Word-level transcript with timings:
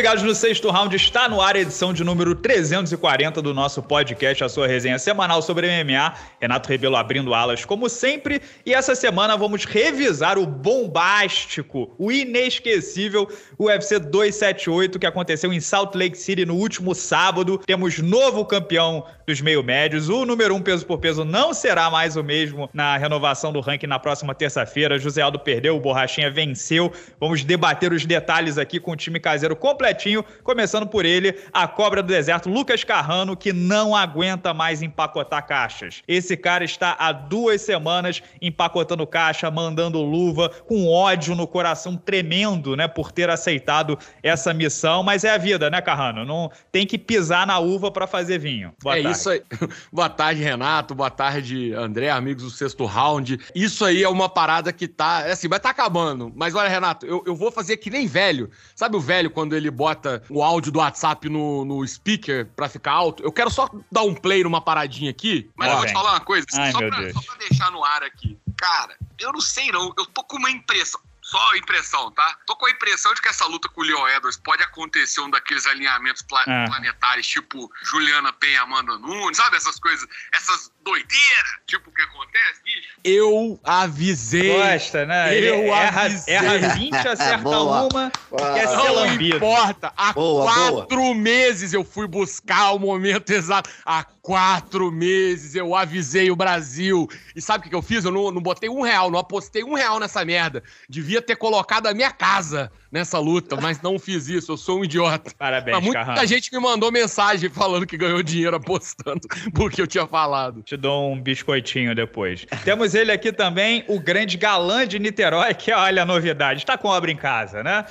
ligados 0.00 0.22
no 0.22 0.34
sexto 0.34 0.70
round, 0.70 0.96
está 0.96 1.28
no 1.28 1.42
ar 1.42 1.56
a 1.56 1.60
edição 1.60 1.92
de 1.92 2.02
número 2.02 2.34
340 2.34 3.42
do 3.42 3.52
nosso 3.52 3.82
podcast, 3.82 4.42
a 4.42 4.48
sua 4.48 4.66
resenha 4.66 4.98
semanal 4.98 5.42
sobre 5.42 5.66
MMA. 5.66 6.14
Renato 6.40 6.70
Rebelo 6.70 6.96
abrindo 6.96 7.34
alas, 7.34 7.66
como 7.66 7.86
sempre. 7.86 8.40
E 8.64 8.72
essa 8.72 8.94
semana 8.94 9.36
vamos 9.36 9.66
revisar 9.66 10.38
o 10.38 10.46
bombástico, 10.46 11.94
o 11.98 12.10
inesquecível 12.10 13.28
UFC 13.58 13.98
278 13.98 14.98
que 14.98 15.06
aconteceu 15.06 15.52
em 15.52 15.60
Salt 15.60 15.94
Lake 15.94 16.16
City 16.16 16.46
no 16.46 16.54
último 16.54 16.94
sábado. 16.94 17.58
Temos 17.58 17.98
novo 17.98 18.46
campeão 18.46 19.04
dos 19.30 19.40
meio-médios. 19.40 20.08
O 20.08 20.26
número 20.26 20.54
um 20.56 20.60
peso 20.60 20.84
por 20.84 20.98
peso 20.98 21.24
não 21.24 21.54
será 21.54 21.88
mais 21.88 22.16
o 22.16 22.24
mesmo 22.24 22.68
na 22.74 22.96
renovação 22.96 23.52
do 23.52 23.60
ranking 23.60 23.86
na 23.86 23.98
próxima 23.98 24.34
terça-feira. 24.34 24.98
José 24.98 25.22
Aldo 25.22 25.38
perdeu, 25.38 25.76
o 25.76 25.80
Borrachinha 25.80 26.28
venceu. 26.30 26.92
Vamos 27.20 27.44
debater 27.44 27.92
os 27.92 28.04
detalhes 28.04 28.58
aqui 28.58 28.80
com 28.80 28.90
o 28.90 28.96
time 28.96 29.20
caseiro 29.20 29.54
completinho, 29.54 30.24
começando 30.42 30.86
por 30.86 31.04
ele, 31.04 31.38
a 31.52 31.68
cobra 31.68 32.02
do 32.02 32.08
deserto, 32.08 32.48
Lucas 32.48 32.82
Carrano, 32.82 33.36
que 33.36 33.52
não 33.52 33.94
aguenta 33.94 34.52
mais 34.52 34.82
empacotar 34.82 35.46
caixas. 35.46 36.02
Esse 36.08 36.36
cara 36.36 36.64
está 36.64 36.96
há 36.98 37.12
duas 37.12 37.60
semanas 37.60 38.20
empacotando 38.42 39.06
caixa, 39.06 39.48
mandando 39.48 40.02
luva, 40.02 40.48
com 40.66 40.88
ódio 40.88 41.36
no 41.36 41.46
coração 41.46 41.96
tremendo, 41.96 42.74
né, 42.74 42.88
por 42.88 43.12
ter 43.12 43.30
aceitado 43.30 43.96
essa 44.22 44.52
missão, 44.52 45.04
mas 45.04 45.22
é 45.22 45.30
a 45.30 45.38
vida, 45.38 45.70
né, 45.70 45.80
Carrano? 45.80 46.24
Não 46.24 46.50
tem 46.72 46.84
que 46.84 46.98
pisar 46.98 47.46
na 47.46 47.60
uva 47.60 47.92
para 47.92 48.08
fazer 48.08 48.38
vinho. 48.38 48.72
Boa 48.82 48.98
é 48.98 49.02
tarde. 49.02 49.16
isso 49.16 49.19
aí. 49.28 49.42
Boa 49.92 50.08
tarde, 50.08 50.42
Renato. 50.42 50.94
Boa 50.94 51.10
tarde, 51.10 51.74
André, 51.74 52.10
amigos 52.10 52.44
do 52.44 52.50
sexto 52.50 52.84
round. 52.84 53.38
Isso 53.54 53.84
aí 53.84 54.02
é 54.02 54.08
uma 54.08 54.28
parada 54.28 54.72
que 54.72 54.88
tá, 54.88 55.22
é 55.26 55.32
assim, 55.32 55.48
vai 55.48 55.60
tá 55.60 55.70
acabando. 55.70 56.32
Mas 56.34 56.54
olha, 56.54 56.68
Renato, 56.68 57.04
eu, 57.04 57.22
eu 57.26 57.34
vou 57.34 57.50
fazer 57.50 57.76
que 57.76 57.90
nem 57.90 58.06
velho. 58.06 58.50
Sabe 58.74 58.96
o 58.96 59.00
velho 59.00 59.30
quando 59.30 59.54
ele 59.54 59.70
bota 59.70 60.22
o 60.30 60.42
áudio 60.42 60.72
do 60.72 60.78
WhatsApp 60.78 61.28
no, 61.28 61.64
no 61.64 61.86
speaker 61.86 62.46
pra 62.56 62.68
ficar 62.68 62.92
alto? 62.92 63.22
Eu 63.22 63.32
quero 63.32 63.50
só 63.50 63.68
dar 63.90 64.02
um 64.02 64.14
play 64.14 64.42
numa 64.42 64.60
paradinha 64.60 65.10
aqui. 65.10 65.50
Mas 65.56 65.68
Ó, 65.68 65.72
eu 65.72 65.76
vou 65.78 65.86
te 65.86 65.92
falar 65.92 66.12
uma 66.12 66.20
coisa, 66.20 66.46
Ai, 66.54 66.72
só, 66.72 66.78
pra, 66.78 67.12
só 67.12 67.20
pra 67.20 67.36
deixar 67.48 67.70
no 67.70 67.84
ar 67.84 68.02
aqui. 68.02 68.38
Cara, 68.56 68.96
eu 69.18 69.32
não 69.32 69.40
sei 69.40 69.70
não, 69.72 69.92
eu 69.96 70.06
tô 70.06 70.22
com 70.24 70.36
uma 70.36 70.50
impressão 70.50 71.00
só 71.30 71.54
impressão, 71.54 72.10
tá? 72.10 72.36
Tô 72.44 72.56
com 72.56 72.66
a 72.66 72.70
impressão 72.70 73.14
de 73.14 73.22
que 73.22 73.28
essa 73.28 73.46
luta 73.46 73.68
com 73.68 73.82
o 73.82 73.84
Leon 73.84 74.08
Edwards 74.08 74.36
pode 74.36 74.64
acontecer 74.64 75.20
um 75.20 75.30
daqueles 75.30 75.64
alinhamentos 75.64 76.22
pla 76.22 76.42
é. 76.42 76.66
planetários, 76.66 77.26
tipo 77.26 77.70
Juliana 77.84 78.32
Penha, 78.32 78.62
Amanda 78.62 78.98
Nunes, 78.98 79.36
sabe? 79.36 79.56
Essas 79.56 79.78
coisas, 79.78 80.08
essas 80.32 80.72
doideiras, 80.82 81.52
tipo 81.66 81.88
o 81.88 81.92
que 81.92 82.02
acontece, 82.02 82.62
bicho. 82.64 82.88
Eu 83.04 83.60
avisei. 83.62 84.52
Gosta, 84.52 85.06
né? 85.06 85.38
Eu 85.38 85.72
erra, 85.72 86.06
avisei. 86.06 86.34
Erra 86.34 86.74
20, 86.74 86.94
acerta 87.06 87.38
boa. 87.38 87.82
uma, 87.82 87.88
boa. 87.88 88.54
quer 88.54 88.68
ser 88.68 88.76
Não 88.76 89.14
importa. 89.14 89.92
Há 89.96 90.12
boa, 90.12 90.52
quatro 90.52 90.96
boa. 90.96 91.14
meses 91.14 91.72
eu 91.72 91.84
fui 91.84 92.08
buscar 92.08 92.72
o 92.72 92.78
momento 92.80 93.30
exato. 93.30 93.70
Há 93.84 94.04
quatro 94.22 94.90
meses 94.90 95.54
eu 95.54 95.74
avisei 95.74 96.30
o 96.30 96.36
Brasil. 96.36 97.08
E 97.34 97.40
sabe 97.40 97.66
o 97.66 97.70
que 97.70 97.74
eu 97.74 97.82
fiz? 97.82 98.04
Eu 98.04 98.10
não, 98.10 98.30
não 98.30 98.42
botei 98.42 98.68
um 98.68 98.82
real, 98.82 99.10
não 99.10 99.18
apostei 99.18 99.64
um 99.64 99.74
real 99.74 99.98
nessa 99.98 100.24
merda. 100.24 100.62
Devia 100.88 101.22
ter 101.22 101.36
colocado 101.36 101.86
a 101.86 101.94
minha 101.94 102.10
casa 102.10 102.70
nessa 102.90 103.18
luta, 103.18 103.56
mas 103.60 103.80
não 103.80 103.98
fiz 103.98 104.28
isso. 104.28 104.52
Eu 104.52 104.56
sou 104.56 104.80
um 104.80 104.84
idiota. 104.84 105.30
Parabéns, 105.38 105.76
mas 105.76 105.84
muita 105.84 106.04
Carrano. 106.04 106.26
gente 106.26 106.52
me 106.52 106.58
mandou 106.58 106.90
mensagem 106.90 107.48
falando 107.48 107.86
que 107.86 107.96
ganhou 107.96 108.22
dinheiro 108.22 108.56
apostando 108.56 109.20
porque 109.54 109.80
eu 109.80 109.86
tinha 109.86 110.06
falado. 110.06 110.62
Te 110.62 110.76
dou 110.76 111.12
um 111.12 111.20
biscoitinho 111.20 111.94
depois. 111.94 112.46
Temos 112.64 112.94
ele 112.94 113.12
aqui 113.12 113.32
também, 113.32 113.84
o 113.88 114.00
grande 114.00 114.36
galã 114.36 114.86
de 114.86 114.98
Niterói, 114.98 115.54
que 115.54 115.72
olha 115.72 116.02
a 116.02 116.06
novidade, 116.06 116.60
está 116.60 116.76
com 116.76 116.88
obra 116.88 117.10
em 117.10 117.16
casa, 117.16 117.62
né? 117.62 117.84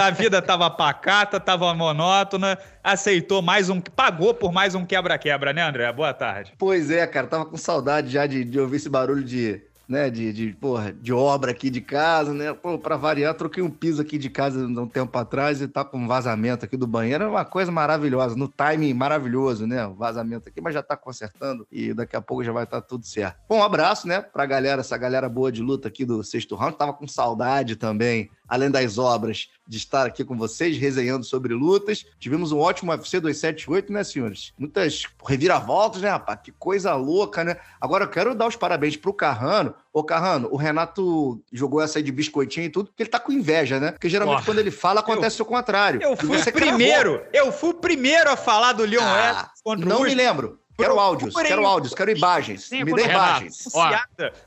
a 0.00 0.10
vida 0.10 0.42
tava 0.42 0.68
pacata, 0.70 1.38
tava 1.38 1.72
monótona, 1.74 2.58
aceitou 2.82 3.42
mais 3.42 3.68
um, 3.68 3.80
pagou 3.80 4.34
por 4.34 4.52
mais 4.52 4.74
um 4.74 4.84
quebra-quebra, 4.84 5.52
né, 5.52 5.62
André? 5.62 5.92
Boa 5.92 6.12
tarde. 6.12 6.52
Pois 6.58 6.90
é, 6.90 7.06
cara, 7.06 7.26
tava 7.26 7.46
com 7.46 7.56
saudade 7.56 8.10
já 8.10 8.26
de, 8.26 8.44
de 8.44 8.58
ouvir 8.58 8.76
esse 8.76 8.88
barulho 8.88 9.22
de 9.22 9.62
né, 9.90 10.08
de, 10.08 10.32
de, 10.32 10.52
porra, 10.52 10.92
de 10.92 11.12
obra 11.12 11.50
aqui 11.50 11.68
de 11.68 11.80
casa, 11.80 12.32
né? 12.32 12.54
Pô, 12.54 12.78
pra 12.78 12.96
variar, 12.96 13.34
troquei 13.34 13.60
um 13.60 13.68
piso 13.68 14.00
aqui 14.00 14.16
de 14.16 14.30
casa 14.30 14.64
um 14.64 14.86
tempo 14.86 15.18
atrás 15.18 15.60
e 15.60 15.66
tá 15.66 15.84
com 15.84 15.98
um 15.98 16.06
vazamento 16.06 16.64
aqui 16.64 16.76
do 16.76 16.86
banheiro. 16.86 17.24
É 17.24 17.26
uma 17.26 17.44
coisa 17.44 17.72
maravilhosa, 17.72 18.36
no 18.36 18.46
timing 18.46 18.94
maravilhoso, 18.94 19.66
né? 19.66 19.84
O 19.84 19.94
vazamento 19.94 20.48
aqui, 20.48 20.60
mas 20.60 20.74
já 20.74 20.82
tá 20.82 20.96
consertando 20.96 21.66
e 21.72 21.92
daqui 21.92 22.14
a 22.14 22.20
pouco 22.20 22.44
já 22.44 22.52
vai 22.52 22.62
estar 22.62 22.80
tá 22.80 22.86
tudo 22.86 23.04
certo. 23.04 23.40
Bom, 23.48 23.58
um 23.58 23.62
abraço, 23.64 24.06
né, 24.06 24.20
pra 24.20 24.46
galera, 24.46 24.80
essa 24.80 24.96
galera 24.96 25.28
boa 25.28 25.50
de 25.50 25.60
luta 25.60 25.88
aqui 25.88 26.04
do 26.04 26.22
sexto 26.22 26.54
round. 26.54 26.78
Tava 26.78 26.92
com 26.92 27.08
saudade 27.08 27.74
também 27.74 28.30
além 28.50 28.68
das 28.68 28.98
obras, 28.98 29.48
de 29.66 29.78
estar 29.78 30.04
aqui 30.04 30.24
com 30.24 30.36
vocês, 30.36 30.76
resenhando 30.76 31.24
sobre 31.24 31.54
lutas. 31.54 32.04
Tivemos 32.18 32.50
um 32.50 32.58
ótimo 32.58 32.90
UFC 32.90 33.20
278, 33.20 33.92
né, 33.92 34.02
senhores? 34.02 34.52
Muitas 34.58 35.04
reviravoltas, 35.24 36.02
né, 36.02 36.10
rapaz? 36.10 36.40
Que 36.42 36.50
coisa 36.50 36.92
louca, 36.96 37.44
né? 37.44 37.56
Agora 37.80 38.04
eu 38.04 38.08
quero 38.08 38.34
dar 38.34 38.48
os 38.48 38.56
parabéns 38.56 38.96
pro 38.96 39.14
Carrano. 39.14 39.72
Ô, 39.92 40.02
Carrano, 40.02 40.48
o 40.50 40.56
Renato 40.56 41.40
jogou 41.52 41.80
essa 41.80 42.00
aí 42.00 42.02
de 42.02 42.10
biscoitinho 42.10 42.66
e 42.66 42.70
tudo, 42.70 42.88
porque 42.88 43.04
ele 43.04 43.10
tá 43.10 43.20
com 43.20 43.30
inveja, 43.30 43.78
né? 43.78 43.92
Porque 43.92 44.08
geralmente 44.08 44.44
quando 44.44 44.58
ele 44.58 44.72
fala, 44.72 44.98
acontece 45.00 45.40
eu, 45.40 45.46
o 45.46 45.48
contrário. 45.48 46.02
Eu 46.02 46.16
fui 46.16 46.36
o 46.36 46.52
primeiro, 46.52 47.22
eu 47.32 47.52
fui 47.52 47.70
o 47.70 47.74
primeiro 47.74 48.28
a 48.28 48.36
falar 48.36 48.72
do 48.72 48.84
Leon 48.84 49.00
ah, 49.02 49.48
Edwards 49.64 49.86
Não 49.86 50.02
me 50.02 50.14
lembro. 50.14 50.58
Quero 50.80 50.98
áudios, 50.98 51.34
quero 51.34 51.66
áudios, 51.66 51.94
quero 51.94 52.10
imagens. 52.10 52.70
Me 52.70 52.92
dê 52.92 53.04
imagens. 53.04 53.68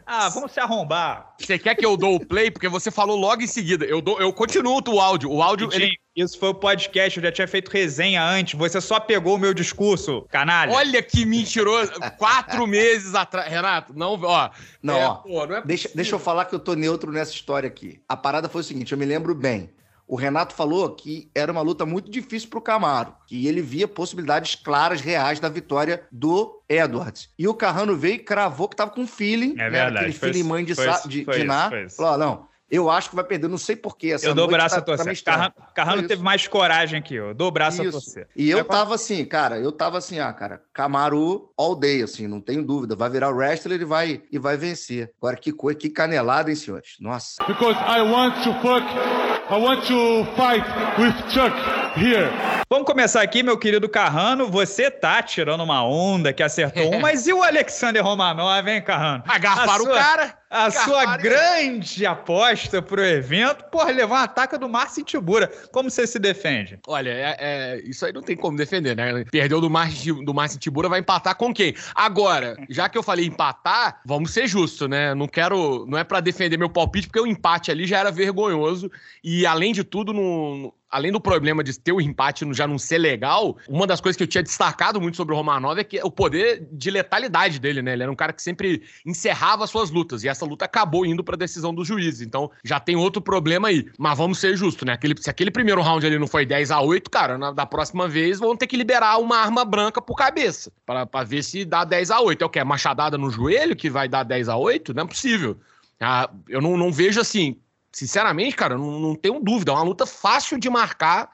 Ah, 0.05 0.29
vamos 0.29 0.51
se 0.51 0.59
arrombar. 0.59 1.33
Você 1.39 1.59
quer 1.59 1.75
que 1.75 1.85
eu 1.85 1.95
dou 1.95 2.15
o 2.15 2.25
play? 2.25 2.51
Porque 2.51 2.67
você 2.67 2.91
falou 2.91 3.17
logo 3.17 3.41
em 3.41 3.47
seguida. 3.47 3.85
Eu, 3.85 4.01
dou, 4.01 4.19
eu 4.19 4.31
continuo 4.33 4.81
o 4.87 4.99
áudio. 4.99 5.31
O 5.31 5.41
áudio. 5.41 5.69
Ele... 5.71 5.91
Isso 6.15 6.37
foi 6.37 6.49
o 6.49 6.53
podcast, 6.53 7.17
eu 7.17 7.23
já 7.23 7.31
tinha 7.31 7.47
feito 7.47 7.71
resenha 7.71 8.23
antes. 8.23 8.57
Você 8.57 8.79
só 8.79 8.99
pegou 8.99 9.35
o 9.35 9.39
meu 9.39 9.51
discurso, 9.51 10.21
canalha. 10.29 10.71
Olha 10.71 11.01
que 11.01 11.25
mentiroso. 11.25 11.91
Quatro 12.19 12.67
meses 12.67 13.15
atrás. 13.15 13.51
Renato, 13.51 13.93
não, 13.95 14.19
ó. 14.21 14.51
Não, 14.81 14.95
é, 14.95 15.07
ó. 15.07 15.15
Pô, 15.15 15.47
não 15.47 15.55
é 15.55 15.61
deixa, 15.63 15.89
deixa 15.95 16.13
eu 16.13 16.19
falar 16.19 16.45
que 16.45 16.53
eu 16.53 16.59
tô 16.59 16.75
neutro 16.75 17.11
nessa 17.11 17.31
história 17.31 17.65
aqui. 17.67 17.99
A 18.07 18.15
parada 18.15 18.47
foi 18.47 18.61
o 18.61 18.63
seguinte: 18.63 18.91
eu 18.91 18.97
me 18.97 19.05
lembro 19.05 19.33
bem. 19.33 19.71
O 20.07 20.15
Renato 20.15 20.53
falou 20.53 20.89
que 20.89 21.29
era 21.33 21.51
uma 21.51 21.61
luta 21.61 21.85
muito 21.85 22.11
difícil 22.11 22.49
para 22.49 22.59
o 22.59 22.61
Camaro, 22.61 23.15
que 23.27 23.47
ele 23.47 23.61
via 23.61 23.87
possibilidades 23.87 24.55
claras, 24.55 25.01
reais 25.01 25.39
da 25.39 25.49
vitória 25.49 26.03
do 26.11 26.61
Edwards. 26.67 27.29
E 27.37 27.47
o 27.47 27.53
Carrano 27.53 27.95
veio 27.95 28.15
e 28.15 28.19
cravou 28.19 28.67
que 28.67 28.73
estava 28.73 28.91
com 28.91 29.07
feeling, 29.07 29.53
é 29.53 29.69
né, 29.69 29.69
verdade, 29.69 29.97
aquele 29.97 30.13
foi, 30.13 30.29
feeling 30.29 30.47
mãe 30.47 30.65
de, 30.65 30.75
foi, 30.75 30.85
de, 31.07 31.25
foi, 31.25 31.39
de 31.39 31.43
Ná. 31.45 31.71
Falou, 31.89 32.17
não, 32.17 32.47
eu 32.73 32.89
acho 32.89 33.11
que 33.11 33.15
vai 33.15 33.23
perder, 33.23 33.47
não 33.47 33.57
sei 33.57 33.75
porquê. 33.75 34.15
eu 34.23 34.33
dou 34.33 34.45
o 34.45 34.51
braço 34.51 34.73
tá, 34.73 34.81
a 34.81 34.83
torcer. 34.83 35.23
Tá 35.23 35.31
Carrano, 35.31 35.53
Carrano 35.75 36.07
teve 36.07 36.23
mais 36.23 36.47
coragem 36.47 37.03
que 37.03 37.13
eu. 37.13 37.27
eu 37.27 37.33
dou 37.35 37.49
o 37.49 37.51
braço 37.51 37.83
isso. 37.83 37.89
a 37.89 37.91
torcer. 37.91 38.27
E 38.35 38.49
eu 38.49 38.65
tava 38.65 38.95
assim, 38.95 39.23
cara, 39.25 39.59
eu 39.59 39.71
tava 39.71 39.99
assim, 39.99 40.19
ah, 40.19 40.33
cara, 40.33 40.59
Camaro 40.73 41.51
all 41.55 41.75
day, 41.75 42.01
assim, 42.01 42.25
não 42.25 42.41
tenho 42.41 42.63
dúvida. 42.63 42.95
Vai 42.95 43.11
virar 43.11 43.29
o 43.29 43.35
wrestler 43.35 43.79
e 43.79 43.85
vai, 43.85 44.23
e 44.31 44.39
vai 44.39 44.57
vencer. 44.57 45.11
Agora, 45.21 45.37
que 45.37 45.51
coisa, 45.51 45.77
que 45.77 45.87
canelada, 45.87 46.49
hein, 46.49 46.55
senhores? 46.55 46.95
Nossa. 46.99 47.35
Because 47.45 47.77
I 47.79 48.01
want 48.01 48.43
to 48.43 48.53
fuck 48.55 49.22
I 49.49 49.57
want 49.57 49.85
to 49.87 50.25
fight 50.37 50.63
with 50.97 51.13
Chuck 51.29 51.53
here. 51.97 52.31
Vamos 52.69 52.87
começar 52.87 53.21
aqui, 53.21 53.43
meu 53.43 53.57
querido 53.57 53.89
Carrano. 53.89 54.47
Você 54.49 54.89
tá 54.89 55.21
tirando 55.21 55.61
uma 55.61 55.85
onda 55.85 56.31
que 56.31 56.41
acertou 56.41 56.91
um, 56.95 56.99
mas 57.01 57.27
e 57.27 57.33
o 57.33 57.43
Alexander 57.43 58.01
Romanov, 58.01 58.67
hein, 58.67 58.81
Carrano? 58.81 59.23
Agafaram 59.27 59.83
o 59.83 59.93
cara. 59.93 60.33
A 60.53 60.69
sua 60.69 61.17
grande 61.17 62.05
aposta 62.05 62.79
pro 62.79 63.03
evento, 63.03 63.63
porra, 63.71 63.89
levar 63.89 64.21
um 64.21 64.23
ataque 64.23 64.55
do 64.55 64.69
Márcio 64.69 65.03
Tibura. 65.03 65.51
Como 65.71 65.89
você 65.89 66.05
se 66.05 66.19
defende? 66.19 66.77
Olha, 66.85 67.09
é, 67.09 67.35
é, 67.39 67.81
isso 67.83 68.05
aí 68.05 68.13
não 68.13 68.21
tem 68.21 68.37
como 68.37 68.55
defender, 68.55 68.95
né? 68.95 69.25
Perdeu 69.31 69.59
do 69.59 69.67
Márcio 69.67 70.23
do 70.23 70.31
Márcio 70.31 70.59
Tibura, 70.59 70.87
vai 70.87 70.99
empatar 70.99 71.35
com 71.35 71.51
quem? 71.51 71.73
Agora, 71.95 72.55
já 72.69 72.87
que 72.87 72.95
eu 72.95 73.01
falei 73.01 73.25
empatar, 73.25 73.99
vamos 74.05 74.29
ser 74.29 74.45
justos, 74.47 74.87
né? 74.87 75.15
Não 75.15 75.27
quero. 75.27 75.87
Não 75.87 75.97
é 75.97 76.03
para 76.03 76.19
defender 76.19 76.55
meu 76.55 76.69
palpite, 76.69 77.07
porque 77.07 77.19
o 77.19 77.25
empate 77.25 77.71
ali 77.71 77.87
já 77.87 77.97
era 77.97 78.11
vergonhoso. 78.11 78.91
E 79.23 79.47
além 79.47 79.73
de 79.73 79.83
tudo, 79.83 80.13
no, 80.13 80.71
além 80.93 81.11
do 81.11 81.19
problema 81.19 81.63
de 81.63 81.77
ter 81.77 81.91
o 81.91 81.99
empate 81.99 82.45
já 82.53 82.67
não 82.67 82.77
ser 82.77 82.99
legal, 82.99 83.57
uma 83.67 83.87
das 83.87 83.99
coisas 83.99 84.15
que 84.15 84.23
eu 84.23 84.27
tinha 84.27 84.43
destacado 84.43 85.01
muito 85.01 85.17
sobre 85.17 85.33
o 85.33 85.37
Romanov 85.37 85.79
é 85.79 85.83
que 85.83 85.99
o 86.03 86.11
poder 86.11 86.67
de 86.71 86.91
letalidade 86.91 87.59
dele, 87.59 87.81
né? 87.81 87.93
Ele 87.93 88.03
era 88.03 88.11
um 88.11 88.15
cara 88.15 88.31
que 88.31 88.41
sempre 88.41 88.83
encerrava 89.03 89.65
suas 89.65 89.89
lutas 89.89 90.23
e 90.23 90.29
essa 90.29 90.42
luta 90.43 90.65
acabou 90.65 91.05
indo 91.05 91.23
para 91.23 91.37
decisão 91.37 91.73
do 91.73 91.83
juiz. 91.83 92.21
Então 92.21 92.51
já 92.63 92.79
tem 92.79 92.95
outro 92.95 93.21
problema 93.21 93.67
aí. 93.67 93.89
Mas 93.97 94.17
vamos 94.17 94.39
ser 94.39 94.55
justos, 94.55 94.85
né? 94.85 94.93
Aquele, 94.93 95.15
se 95.19 95.29
aquele 95.29 95.51
primeiro 95.51 95.81
round 95.81 96.05
ali 96.05 96.19
não 96.19 96.27
foi 96.27 96.45
10 96.45 96.71
a 96.71 96.81
8, 96.81 97.09
cara, 97.09 97.37
na, 97.37 97.51
da 97.51 97.65
próxima 97.65 98.07
vez 98.07 98.39
vão 98.39 98.55
ter 98.55 98.67
que 98.67 98.77
liberar 98.77 99.17
uma 99.17 99.37
arma 99.37 99.65
branca 99.65 100.01
por 100.01 100.15
cabeça 100.15 100.71
para 100.85 101.23
ver 101.23 101.43
se 101.43 101.65
dá 101.65 101.83
10 101.83 102.11
a 102.11 102.19
8. 102.21 102.41
É 102.41 102.45
o 102.45 102.49
que? 102.49 102.63
Machadada 102.63 103.17
no 103.17 103.29
joelho 103.29 103.75
que 103.75 103.89
vai 103.89 104.07
dar 104.07 104.23
10 104.23 104.49
a 104.49 104.57
8? 104.57 104.93
Não 104.93 105.03
é 105.03 105.07
possível. 105.07 105.57
Ah, 105.99 106.29
eu 106.49 106.61
não, 106.61 106.75
não 106.75 106.91
vejo 106.91 107.21
assim 107.21 107.57
sinceramente, 107.93 108.55
cara, 108.55 108.75
não, 108.75 108.99
não 108.99 109.15
tenho 109.15 109.39
dúvida. 109.39 109.71
É 109.71 109.75
uma 109.75 109.83
luta 109.83 110.05
fácil 110.05 110.59
de 110.59 110.69
marcar 110.69 111.31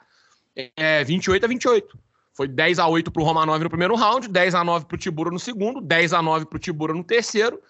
é, 0.76 1.02
28 1.02 1.44
a 1.44 1.48
28. 1.48 1.98
Foi 2.34 2.46
10 2.46 2.78
a 2.78 2.86
8 2.86 3.10
pro 3.10 3.24
Romanov 3.24 3.62
no 3.62 3.70
primeiro 3.70 3.94
round, 3.96 4.28
10 4.28 4.54
a 4.54 4.62
9 4.62 4.84
pro 4.84 4.98
Tibura 4.98 5.30
no 5.30 5.38
segundo, 5.38 5.80
10 5.80 6.12
a 6.12 6.22
9 6.22 6.46
pro 6.46 6.58
Tibura 6.58 6.94
no 6.94 7.02
terceiro. 7.02 7.60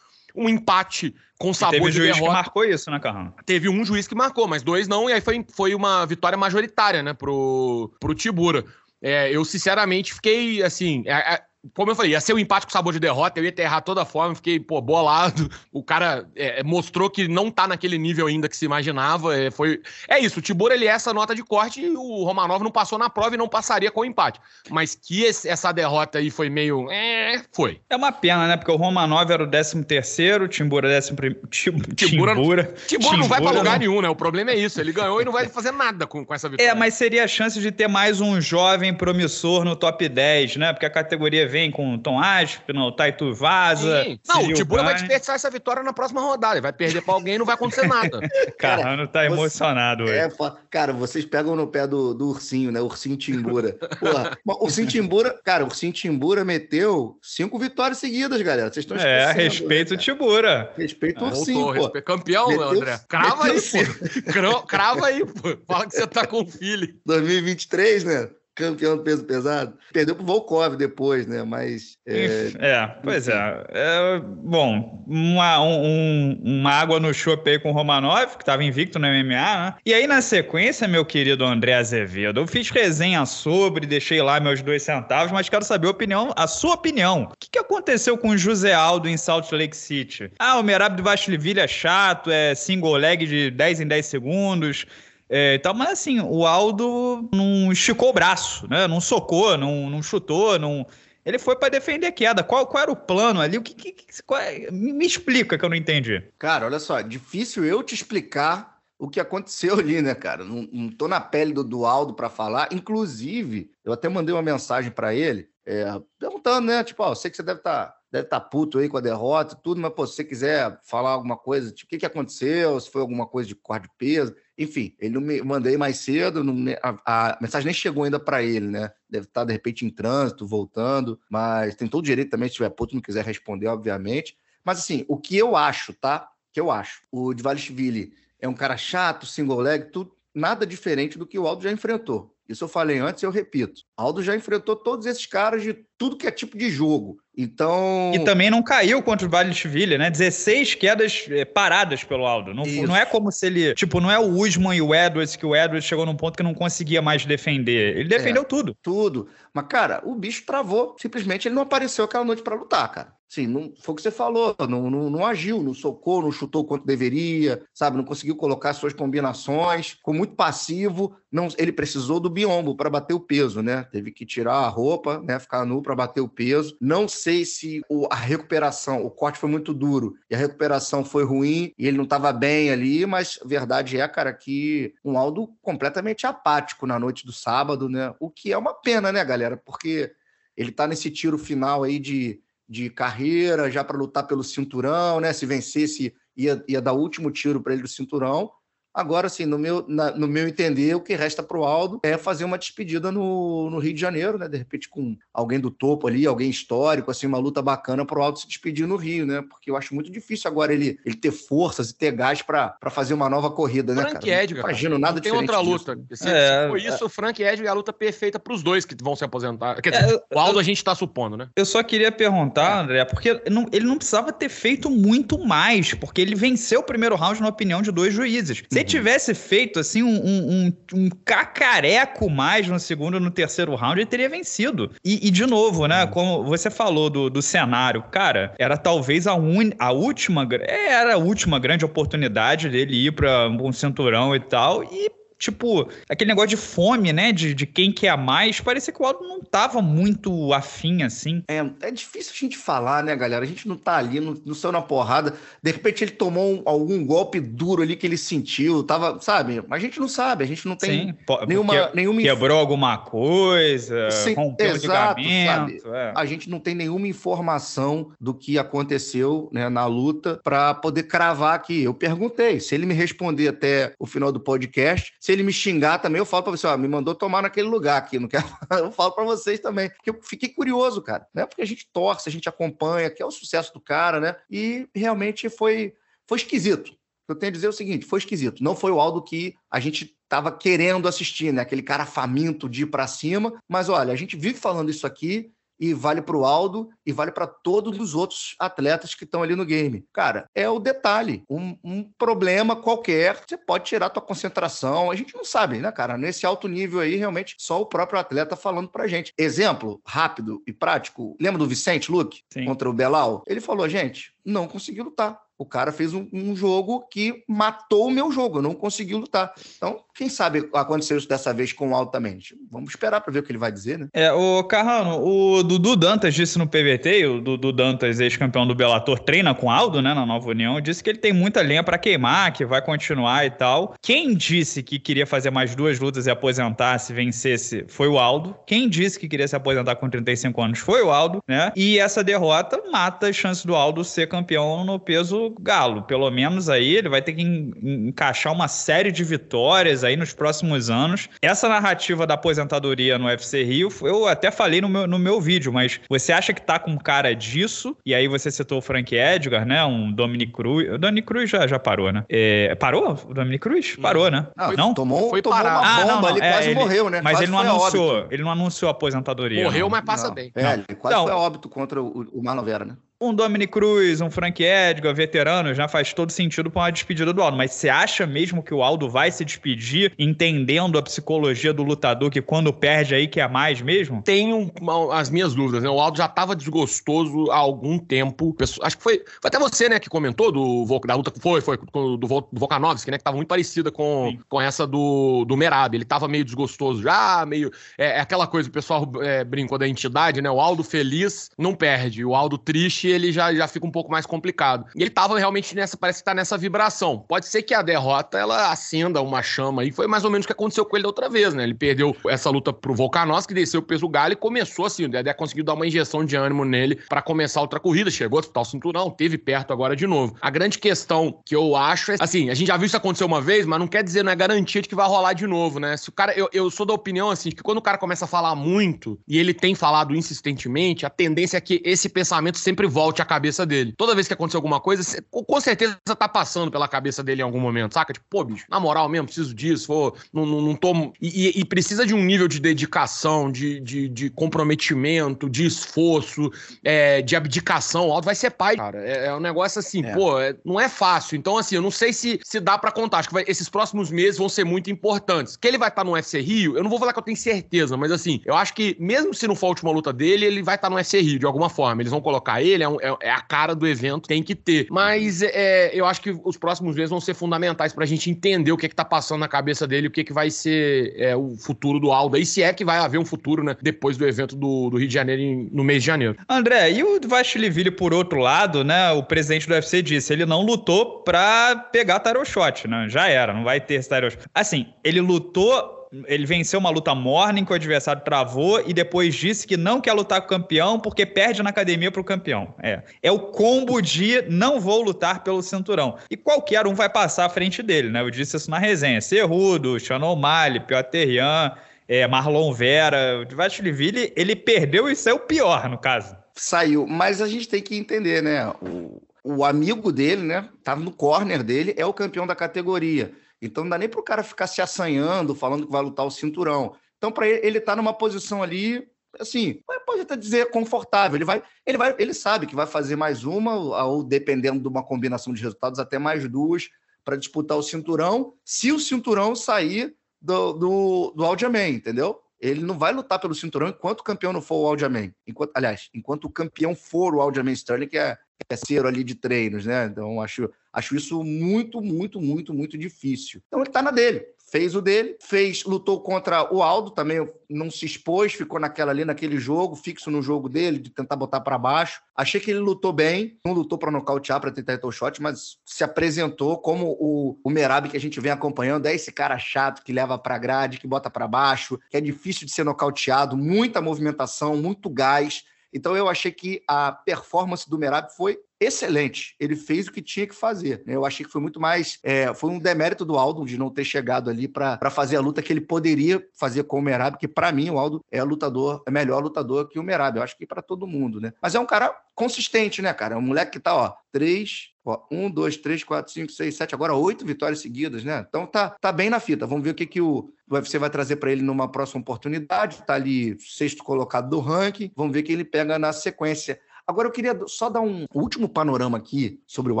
Um 0.38 0.48
empate 0.48 1.14
com 1.38 1.52
sabor 1.52 1.72
teve 1.78 1.90
de 1.90 1.96
juiz 1.96 2.14
derrota. 2.14 2.26
que 2.26 2.36
marcou 2.36 2.64
isso, 2.64 2.90
né, 2.90 2.98
Carrão? 2.98 3.34
Teve 3.44 3.68
um 3.68 3.84
juiz 3.84 4.06
que 4.08 4.14
marcou, 4.14 4.48
mas 4.48 4.62
dois 4.62 4.88
não, 4.88 5.08
e 5.08 5.12
aí 5.12 5.20
foi, 5.20 5.44
foi 5.54 5.74
uma 5.74 6.06
vitória 6.06 6.38
majoritária, 6.38 7.02
né, 7.02 7.12
pro, 7.12 7.92
pro 8.00 8.14
Tibura. 8.14 8.64
É, 9.00 9.30
eu, 9.30 9.44
sinceramente, 9.44 10.14
fiquei, 10.14 10.62
assim... 10.62 11.04
é, 11.06 11.34
é, 11.34 11.42
como 11.74 11.90
eu 11.90 11.96
falei, 11.96 12.12
ia 12.12 12.20
ser 12.20 12.34
um 12.34 12.38
empate 12.38 12.66
com 12.66 12.72
sabor 12.72 12.92
de 12.92 13.00
derrota, 13.00 13.40
eu 13.40 13.44
ia 13.44 13.54
errar 13.58 13.80
toda 13.80 14.04
forma, 14.04 14.34
fiquei, 14.34 14.58
pô, 14.60 14.80
bolado. 14.80 15.48
O 15.72 15.82
cara 15.82 16.26
é, 16.36 16.62
mostrou 16.62 17.10
que 17.10 17.28
não 17.28 17.50
tá 17.50 17.66
naquele 17.66 17.98
nível 17.98 18.26
ainda 18.26 18.48
que 18.48 18.56
se 18.56 18.64
imaginava. 18.64 19.36
É, 19.36 19.50
foi, 19.50 19.80
é 20.08 20.18
isso, 20.18 20.38
o 20.38 20.42
Tibura 20.42 20.74
ele 20.74 20.86
é 20.86 20.90
essa 20.90 21.12
nota 21.12 21.34
de 21.34 21.42
corte 21.42 21.80
e 21.80 21.90
o 21.90 22.24
Romanov 22.24 22.62
não 22.62 22.70
passou 22.70 22.98
na 22.98 23.10
prova 23.10 23.34
e 23.34 23.38
não 23.38 23.48
passaria 23.48 23.90
com 23.90 24.00
o 24.00 24.04
empate. 24.04 24.40
Mas 24.70 24.94
que 24.94 25.24
esse, 25.24 25.48
essa 25.48 25.72
derrota 25.72 26.18
aí 26.18 26.30
foi 26.30 26.48
meio. 26.48 26.90
É, 26.90 27.42
foi. 27.52 27.80
É 27.88 27.96
uma 27.96 28.12
pena, 28.12 28.46
né? 28.46 28.56
Porque 28.56 28.70
o 28.70 28.76
Romanov 28.76 29.30
era 29.30 29.42
o 29.42 29.46
13 29.46 29.84
terceiro, 29.84 30.44
o 30.44 30.48
Timbura 30.48 30.90
é 30.92 30.98
11 30.98 31.14
Timbura. 31.96 32.34
Timbura, 32.34 32.74
Timbura 32.86 33.16
não 33.16 33.28
vai 33.28 33.40
pra 33.40 33.50
lugar 33.50 33.72
não. 33.72 33.78
nenhum, 33.78 34.00
né? 34.00 34.08
O 34.08 34.16
problema 34.16 34.50
é 34.50 34.56
isso. 34.56 34.80
Ele 34.80 34.92
ganhou 34.92 35.20
e 35.20 35.24
não 35.24 35.32
vai 35.32 35.48
fazer 35.48 35.72
nada 35.72 36.06
com, 36.06 36.24
com 36.24 36.34
essa 36.34 36.48
vitória. 36.48 36.70
É, 36.70 36.74
mas 36.74 36.94
seria 36.94 37.24
a 37.24 37.28
chance 37.28 37.60
de 37.60 37.70
ter 37.70 37.88
mais 37.88 38.20
um 38.20 38.40
jovem 38.40 38.94
promissor 38.94 39.64
no 39.64 39.74
top 39.74 40.08
10, 40.08 40.56
né? 40.56 40.72
Porque 40.72 40.86
a 40.86 40.90
categoria 40.90 41.48
vem 41.48 41.57
com 41.70 41.94
o 41.94 41.98
Tom 41.98 42.20
Aspinall, 42.20 42.92
Taito 42.92 43.34
Vaza. 43.34 44.04
Sim. 44.04 44.20
Não, 44.28 44.42
o 44.44 44.52
Tibura 44.54 44.82
vai 44.84 44.94
desperdiçar 44.94 45.34
essa 45.34 45.50
vitória 45.50 45.82
na 45.82 45.92
próxima 45.92 46.20
rodada. 46.20 46.54
Ele 46.54 46.60
vai 46.62 46.72
perder 46.72 47.02
pra 47.02 47.14
alguém 47.14 47.34
e 47.34 47.38
não 47.38 47.44
vai 47.46 47.54
acontecer 47.56 47.86
nada. 47.86 48.20
Carrano 48.58 49.06
tá 49.08 49.20
você- 49.20 49.26
emocionado 49.32 50.04
hoje. 50.04 50.12
É, 50.12 50.28
cara, 50.70 50.92
vocês 50.92 51.24
pegam 51.24 51.56
no 51.56 51.66
pé 51.66 51.86
do, 51.86 52.14
do 52.14 52.28
ursinho, 52.28 52.70
né? 52.70 52.80
Ursinho 52.80 53.16
Timbura. 53.16 53.72
Porra, 53.98 54.36
o 54.46 54.64
ursinho 54.64 54.86
Timbura, 54.86 55.38
cara, 55.44 55.64
o 55.64 55.68
ursinho 55.68 55.92
Timbura 55.92 56.44
meteu 56.44 57.16
cinco 57.22 57.58
vitórias 57.58 57.98
seguidas, 57.98 58.40
galera. 58.42 58.72
Vocês 58.72 58.84
estão 58.84 58.96
É, 58.96 59.20
esquecendo, 59.30 59.42
respeito 59.42 59.94
o 59.94 59.96
Tibura. 59.96 60.48
cara? 60.64 60.72
Respeito 60.76 61.24
o 61.24 61.28
ursinho, 61.28 61.58
Voltou, 61.60 61.74
pô. 61.74 61.82
respe- 61.84 62.02
campeão, 62.02 62.48
Meteu- 62.48 62.68
André. 62.70 63.00
Crava 63.08 63.44
aí, 63.46 63.60
pô. 63.60 64.32
Cra- 64.32 64.62
Crava 64.68 65.06
aí, 65.06 65.24
pô. 65.24 65.56
Fala 65.66 65.86
que 65.86 65.94
você 65.94 66.06
tá 66.06 66.26
com 66.26 66.42
o 66.42 66.46
filho. 66.46 66.94
2023, 67.06 68.04
né? 68.04 68.28
Campeão 68.58 68.96
do 68.96 69.04
peso 69.04 69.24
pesado. 69.24 69.74
Perdeu 69.92 70.16
pro 70.16 70.24
Volkov 70.24 70.76
depois, 70.76 71.26
né? 71.28 71.44
Mas. 71.44 71.96
é, 72.06 72.50
É, 72.58 72.86
pois 73.02 73.28
é. 73.28 73.64
É, 73.70 74.20
Bom, 74.20 75.04
uma, 75.06 75.60
um- 75.62 76.40
uma 76.44 76.72
água 76.72 76.98
no 76.98 77.14
chope 77.14 77.50
aí 77.50 77.58
com 77.58 77.70
o 77.70 77.72
Romanov, 77.72 78.36
que 78.36 78.44
tava 78.44 78.64
invicto 78.64 78.98
no 78.98 79.06
MMA, 79.06 79.30
né? 79.66 79.74
E 79.86 79.94
aí, 79.94 80.06
na 80.08 80.20
sequência, 80.20 80.88
meu 80.88 81.04
querido 81.04 81.44
André 81.44 81.74
Azevedo, 81.74 82.40
eu 82.40 82.46
fiz 82.48 82.68
resenha 82.70 83.24
sobre, 83.24 83.86
deixei 83.86 84.20
lá 84.20 84.40
meus 84.40 84.60
dois 84.60 84.82
centavos, 84.82 85.30
mas 85.30 85.48
quero 85.48 85.64
saber 85.64 85.86
a 85.86 85.90
opinião, 85.90 86.32
a 86.36 86.46
sua 86.48 86.74
opinião. 86.74 87.28
O 87.32 87.36
que, 87.38 87.50
que 87.52 87.58
aconteceu 87.58 88.18
com 88.18 88.30
o 88.30 88.36
José 88.38 88.74
Aldo 88.74 89.08
em 89.08 89.16
Salt 89.16 89.52
Lake 89.52 89.76
City? 89.76 90.30
Ah, 90.38 90.58
o 90.58 90.62
Merab 90.64 90.96
do 90.96 91.02
Vashliville 91.04 91.60
é 91.60 91.68
chato, 91.68 92.30
é 92.30 92.54
single 92.56 92.96
leg 92.96 93.24
de 93.24 93.50
10 93.52 93.80
em 93.80 93.86
10 93.86 94.04
segundos. 94.06 94.84
É, 95.30 95.54
e 95.54 95.58
tal, 95.58 95.74
mas 95.74 95.90
assim, 95.90 96.20
o 96.20 96.46
Aldo 96.46 97.28
não 97.32 97.70
esticou 97.70 98.10
o 98.10 98.12
braço, 98.12 98.66
né? 98.68 98.86
Não 98.88 99.00
socou, 99.00 99.58
não, 99.58 99.90
não 99.90 100.02
chutou, 100.02 100.58
não. 100.58 100.86
Ele 101.24 101.38
foi 101.38 101.54
pra 101.56 101.68
defender 101.68 102.06
a 102.06 102.12
queda. 102.12 102.42
Qual, 102.42 102.66
qual 102.66 102.82
era 102.82 102.92
o 102.92 102.96
plano 102.96 103.40
ali? 103.40 103.58
O 103.58 103.62
que, 103.62 103.74
que- 103.74 103.92
que- 103.92 104.22
qual 104.22 104.40
é- 104.40 104.70
me, 104.70 105.04
explica 105.04 105.58
que 105.58 105.64
eu 105.64 105.68
não 105.68 105.76
entendi. 105.76 106.22
Cara, 106.38 106.64
olha 106.64 106.78
só, 106.78 107.00
difícil 107.02 107.64
eu 107.64 107.82
te 107.82 107.94
explicar 107.94 108.78
o 108.98 109.08
que 109.08 109.20
aconteceu 109.20 109.78
ali, 109.78 110.00
né, 110.00 110.14
cara? 110.14 110.44
Não, 110.44 110.66
não 110.72 110.88
tô 110.88 111.06
na 111.06 111.20
pele 111.20 111.52
do, 111.52 111.62
do 111.62 111.84
Aldo 111.84 112.14
para 112.14 112.30
falar. 112.30 112.68
Inclusive, 112.72 113.70
eu 113.84 113.92
até 113.92 114.08
mandei 114.08 114.34
uma 114.34 114.42
mensagem 114.42 114.90
para 114.90 115.14
ele, 115.14 115.48
é, 115.66 115.84
perguntando, 116.18 116.66
né? 116.66 116.82
Tipo, 116.82 117.02
ó, 117.02 117.14
sei 117.14 117.30
que 117.30 117.36
você 117.36 117.42
deve 117.42 117.60
estar 117.60 117.98
deve 118.10 118.26
tá 118.26 118.40
puto 118.40 118.78
aí 118.78 118.88
com 118.88 118.96
a 118.96 119.02
derrota 119.02 119.54
e 119.54 119.62
tudo, 119.62 119.80
mas, 119.80 119.92
pô, 119.92 120.06
se 120.06 120.14
você 120.14 120.24
quiser 120.24 120.80
falar 120.82 121.10
alguma 121.10 121.36
coisa, 121.36 121.70
tipo, 121.70 121.86
o 121.86 121.90
que, 121.90 121.98
que 121.98 122.06
aconteceu, 122.06 122.80
se 122.80 122.90
foi 122.90 123.02
alguma 123.02 123.26
coisa 123.26 123.46
de 123.46 123.54
corte 123.54 123.82
de 123.82 123.90
peso, 123.98 124.34
enfim, 124.58 124.94
ele 124.98 125.14
não 125.14 125.20
me 125.20 125.40
mandei 125.40 125.76
mais 125.76 125.98
cedo, 125.98 126.42
não 126.42 126.74
a, 126.82 127.30
a 127.30 127.38
mensagem 127.40 127.66
nem 127.66 127.74
chegou 127.74 128.02
ainda 128.02 128.18
para 128.18 128.42
ele, 128.42 128.66
né? 128.66 128.90
Deve 129.08 129.26
estar, 129.26 129.44
de 129.44 129.52
repente, 129.52 129.86
em 129.86 129.90
trânsito, 129.90 130.46
voltando, 130.46 131.20
mas 131.30 131.76
tem 131.76 131.86
todo 131.86 132.02
o 132.02 132.06
direito 132.06 132.30
também, 132.30 132.48
se 132.48 132.56
tiver 132.56 132.70
puto, 132.70 132.94
não 132.94 133.00
quiser 133.00 133.24
responder, 133.24 133.68
obviamente. 133.68 134.36
Mas, 134.64 134.80
assim, 134.80 135.04
o 135.06 135.16
que 135.16 135.36
eu 135.36 135.54
acho, 135.54 135.94
tá? 135.94 136.28
O 136.50 136.52
que 136.52 136.60
eu 136.60 136.70
acho. 136.72 137.02
O 137.12 137.32
Dvalishvili 137.32 138.12
é 138.40 138.48
um 138.48 138.54
cara 138.54 138.76
chato, 138.76 139.26
single 139.26 139.60
leg, 139.60 139.90
tudo, 139.92 140.12
nada 140.34 140.66
diferente 140.66 141.16
do 141.16 141.26
que 141.26 141.38
o 141.38 141.46
Aldo 141.46 141.62
já 141.62 141.70
enfrentou. 141.70 142.34
Isso 142.48 142.64
eu 142.64 142.68
falei 142.68 142.98
antes 142.98 143.22
e 143.22 143.26
eu 143.26 143.30
repito. 143.30 143.82
Aldo 143.96 144.22
já 144.22 144.34
enfrentou 144.34 144.74
todos 144.74 145.06
esses 145.06 145.26
caras 145.26 145.62
de 145.62 145.86
tudo 145.98 146.16
que 146.16 146.26
é 146.26 146.30
tipo 146.30 146.56
de 146.56 146.70
jogo. 146.70 147.18
Então. 147.36 148.12
E 148.14 148.20
também 148.20 148.50
não 148.50 148.62
caiu 148.62 149.02
contra 149.02 149.26
o 149.26 149.30
Valishvili, 149.30 149.98
né? 149.98 150.10
16 150.10 150.74
quedas 150.76 151.26
eh, 151.28 151.44
paradas 151.44 152.02
pelo 152.04 152.24
Aldo. 152.24 152.54
Não, 152.54 152.64
Isso. 152.64 152.86
não 152.86 152.96
é 152.96 153.04
como 153.04 153.30
se 153.30 153.46
ele. 153.46 153.74
Tipo, 153.74 154.00
não 154.00 154.10
é 154.10 154.18
o 154.18 154.28
Usman 154.28 154.76
e 154.76 154.82
o 154.82 154.94
Edwards, 154.94 155.36
que 155.36 155.44
o 155.44 155.54
Edwards 155.54 155.84
chegou 155.84 156.06
num 156.06 156.16
ponto 156.16 156.36
que 156.36 156.42
não 156.42 156.54
conseguia 156.54 157.02
mais 157.02 157.26
defender. 157.26 157.96
Ele 157.96 158.08
defendeu 158.08 158.44
tudo. 158.44 158.76
tudo. 158.82 159.28
Mas, 159.52 159.66
cara, 159.68 160.00
o 160.04 160.14
bicho 160.14 160.44
travou. 160.46 160.96
Simplesmente 160.98 161.48
ele 161.48 161.54
não 161.54 161.62
apareceu 161.62 162.04
aquela 162.04 162.24
noite 162.24 162.42
para 162.42 162.54
lutar, 162.54 162.90
cara. 162.90 163.18
Sim, 163.28 163.46
não, 163.46 163.74
foi 163.78 163.92
o 163.92 163.96
que 163.96 164.02
você 164.02 164.10
falou. 164.10 164.56
Não, 164.66 164.90
não, 164.90 165.10
não 165.10 165.26
agiu, 165.26 165.62
não 165.62 165.74
socou, 165.74 166.22
não 166.22 166.32
chutou 166.32 166.64
quanto 166.64 166.86
deveria, 166.86 167.62
sabe? 167.74 167.98
Não 167.98 168.04
conseguiu 168.04 168.34
colocar 168.34 168.72
suas 168.72 168.94
combinações. 168.94 169.90
Ficou 169.90 170.14
muito 170.14 170.34
passivo. 170.34 171.14
Não, 171.30 171.46
ele 171.58 171.70
precisou 171.70 172.18
do 172.18 172.30
biombo 172.30 172.74
para 172.74 172.88
bater 172.88 173.12
o 173.12 173.20
peso, 173.20 173.62
né? 173.62 173.84
Teve 173.92 174.12
que 174.12 174.24
tirar 174.24 174.54
a 174.54 174.68
roupa, 174.68 175.20
né? 175.20 175.38
Ficar 175.38 175.66
nu 175.66 175.82
para 175.88 175.96
bater 175.96 176.20
o 176.20 176.28
peso. 176.28 176.76
Não 176.78 177.08
sei 177.08 177.46
se 177.46 177.80
a 178.10 178.14
recuperação, 178.14 179.02
o 179.02 179.10
corte 179.10 179.38
foi 179.38 179.48
muito 179.48 179.72
duro 179.72 180.16
e 180.28 180.34
a 180.34 180.38
recuperação 180.38 181.02
foi 181.02 181.24
ruim 181.24 181.72
e 181.78 181.86
ele 181.86 181.96
não 181.96 182.04
estava 182.04 182.30
bem 182.30 182.70
ali, 182.70 183.06
mas 183.06 183.38
a 183.42 183.48
verdade 183.48 183.98
é, 183.98 184.06
cara, 184.06 184.34
que 184.34 184.92
um 185.02 185.16
Aldo 185.16 185.48
completamente 185.62 186.26
apático 186.26 186.86
na 186.86 186.98
noite 186.98 187.24
do 187.24 187.32
sábado, 187.32 187.88
né? 187.88 188.14
O 188.20 188.28
que 188.28 188.52
é 188.52 188.58
uma 188.58 188.74
pena, 188.74 189.10
né, 189.10 189.24
galera? 189.24 189.56
Porque 189.56 190.12
ele 190.54 190.70
tá 190.70 190.86
nesse 190.86 191.10
tiro 191.10 191.38
final 191.38 191.82
aí 191.82 191.98
de, 191.98 192.38
de 192.68 192.90
carreira, 192.90 193.70
já 193.70 193.82
para 193.82 193.96
lutar 193.96 194.26
pelo 194.26 194.44
cinturão, 194.44 195.20
né? 195.20 195.32
Se 195.32 195.46
vencesse, 195.46 196.14
ia, 196.36 196.62
ia 196.68 196.82
dar 196.82 196.92
o 196.92 197.00
último 197.00 197.30
tiro 197.30 197.62
para 197.62 197.72
ele 197.72 197.82
do 197.82 197.88
cinturão. 197.88 198.50
Agora, 198.98 199.28
assim, 199.28 199.46
no 199.46 199.56
meu, 199.58 199.84
na- 199.86 200.10
no 200.10 200.26
meu 200.26 200.48
entender, 200.48 200.92
o 200.94 201.00
que 201.00 201.14
resta 201.14 201.40
para 201.40 201.56
o 201.56 201.64
Aldo 201.64 202.00
é 202.02 202.18
fazer 202.18 202.44
uma 202.44 202.58
despedida 202.58 203.12
no, 203.12 203.70
no 203.70 203.78
Rio 203.78 203.94
de 203.94 204.00
Janeiro, 204.00 204.36
né? 204.36 204.48
De 204.48 204.56
repente, 204.58 204.88
com 204.88 205.16
alguém 205.32 205.60
do 205.60 205.70
topo 205.70 206.08
ali, 206.08 206.26
alguém 206.26 206.50
histórico, 206.50 207.10
assim, 207.10 207.26
uma 207.26 207.38
luta 207.38 207.62
bacana 207.62 208.04
para 208.04 208.18
o 208.18 208.22
Aldo 208.22 208.40
se 208.40 208.48
despedir 208.48 208.86
no 208.88 208.96
Rio, 208.96 209.24
né? 209.24 209.40
Porque 209.48 209.70
eu 209.70 209.76
acho 209.76 209.94
muito 209.94 210.10
difícil 210.10 210.50
agora 210.50 210.72
ele, 210.74 210.98
ele 211.06 211.14
ter 211.14 211.30
forças 211.30 211.90
e 211.90 211.94
ter 211.96 212.10
gás 212.10 212.42
para 212.42 212.76
fazer 212.90 213.14
uma 213.14 213.28
nova 213.30 213.50
corrida, 213.50 213.94
né, 213.94 214.02
Frank 214.02 214.26
cara? 214.26 214.42
Edgar. 214.44 214.62
Não 214.64 214.68
imagino 214.70 214.90
cara. 214.90 215.00
nada 215.00 215.14
não 215.14 215.22
tem 215.22 215.32
outra 215.32 215.58
disso. 215.58 215.70
luta. 215.70 215.98
Se, 216.16 216.28
É, 216.28 216.62
se 216.64 216.68
for 216.68 216.78
isso, 216.78 217.04
o 217.04 217.08
Frank 217.08 217.40
Edgar 217.40 217.66
é 217.66 217.70
a 217.70 217.74
luta 217.74 217.92
perfeita 217.92 218.38
pros 218.40 218.62
dois 218.62 218.84
que 218.84 218.96
vão 219.00 219.14
se 219.14 219.24
aposentar. 219.24 219.80
Quer 219.80 219.90
dizer, 219.90 220.14
É, 220.30 220.34
o 220.34 220.38
Aldo 220.40 220.58
a 220.58 220.62
gente 220.62 220.82
tá 220.82 220.94
supondo, 220.94 221.36
né? 221.36 221.48
Eu 221.54 221.64
só 221.64 221.82
queria 221.84 222.10
perguntar, 222.10 222.80
André, 222.82 223.04
porque 223.04 223.40
não- 223.50 223.68
ele 223.72 223.84
não 223.86 223.96
precisava 223.96 224.32
ter 224.32 224.48
feito 224.48 224.90
muito 224.90 225.38
mais, 225.38 225.94
porque 225.94 226.20
ele 226.20 226.34
venceu 226.34 226.80
o 226.80 226.82
primeiro 226.82 227.14
round 227.14 227.40
na 227.40 227.48
opinião 227.48 227.80
de 227.80 227.92
dois 227.92 228.12
juízes. 228.12 228.58
Se 228.70 228.78
ele 228.78 228.87
tivesse 228.88 229.34
feito 229.34 229.78
assim 229.78 230.02
um, 230.02 230.16
um, 230.16 230.72
um- 230.94 231.08
cacareco 231.24 232.28
mais 232.30 232.66
no 232.66 232.78
segundo 232.78 233.16
e 233.16 233.20
no 233.20 233.30
terceiro 233.30 233.74
round, 233.74 234.00
ele 234.00 234.06
teria 234.06 234.28
vencido. 234.28 234.90
E, 235.04 235.28
e, 235.28 235.30
de 235.30 235.46
novo, 235.46 235.86
né? 235.86 236.06
Como 236.06 236.44
você 236.44 236.70
falou 236.70 237.10
do, 237.10 237.30
do 237.30 237.42
cenário, 237.42 238.02
cara, 238.10 238.54
era 238.58 238.76
talvez 238.76 239.26
a, 239.26 239.34
un, 239.34 239.70
a 239.78 239.92
última, 239.92 240.46
é, 240.62 240.92
era 240.92 241.14
a 241.14 241.18
última 241.18 241.58
grande 241.58 241.84
oportunidade 241.84 242.68
dele 242.68 243.06
ir 243.06 243.12
para 243.12 243.48
um 243.48 243.72
cinturão 243.72 244.34
e 244.34 244.40
tal. 244.40 244.82
E 244.84 245.10
tipo, 245.38 245.88
aquele 246.08 246.28
negócio 246.28 246.48
de 246.50 246.56
fome, 246.56 247.12
né? 247.12 247.32
De, 247.32 247.54
de 247.54 247.66
quem 247.66 247.92
quer 247.92 248.16
mais, 248.18 248.60
parecia 248.60 248.92
que 248.92 249.02
o 249.02 249.06
Aldo 249.06 249.20
não 249.22 249.40
tava 249.40 249.80
muito 249.80 250.52
afim, 250.52 251.02
assim. 251.02 251.42
É, 251.48 251.64
é 251.82 251.90
difícil 251.90 252.32
a 252.34 252.38
gente 252.38 252.56
falar, 252.58 253.02
né, 253.04 253.14
galera? 253.14 253.44
A 253.44 253.48
gente 253.48 253.68
não 253.68 253.76
tá 253.76 253.96
ali, 253.96 254.20
não, 254.20 254.36
não 254.44 254.54
saiu 254.54 254.72
na 254.72 254.82
porrada. 254.82 255.34
De 255.62 255.70
repente 255.70 256.02
ele 256.04 256.10
tomou 256.10 256.54
um- 256.54 256.62
algum 256.66 257.04
golpe 257.04 257.40
duro 257.40 257.82
ali 257.82 257.96
que 257.96 258.06
ele 258.06 258.16
sentiu, 258.16 258.82
tava, 258.82 259.20
sabe? 259.20 259.62
Mas 259.68 259.78
a 259.78 259.84
gente 259.86 260.00
não 260.00 260.08
sabe, 260.08 260.44
a 260.44 260.46
gente 260.46 260.66
não 260.66 260.76
tem 260.76 260.90
Sim, 260.90 261.14
nenhuma, 261.46 261.74
porque 261.74 261.96
nenhuma 261.96 262.20
quebrou 262.22 262.58
alguma 262.58 262.98
coisa, 262.98 264.10
Sim, 264.10 264.34
rompeu 264.34 264.74
exato, 264.74 265.20
ligamento. 265.20 265.94
é. 265.94 266.12
a 266.14 266.24
gente 266.24 266.50
não 266.50 266.58
tem 266.58 266.74
nenhuma 266.74 267.06
informação 267.06 268.10
do 268.20 268.34
que 268.34 268.58
aconteceu 268.58 269.48
né, 269.52 269.68
na 269.68 269.86
luta 269.86 270.40
para 270.42 270.74
poder 270.74 271.04
cravar 271.04 271.54
aqui. 271.54 271.82
Eu 271.84 271.94
perguntei, 271.94 272.60
se 272.60 272.74
ele 272.74 272.86
me 272.86 272.94
responder 272.94 273.48
até 273.48 273.92
o 273.98 274.06
final 274.06 274.32
do 274.32 274.40
podcast, 274.40 275.12
se 275.28 275.32
ele 275.32 275.42
me 275.42 275.52
xingar 275.52 275.98
também, 275.98 276.18
eu 276.18 276.24
falo 276.24 276.42
para 276.42 276.52
você, 276.52 276.66
ó, 276.66 276.74
me 276.78 276.88
mandou 276.88 277.14
tomar 277.14 277.42
naquele 277.42 277.68
lugar 277.68 277.98
aqui, 277.98 278.18
não 278.18 278.26
quero, 278.26 278.46
eu 278.72 278.90
falo 278.90 279.12
para 279.12 279.24
vocês 279.24 279.60
também, 279.60 279.90
porque 279.90 280.08
eu 280.08 280.18
fiquei 280.22 280.48
curioso, 280.48 281.02
cara, 281.02 281.28
né? 281.34 281.44
Porque 281.44 281.60
a 281.60 281.66
gente 281.66 281.86
torce, 281.92 282.30
a 282.30 282.32
gente 282.32 282.48
acompanha, 282.48 283.10
que 283.10 283.22
é 283.22 283.26
o 283.26 283.30
sucesso 283.30 283.74
do 283.74 283.78
cara, 283.78 284.20
né? 284.20 284.36
E 284.50 284.88
realmente 284.94 285.50
foi 285.50 285.92
foi 286.26 286.38
esquisito. 286.38 286.96
Eu 287.28 287.34
tenho 287.34 287.50
a 287.50 287.52
dizer 287.52 287.68
o 287.68 287.74
seguinte, 287.74 288.06
foi 288.06 288.20
esquisito. 288.20 288.64
Não 288.64 288.74
foi 288.74 288.90
o 288.90 288.98
Aldo 288.98 289.22
que 289.22 289.54
a 289.70 289.78
gente 289.78 290.16
estava 290.24 290.50
querendo 290.50 291.06
assistir, 291.06 291.52
né? 291.52 291.60
Aquele 291.60 291.82
cara 291.82 292.06
faminto 292.06 292.66
de 292.66 292.84
ir 292.84 292.86
para 292.86 293.06
cima. 293.06 293.52
Mas 293.68 293.90
olha, 293.90 294.14
a 294.14 294.16
gente 294.16 294.34
vive 294.34 294.58
falando 294.58 294.90
isso 294.90 295.06
aqui 295.06 295.52
e 295.78 295.94
vale 295.94 296.22
para 296.22 296.36
o 296.36 296.44
Aldo 296.44 296.90
e 297.04 297.12
vale 297.12 297.30
para 297.32 297.46
todos 297.46 297.98
os 297.98 298.14
outros 298.14 298.54
atletas 298.58 299.14
que 299.14 299.24
estão 299.24 299.42
ali 299.42 299.54
no 299.54 299.64
game. 299.64 300.04
Cara, 300.12 300.48
é 300.54 300.68
o 300.68 300.78
detalhe. 300.78 301.44
Um, 301.48 301.76
um, 301.82 302.02
problema 302.18 302.76
qualquer, 302.76 303.42
você 303.46 303.56
pode 303.56 303.84
tirar 303.84 304.06
a 304.06 304.10
tua 304.10 304.22
concentração. 304.22 305.10
A 305.10 305.14
gente 305.14 305.34
não 305.34 305.44
sabe, 305.44 305.78
né, 305.78 305.90
cara? 305.92 306.18
Nesse 306.18 306.44
alto 306.46 306.68
nível 306.68 307.00
aí, 307.00 307.16
realmente, 307.16 307.54
só 307.58 307.80
o 307.80 307.86
próprio 307.86 308.20
atleta 308.20 308.56
falando 308.56 308.88
pra 308.88 309.06
gente. 309.06 309.32
Exemplo 309.38 310.00
rápido 310.06 310.62
e 310.66 310.72
prático. 310.72 311.36
Lembra 311.40 311.58
do 311.58 311.66
Vicente 311.66 312.10
Luke 312.10 312.42
Sim. 312.52 312.64
contra 312.64 312.88
o 312.88 312.92
Belal? 312.92 313.42
Ele 313.46 313.60
falou, 313.60 313.88
gente, 313.88 314.32
não 314.44 314.66
consegui 314.66 315.02
lutar. 315.02 315.47
O 315.58 315.66
cara 315.66 315.90
fez 315.90 316.14
um, 316.14 316.28
um, 316.32 316.54
jogo 316.54 317.04
que 317.10 317.42
matou 317.48 318.06
o 318.06 318.10
meu 318.10 318.30
jogo, 318.30 318.58
eu 318.58 318.62
não 318.62 318.74
consegui 318.74 319.14
lutar. 319.14 319.52
Então, 319.76 320.00
quem 320.14 320.28
sabe 320.28 320.68
aconteceu 320.72 321.18
isso 321.18 321.28
dessa 321.28 321.52
vez 321.52 321.72
com 321.72 321.92
o 321.92 322.06
também. 322.06 322.38
Vamos 322.70 322.90
esperar 322.90 323.20
para 323.20 323.32
ver 323.32 323.40
o 323.40 323.42
que 323.42 323.50
ele 323.50 323.58
vai 323.58 323.72
dizer, 323.72 323.98
né? 323.98 324.08
É, 324.12 324.32
o 324.32 324.62
Carrano, 324.62 325.20
o 325.20 325.62
Dudu 325.64 325.96
Dantas 325.96 326.32
disse 326.34 326.58
no 326.58 326.66
PVT, 326.66 327.26
o 327.26 327.40
Dudu 327.40 327.72
Dantas, 327.72 328.20
ex-campeão 328.20 328.66
do 328.66 328.74
Bellator, 328.74 329.18
treina 329.18 329.52
com 329.52 329.68
Aldo, 329.68 330.00
né, 330.00 330.14
na 330.14 330.24
Nova 330.24 330.48
União, 330.48 330.80
disse 330.80 331.02
que 331.02 331.10
ele 331.10 331.18
tem 331.18 331.32
muita 331.32 331.60
lenha 331.60 331.82
para 331.82 331.98
queimar, 331.98 332.52
que 332.52 332.64
vai 332.64 332.80
continuar 332.80 333.44
e 333.44 333.50
tal. 333.50 333.94
Quem 334.00 334.34
disse 334.34 334.80
que 334.80 334.98
queria 334.98 335.26
fazer 335.26 335.50
mais 335.50 335.74
duas 335.74 335.98
lutas 335.98 336.26
e 336.26 336.30
aposentar 336.30 336.98
se 336.98 337.12
vencesse 337.12 337.84
foi 337.88 338.06
o 338.06 338.18
Aldo. 338.18 338.56
Quem 338.64 338.88
disse 338.88 339.18
que 339.18 339.28
queria 339.28 339.48
se 339.48 339.56
aposentar 339.56 339.96
com 339.96 340.08
35 340.08 340.62
anos 340.62 340.78
foi 340.78 341.02
o 341.02 341.10
Aldo, 341.10 341.42
né? 341.48 341.72
E 341.74 341.98
essa 341.98 342.22
derrota 342.22 342.80
mata 342.92 343.28
as 343.28 343.34
chances 343.34 343.64
do 343.64 343.74
Aldo 343.74 344.04
ser 344.04 344.28
campeão 344.28 344.84
no 344.84 345.00
peso 345.00 345.47
Galo. 345.60 346.02
Pelo 346.02 346.30
menos 346.30 346.68
aí 346.68 346.96
ele 346.96 347.08
vai 347.08 347.22
ter 347.22 347.32
que 347.32 347.42
encaixar 347.42 348.52
uma 348.52 348.68
série 348.68 349.10
de 349.10 349.24
vitórias 349.24 350.04
aí 350.04 350.16
nos 350.16 350.32
próximos 350.32 350.90
anos. 350.90 351.28
Essa 351.40 351.68
narrativa 351.68 352.26
da 352.26 352.34
aposentadoria 352.34 353.18
no 353.18 353.26
UFC 353.26 353.62
Rio, 353.62 353.88
eu 354.02 354.26
até 354.26 354.50
falei 354.50 354.80
no 354.80 354.88
meu, 354.88 355.06
no 355.06 355.18
meu 355.18 355.40
vídeo, 355.40 355.72
mas 355.72 356.00
você 356.08 356.32
acha 356.32 356.52
que 356.52 356.60
tá 356.60 356.78
com 356.78 356.96
cara 356.98 357.34
disso? 357.34 357.96
E 358.04 358.14
aí 358.14 358.28
você 358.28 358.50
citou 358.50 358.78
o 358.78 358.82
Frank 358.82 359.14
Edgar, 359.14 359.66
né? 359.66 359.84
Um 359.84 360.12
Dominic 360.12 360.52
Cruz. 360.52 360.88
O 360.90 360.98
Dominic 360.98 361.26
Cruz 361.26 361.50
já, 361.50 361.66
já 361.66 361.78
parou, 361.78 362.12
né? 362.12 362.24
É, 362.28 362.74
parou? 362.74 363.18
O 363.28 363.34
Dominic 363.34 363.60
Cruz? 363.60 363.96
Parou, 363.96 364.30
né? 364.30 364.46
Não? 364.56 364.72
não? 364.72 364.94
Tomou, 364.94 365.30
foi 365.30 365.42
tomou 365.42 365.58
uma 365.58 365.70
bomba, 365.70 365.86
ah, 365.86 366.04
não, 366.04 366.20
não. 366.20 366.30
ele 366.30 366.40
é, 366.40 366.52
quase 366.52 366.70
ele, 366.70 366.78
morreu, 366.78 367.10
né? 367.10 367.20
Mas 367.22 367.32
quase 367.34 367.44
ele 367.44 367.52
não 367.52 367.58
anunciou, 367.58 368.26
ele 368.30 368.42
não 368.42 368.50
anunciou 368.50 368.88
a 368.88 368.92
aposentadoria. 368.92 369.64
Morreu, 369.64 369.88
mas 369.88 370.04
passa 370.04 370.30
bem. 370.30 370.52
É, 370.54 370.74
ele 370.74 370.84
quase 370.98 371.14
então, 371.14 371.26
foi 371.26 371.32
óbito 371.32 371.68
contra 371.68 372.02
o, 372.02 372.26
o 372.32 372.42
Marlon 372.42 372.62
Vera, 372.62 372.84
né? 372.84 372.96
Um 373.20 373.34
Dominic 373.34 373.72
Cruz, 373.72 374.20
um 374.20 374.30
Frank 374.30 374.62
Edgar, 374.62 375.12
veterano, 375.12 375.74
já 375.74 375.88
faz 375.88 376.12
todo 376.12 376.30
sentido 376.30 376.70
para 376.70 376.82
uma 376.82 376.90
despedida 376.90 377.32
do 377.32 377.42
Aldo. 377.42 377.56
Mas 377.56 377.72
você 377.72 377.88
acha 377.88 378.26
mesmo 378.26 378.62
que 378.62 378.72
o 378.72 378.82
Aldo 378.82 379.08
vai 379.08 379.30
se 379.32 379.44
despedir 379.44 380.12
entendendo 380.16 380.98
a 380.98 381.02
psicologia 381.02 381.72
do 381.72 381.82
lutador 381.82 382.30
que 382.30 382.40
quando 382.40 382.72
perde 382.72 383.14
aí 383.14 383.26
quer 383.26 383.48
mais 383.48 383.82
mesmo? 383.82 384.22
Tenho 384.22 384.70
as 385.12 385.30
minhas 385.30 385.52
dúvidas, 385.52 385.82
né? 385.82 385.90
O 385.90 386.00
Aldo 386.00 386.18
já 386.18 386.26
estava 386.26 386.54
desgostoso 386.54 387.50
há 387.50 387.56
algum 387.56 387.98
tempo. 387.98 388.56
Acho 388.82 388.96
que 388.96 389.02
foi, 389.02 389.24
foi 389.24 389.48
até 389.48 389.58
você, 389.58 389.88
né, 389.88 389.98
que 389.98 390.08
comentou 390.08 390.52
do, 390.52 391.00
da 391.04 391.14
luta 391.16 391.32
que 391.32 391.40
foi, 391.40 391.60
foi 391.60 391.76
do, 391.92 392.16
do 392.16 392.28
Volkanovski, 392.52 393.10
né, 393.10 393.16
que 393.16 393.22
estava 393.22 393.36
muito 393.36 393.48
parecida 393.48 393.90
com, 393.90 394.38
com 394.48 394.60
essa 394.60 394.86
do, 394.86 395.44
do 395.44 395.56
Merab. 395.56 395.96
Ele 395.96 396.04
estava 396.04 396.28
meio 396.28 396.44
desgostoso 396.44 397.02
já, 397.02 397.44
meio... 397.44 397.70
É, 397.96 398.18
é 398.18 398.20
aquela 398.20 398.46
coisa, 398.46 398.68
o 398.68 398.72
pessoal 398.72 399.10
é, 399.22 399.42
brincou 399.42 399.76
da 399.76 399.88
entidade, 399.88 400.40
né? 400.40 400.50
O 400.50 400.60
Aldo 400.60 400.84
feliz 400.84 401.50
não 401.58 401.74
perde, 401.74 402.24
o 402.24 402.34
Aldo 402.34 402.56
triste 402.56 403.07
ele 403.10 403.32
já, 403.32 403.52
já 403.54 403.66
fica 403.66 403.86
um 403.86 403.90
pouco 403.90 404.10
mais 404.10 404.26
complicado. 404.26 404.86
E 404.94 405.02
ele 405.02 405.10
tava 405.10 405.38
realmente 405.38 405.74
nessa, 405.74 405.96
parece 405.96 406.20
que 406.20 406.24
tá 406.24 406.34
nessa 406.34 406.56
vibração. 406.56 407.24
Pode 407.28 407.46
ser 407.46 407.62
que 407.62 407.74
a 407.74 407.82
derrota 407.82 408.38
ela 408.38 408.70
acenda 408.70 409.20
uma 409.20 409.42
chama 409.42 409.82
aí. 409.82 409.92
Foi 409.92 410.06
mais 410.06 410.24
ou 410.24 410.30
menos 410.30 410.44
o 410.44 410.48
que 410.48 410.52
aconteceu 410.52 410.84
com 410.84 410.96
ele 410.96 411.02
da 411.02 411.08
outra 411.08 411.28
vez, 411.28 411.54
né? 411.54 411.64
Ele 411.64 411.74
perdeu 411.74 412.16
essa 412.26 412.50
luta 412.50 412.72
pro 412.72 412.94
Volkanovski, 412.94 413.54
desceu 413.54 413.80
o 413.80 413.82
peso 413.82 414.08
galho 414.08 414.32
e 414.32 414.36
começou 414.36 414.86
assim. 414.86 415.04
O 415.04 415.08
Dedé 415.08 415.32
conseguiu 415.32 415.64
dar 415.64 415.74
uma 415.74 415.86
injeção 415.86 416.24
de 416.24 416.36
ânimo 416.36 416.64
nele 416.64 416.96
para 417.08 417.22
começar 417.22 417.60
outra 417.60 417.80
corrida. 417.80 418.10
Chegou 418.10 418.38
a 418.38 418.40
disputar 418.40 418.62
o 418.62 418.66
cinturão, 418.66 419.10
teve 419.10 419.38
perto 419.38 419.72
agora 419.72 419.94
de 419.94 420.06
novo. 420.06 420.36
A 420.40 420.50
grande 420.50 420.78
questão 420.78 421.40
que 421.44 421.54
eu 421.54 421.76
acho 421.76 422.12
é 422.12 422.16
assim: 422.20 422.50
a 422.50 422.54
gente 422.54 422.68
já 422.68 422.76
viu 422.76 422.86
isso 422.86 422.96
acontecer 422.96 423.24
uma 423.24 423.40
vez, 423.40 423.66
mas 423.66 423.78
não 423.78 423.86
quer 423.86 424.02
dizer, 424.02 424.22
não 424.22 424.32
é 424.32 424.36
garantia 424.36 424.82
de 424.82 424.88
que 424.88 424.94
vai 424.94 425.06
rolar 425.06 425.32
de 425.32 425.46
novo, 425.46 425.78
né? 425.78 425.96
Se 425.96 426.08
o 426.08 426.12
cara, 426.12 426.32
eu, 426.32 426.48
eu 426.52 426.70
sou 426.70 426.86
da 426.86 426.94
opinião 426.94 427.30
assim, 427.30 427.50
que 427.50 427.62
quando 427.62 427.78
o 427.78 427.82
cara 427.82 427.98
começa 427.98 428.24
a 428.24 428.28
falar 428.28 428.54
muito 428.54 429.18
e 429.26 429.38
ele 429.38 429.54
tem 429.54 429.74
falado 429.74 430.14
insistentemente, 430.14 431.06
a 431.06 431.10
tendência 431.10 431.56
é 431.56 431.60
que 431.60 431.80
esse 431.84 432.08
pensamento 432.08 432.58
sempre 432.58 432.86
volte 432.98 433.22
à 433.22 433.24
cabeça 433.24 433.64
dele. 433.64 433.94
Toda 433.96 434.12
vez 434.12 434.26
que 434.26 434.34
acontecer 434.34 434.56
alguma 434.56 434.80
coisa, 434.80 435.04
você, 435.04 435.22
com 435.30 435.60
certeza 435.60 435.96
tá 436.04 436.28
passando 436.28 436.68
pela 436.68 436.88
cabeça 436.88 437.22
dele 437.22 437.42
em 437.42 437.44
algum 437.44 437.60
momento, 437.60 437.94
saca? 437.94 438.12
Tipo, 438.12 438.26
pô, 438.28 438.42
bicho, 438.42 438.64
na 438.68 438.80
moral 438.80 439.08
mesmo, 439.08 439.26
preciso 439.26 439.54
disso, 439.54 439.86
pô, 439.86 440.16
não, 440.32 440.44
não, 440.44 440.60
não 440.60 440.74
tô. 440.74 441.12
E, 441.22 441.60
e, 441.60 441.64
precisa 441.64 442.04
de 442.04 442.12
um 442.12 442.24
nível 442.24 442.48
de 442.48 442.58
dedicação, 442.58 443.52
de, 443.52 443.78
de, 443.78 444.08
de 444.08 444.30
comprometimento, 444.30 445.48
de 445.48 445.64
esforço, 445.64 446.50
é, 446.82 447.22
de 447.22 447.36
abdicação. 447.36 448.08
O 448.08 448.12
Aldo 448.12 448.24
vai 448.24 448.34
ser 448.34 448.50
pai, 448.50 448.76
cara. 448.76 448.98
É, 448.98 449.26
é 449.26 449.34
um 449.34 449.38
negócio 449.38 449.78
assim, 449.78 450.04
é. 450.04 450.12
pô, 450.12 450.40
é, 450.40 450.56
não 450.64 450.80
é 450.80 450.88
fácil. 450.88 451.36
Então, 451.36 451.56
assim, 451.56 451.76
eu 451.76 451.82
não 451.82 451.92
sei 451.92 452.12
se, 452.12 452.40
se 452.42 452.58
dá 452.58 452.76
para 452.76 452.90
contar. 452.90 453.18
Acho 453.18 453.28
que 453.28 453.34
vai, 453.34 453.44
esses 453.46 453.68
próximos 453.68 454.10
meses 454.10 454.38
vão 454.38 454.48
ser 454.48 454.64
muito 454.64 454.90
importantes. 454.90 455.56
Que 455.56 455.68
ele 455.68 455.78
vai 455.78 455.88
estar 455.88 456.02
tá 456.02 456.04
no 456.04 456.14
UFC 456.14 456.40
Rio, 456.40 456.76
eu 456.76 456.82
não 456.82 456.90
vou 456.90 456.98
falar 456.98 457.12
que 457.12 457.18
eu 457.20 457.22
tenho 457.22 457.36
certeza, 457.36 457.96
mas 457.96 458.10
assim, 458.10 458.40
eu 458.44 458.56
acho 458.56 458.74
que 458.74 458.96
mesmo 458.98 459.32
se 459.32 459.46
não 459.46 459.54
for 459.54 459.66
a 459.66 459.68
última 459.68 459.92
luta 459.92 460.12
dele, 460.12 460.46
ele 460.46 460.62
vai 460.62 460.74
estar 460.74 460.88
tá 460.88 460.90
no 460.90 460.96
UFC 460.96 461.20
Rio 461.20 461.38
de 461.38 461.46
alguma 461.46 461.68
forma. 461.68 462.02
Eles 462.02 462.10
vão 462.10 462.20
colocar 462.20 462.60
ele, 462.60 462.82
é, 463.00 463.12
um, 463.12 463.16
é, 463.16 463.28
é 463.28 463.30
a 463.30 463.40
cara 463.40 463.74
do 463.74 463.86
evento, 463.86 464.28
tem 464.28 464.42
que 464.42 464.54
ter. 464.54 464.86
Mas 464.90 465.42
é, 465.42 465.90
eu 465.94 466.06
acho 466.06 466.20
que 466.20 466.38
os 466.44 466.56
próximos 466.56 466.94
meses 466.94 467.10
vão 467.10 467.20
ser 467.20 467.34
fundamentais 467.34 467.92
pra 467.92 468.06
gente 468.06 468.30
entender 468.30 468.72
o 468.72 468.76
que 468.76 468.86
é 468.86 468.88
que 468.88 468.94
tá 468.94 469.04
passando 469.04 469.40
na 469.40 469.48
cabeça 469.48 469.86
dele, 469.86 470.08
o 470.08 470.10
que 470.10 470.22
é 470.22 470.24
que 470.24 470.32
vai 470.32 470.50
ser 470.50 471.14
é, 471.16 471.36
o 471.36 471.56
futuro 471.56 471.98
do 471.98 472.12
Aldo. 472.12 472.36
E 472.36 472.46
se 472.46 472.62
é 472.62 472.72
que 472.72 472.84
vai 472.84 472.98
haver 472.98 473.18
um 473.18 473.24
futuro, 473.24 473.62
né? 473.62 473.76
Depois 473.80 474.16
do 474.16 474.26
evento 474.26 474.56
do, 474.56 474.90
do 474.90 474.98
Rio 474.98 475.08
de 475.08 475.14
Janeiro, 475.14 475.42
em, 475.42 475.68
no 475.72 475.84
mês 475.84 476.02
de 476.02 476.06
janeiro. 476.06 476.36
André, 476.48 476.92
e 476.92 477.02
o 477.02 477.20
Vastiliville, 477.26 477.90
por 477.90 478.14
outro 478.14 478.38
lado, 478.38 478.84
né? 478.84 479.10
O 479.12 479.22
presidente 479.22 479.66
do 479.66 479.74
UFC 479.74 480.02
disse, 480.02 480.32
ele 480.32 480.46
não 480.46 480.62
lutou 480.62 481.22
pra 481.22 481.76
pegar 481.92 482.20
tarot 482.20 482.48
shot, 482.48 482.88
né? 482.88 483.06
Já 483.08 483.28
era, 483.28 483.52
não 483.52 483.64
vai 483.64 483.80
ter 483.80 484.04
tarot. 484.06 484.38
Assim, 484.54 484.86
ele 485.04 485.20
lutou 485.20 485.97
ele 486.26 486.46
venceu 486.46 486.80
uma 486.80 486.90
luta 486.90 487.14
morning 487.14 487.64
que 487.64 487.72
o 487.72 487.74
adversário 487.74 488.22
travou 488.22 488.82
e 488.86 488.92
depois 488.92 489.34
disse 489.34 489.66
que 489.66 489.76
não 489.76 490.00
quer 490.00 490.12
lutar 490.12 490.40
com 490.40 490.46
o 490.46 490.48
campeão 490.48 490.98
porque 490.98 491.26
perde 491.26 491.62
na 491.62 491.70
academia 491.70 492.10
pro 492.10 492.24
campeão. 492.24 492.74
É. 492.82 493.02
É 493.22 493.30
o 493.30 493.38
combo 493.38 494.00
de 494.00 494.42
não 494.48 494.80
vou 494.80 495.02
lutar 495.02 495.42
pelo 495.42 495.62
cinturão. 495.62 496.16
E 496.30 496.36
qualquer 496.36 496.86
um 496.86 496.94
vai 496.94 497.08
passar 497.08 497.44
à 497.44 497.48
frente 497.48 497.82
dele, 497.82 498.08
né? 498.08 498.22
Eu 498.22 498.30
disse 498.30 498.56
isso 498.56 498.70
na 498.70 498.78
resenha. 498.78 499.20
Cerrudo, 499.20 500.00
Shannon 500.00 500.32
O'Malley, 500.32 500.80
Piotr 500.80 501.10
Terrian, 501.10 501.72
é, 502.08 502.26
Marlon 502.26 502.72
Vera, 502.72 503.46
o 503.50 503.56
Vastiliville, 503.56 504.32
ele 504.34 504.56
perdeu 504.56 505.08
e 505.08 505.14
saiu 505.14 505.38
pior, 505.40 505.88
no 505.90 505.98
caso. 505.98 506.34
Saiu, 506.54 507.06
mas 507.06 507.42
a 507.42 507.46
gente 507.46 507.68
tem 507.68 507.82
que 507.82 507.96
entender, 507.96 508.42
né? 508.42 508.66
O, 508.80 509.22
o 509.44 509.64
amigo 509.64 510.10
dele, 510.10 510.42
né? 510.42 510.68
Tava 510.82 511.00
no 511.00 511.12
corner 511.12 511.62
dele, 511.62 511.94
é 511.96 512.06
o 512.06 512.14
campeão 512.14 512.46
da 512.46 512.56
categoria. 512.56 513.32
Então 513.60 513.84
não 513.84 513.90
dá 513.90 513.98
nem 513.98 514.08
para 514.08 514.20
o 514.20 514.24
cara 514.24 514.42
ficar 514.42 514.66
se 514.66 514.80
assanhando, 514.80 515.54
falando 515.54 515.86
que 515.86 515.92
vai 515.92 516.02
lutar 516.02 516.26
o 516.26 516.30
cinturão. 516.30 516.94
Então, 517.16 517.32
para 517.32 517.48
ele, 517.48 517.66
ele 517.66 517.80
tá 517.80 517.96
numa 517.96 518.12
posição 518.12 518.62
ali, 518.62 519.08
assim, 519.38 519.82
pode 520.06 520.22
até 520.22 520.36
dizer 520.36 520.70
confortável. 520.70 521.36
Ele 521.36 521.44
vai, 521.44 521.62
ele 521.84 521.98
vai, 521.98 522.14
ele 522.18 522.32
sabe 522.32 522.66
que 522.66 522.74
vai 522.74 522.86
fazer 522.86 523.16
mais 523.16 523.44
uma, 523.44 524.04
ou 524.04 524.22
dependendo 524.22 524.80
de 524.80 524.88
uma 524.88 525.04
combinação 525.04 525.52
de 525.52 525.62
resultados, 525.62 525.98
até 525.98 526.18
mais 526.18 526.48
duas, 526.48 526.88
para 527.24 527.36
disputar 527.36 527.76
o 527.76 527.82
cinturão, 527.82 528.54
se 528.64 528.90
o 528.90 528.98
cinturão 528.98 529.54
sair 529.54 530.14
do, 530.40 530.72
do, 530.72 531.34
do 531.36 531.44
Aljamain, 531.44 531.94
entendeu? 531.94 532.40
Ele 532.60 532.80
não 532.80 532.98
vai 532.98 533.12
lutar 533.12 533.38
pelo 533.38 533.54
cinturão 533.54 533.88
enquanto 533.88 534.20
o 534.20 534.24
campeão 534.24 534.52
não 534.52 534.62
for 534.62 534.76
o 534.76 534.88
Aljamain. 534.88 535.34
Enquanto, 535.46 535.70
aliás, 535.74 536.08
enquanto 536.14 536.46
o 536.46 536.50
campeão 536.50 536.94
for 536.94 537.34
o 537.34 537.40
Aljamain 537.40 537.74
Sterling, 537.74 538.08
que 538.08 538.18
é 538.18 538.38
terceiro 538.66 539.06
ali 539.06 539.22
de 539.22 539.34
treinos, 539.34 539.86
né? 539.86 540.06
Então 540.06 540.40
acho, 540.40 540.70
acho 540.92 541.16
isso 541.16 541.42
muito, 541.42 542.00
muito, 542.00 542.40
muito, 542.40 542.74
muito 542.74 542.98
difícil. 542.98 543.62
Então 543.66 543.80
ele 543.80 543.90
tá 543.90 544.02
na 544.02 544.10
dele. 544.10 544.46
Fez 544.70 544.94
o 544.94 545.00
dele, 545.00 545.34
fez, 545.40 545.82
lutou 545.84 546.20
contra 546.20 546.74
o 546.74 546.82
Aldo 546.82 547.10
também, 547.10 547.48
não 547.70 547.90
se 547.90 548.04
expôs, 548.04 548.52
ficou 548.52 548.78
naquela 548.78 549.10
ali, 549.10 549.24
naquele 549.24 549.56
jogo, 549.56 549.96
fixo 549.96 550.30
no 550.30 550.42
jogo 550.42 550.68
dele, 550.68 550.98
de 550.98 551.08
tentar 551.08 551.36
botar 551.36 551.60
para 551.60 551.78
baixo. 551.78 552.20
Achei 552.36 552.60
que 552.60 552.70
ele 552.70 552.80
lutou 552.80 553.10
bem, 553.10 553.58
não 553.64 553.72
lutou 553.72 553.96
para 553.96 554.10
nocautear, 554.10 554.60
para 554.60 554.70
tentar 554.70 555.00
o 555.02 555.10
shot, 555.10 555.40
mas 555.40 555.78
se 555.86 556.04
apresentou 556.04 556.76
como 556.76 557.16
o, 557.18 557.58
o 557.64 557.70
Merab 557.70 558.10
que 558.10 558.16
a 558.18 558.20
gente 558.20 558.38
vem 558.40 558.52
acompanhando. 558.52 559.06
É 559.06 559.14
esse 559.14 559.32
cara 559.32 559.58
chato 559.58 560.04
que 560.04 560.12
leva 560.12 560.38
para 560.38 560.58
grade, 560.58 561.00
que 561.00 561.06
bota 561.06 561.30
para 561.30 561.48
baixo, 561.48 561.98
que 562.10 562.18
é 562.18 562.20
difícil 562.20 562.66
de 562.66 562.72
ser 562.72 562.84
nocauteado, 562.84 563.56
muita 563.56 564.02
movimentação, 564.02 564.76
muito 564.76 565.08
gás. 565.08 565.64
Então 565.92 566.16
eu 566.16 566.28
achei 566.28 566.52
que 566.52 566.82
a 566.86 567.12
performance 567.12 567.88
do 567.88 567.98
Merab 567.98 568.34
foi 568.36 568.58
excelente. 568.80 569.56
Ele 569.58 569.74
fez 569.74 570.06
o 570.06 570.12
que 570.12 570.22
tinha 570.22 570.46
que 570.46 570.54
fazer. 570.54 571.02
Né? 571.04 571.16
Eu 571.16 571.24
achei 571.24 571.44
que 571.44 571.50
foi 571.50 571.60
muito 571.60 571.80
mais. 571.80 572.18
É, 572.22 572.52
foi 572.54 572.70
um 572.70 572.78
demérito 572.78 573.24
do 573.24 573.36
Aldo 573.36 573.64
de 573.64 573.76
não 573.76 573.90
ter 573.90 574.04
chegado 574.04 574.48
ali 574.48 574.68
para 574.68 575.10
fazer 575.10 575.36
a 575.36 575.40
luta 575.40 575.62
que 575.62 575.72
ele 575.72 575.80
poderia 575.80 576.44
fazer 576.54 576.84
com 576.84 576.98
o 576.98 577.02
Merab, 577.02 577.38
que 577.38 577.48
para 577.48 577.72
mim 577.72 577.90
o 577.90 577.98
Aldo 577.98 578.24
é 578.30 578.42
lutador, 578.42 579.02
é 579.06 579.10
melhor 579.10 579.42
lutador 579.42 579.88
que 579.88 579.98
o 579.98 580.02
Merab. 580.02 580.36
Eu 580.36 580.42
acho 580.42 580.56
que 580.56 580.66
para 580.66 580.82
todo 580.82 581.06
mundo, 581.06 581.40
né? 581.40 581.52
Mas 581.60 581.74
é 581.74 581.80
um 581.80 581.86
cara 581.86 582.14
consistente, 582.34 583.02
né, 583.02 583.12
cara? 583.12 583.34
É 583.34 583.38
um 583.38 583.42
moleque 583.42 583.72
que 583.72 583.80
tá, 583.80 583.96
ó, 583.96 584.14
três, 584.30 584.90
ó, 585.10 585.26
um, 585.30 585.50
dois, 585.50 585.76
três, 585.76 586.04
quatro, 586.04 586.32
cinco, 586.32 586.52
seis, 586.52 586.76
sete, 586.76 586.94
agora 586.94 587.14
oito 587.14 587.44
vitórias 587.44 587.80
seguidas, 587.80 588.24
né? 588.24 588.44
Então 588.48 588.66
tá, 588.66 588.90
tá 589.00 589.10
bem 589.10 589.30
na 589.30 589.40
fita. 589.40 589.66
Vamos 589.66 589.84
ver 589.84 589.90
o 589.90 589.94
que, 589.94 590.06
que 590.06 590.20
o, 590.20 590.50
o 590.68 590.74
UFC 590.74 590.98
vai 590.98 591.10
trazer 591.10 591.36
para 591.36 591.50
ele 591.50 591.62
numa 591.62 591.90
próxima 591.90 592.20
oportunidade. 592.20 593.02
Tá 593.06 593.14
ali 593.14 593.58
sexto 593.60 594.04
colocado 594.04 594.48
do 594.48 594.60
ranking. 594.60 595.10
Vamos 595.16 595.32
ver 595.32 595.42
quem 595.42 595.54
ele 595.54 595.64
pega 595.64 595.98
na 595.98 596.12
sequência. 596.12 596.80
Agora 597.06 597.28
eu 597.28 597.32
queria 597.32 597.58
só 597.66 597.88
dar 597.88 598.00
um 598.00 598.26
último 598.34 598.68
panorama 598.68 599.16
aqui 599.16 599.62
sobre 599.66 599.92
o 599.92 600.00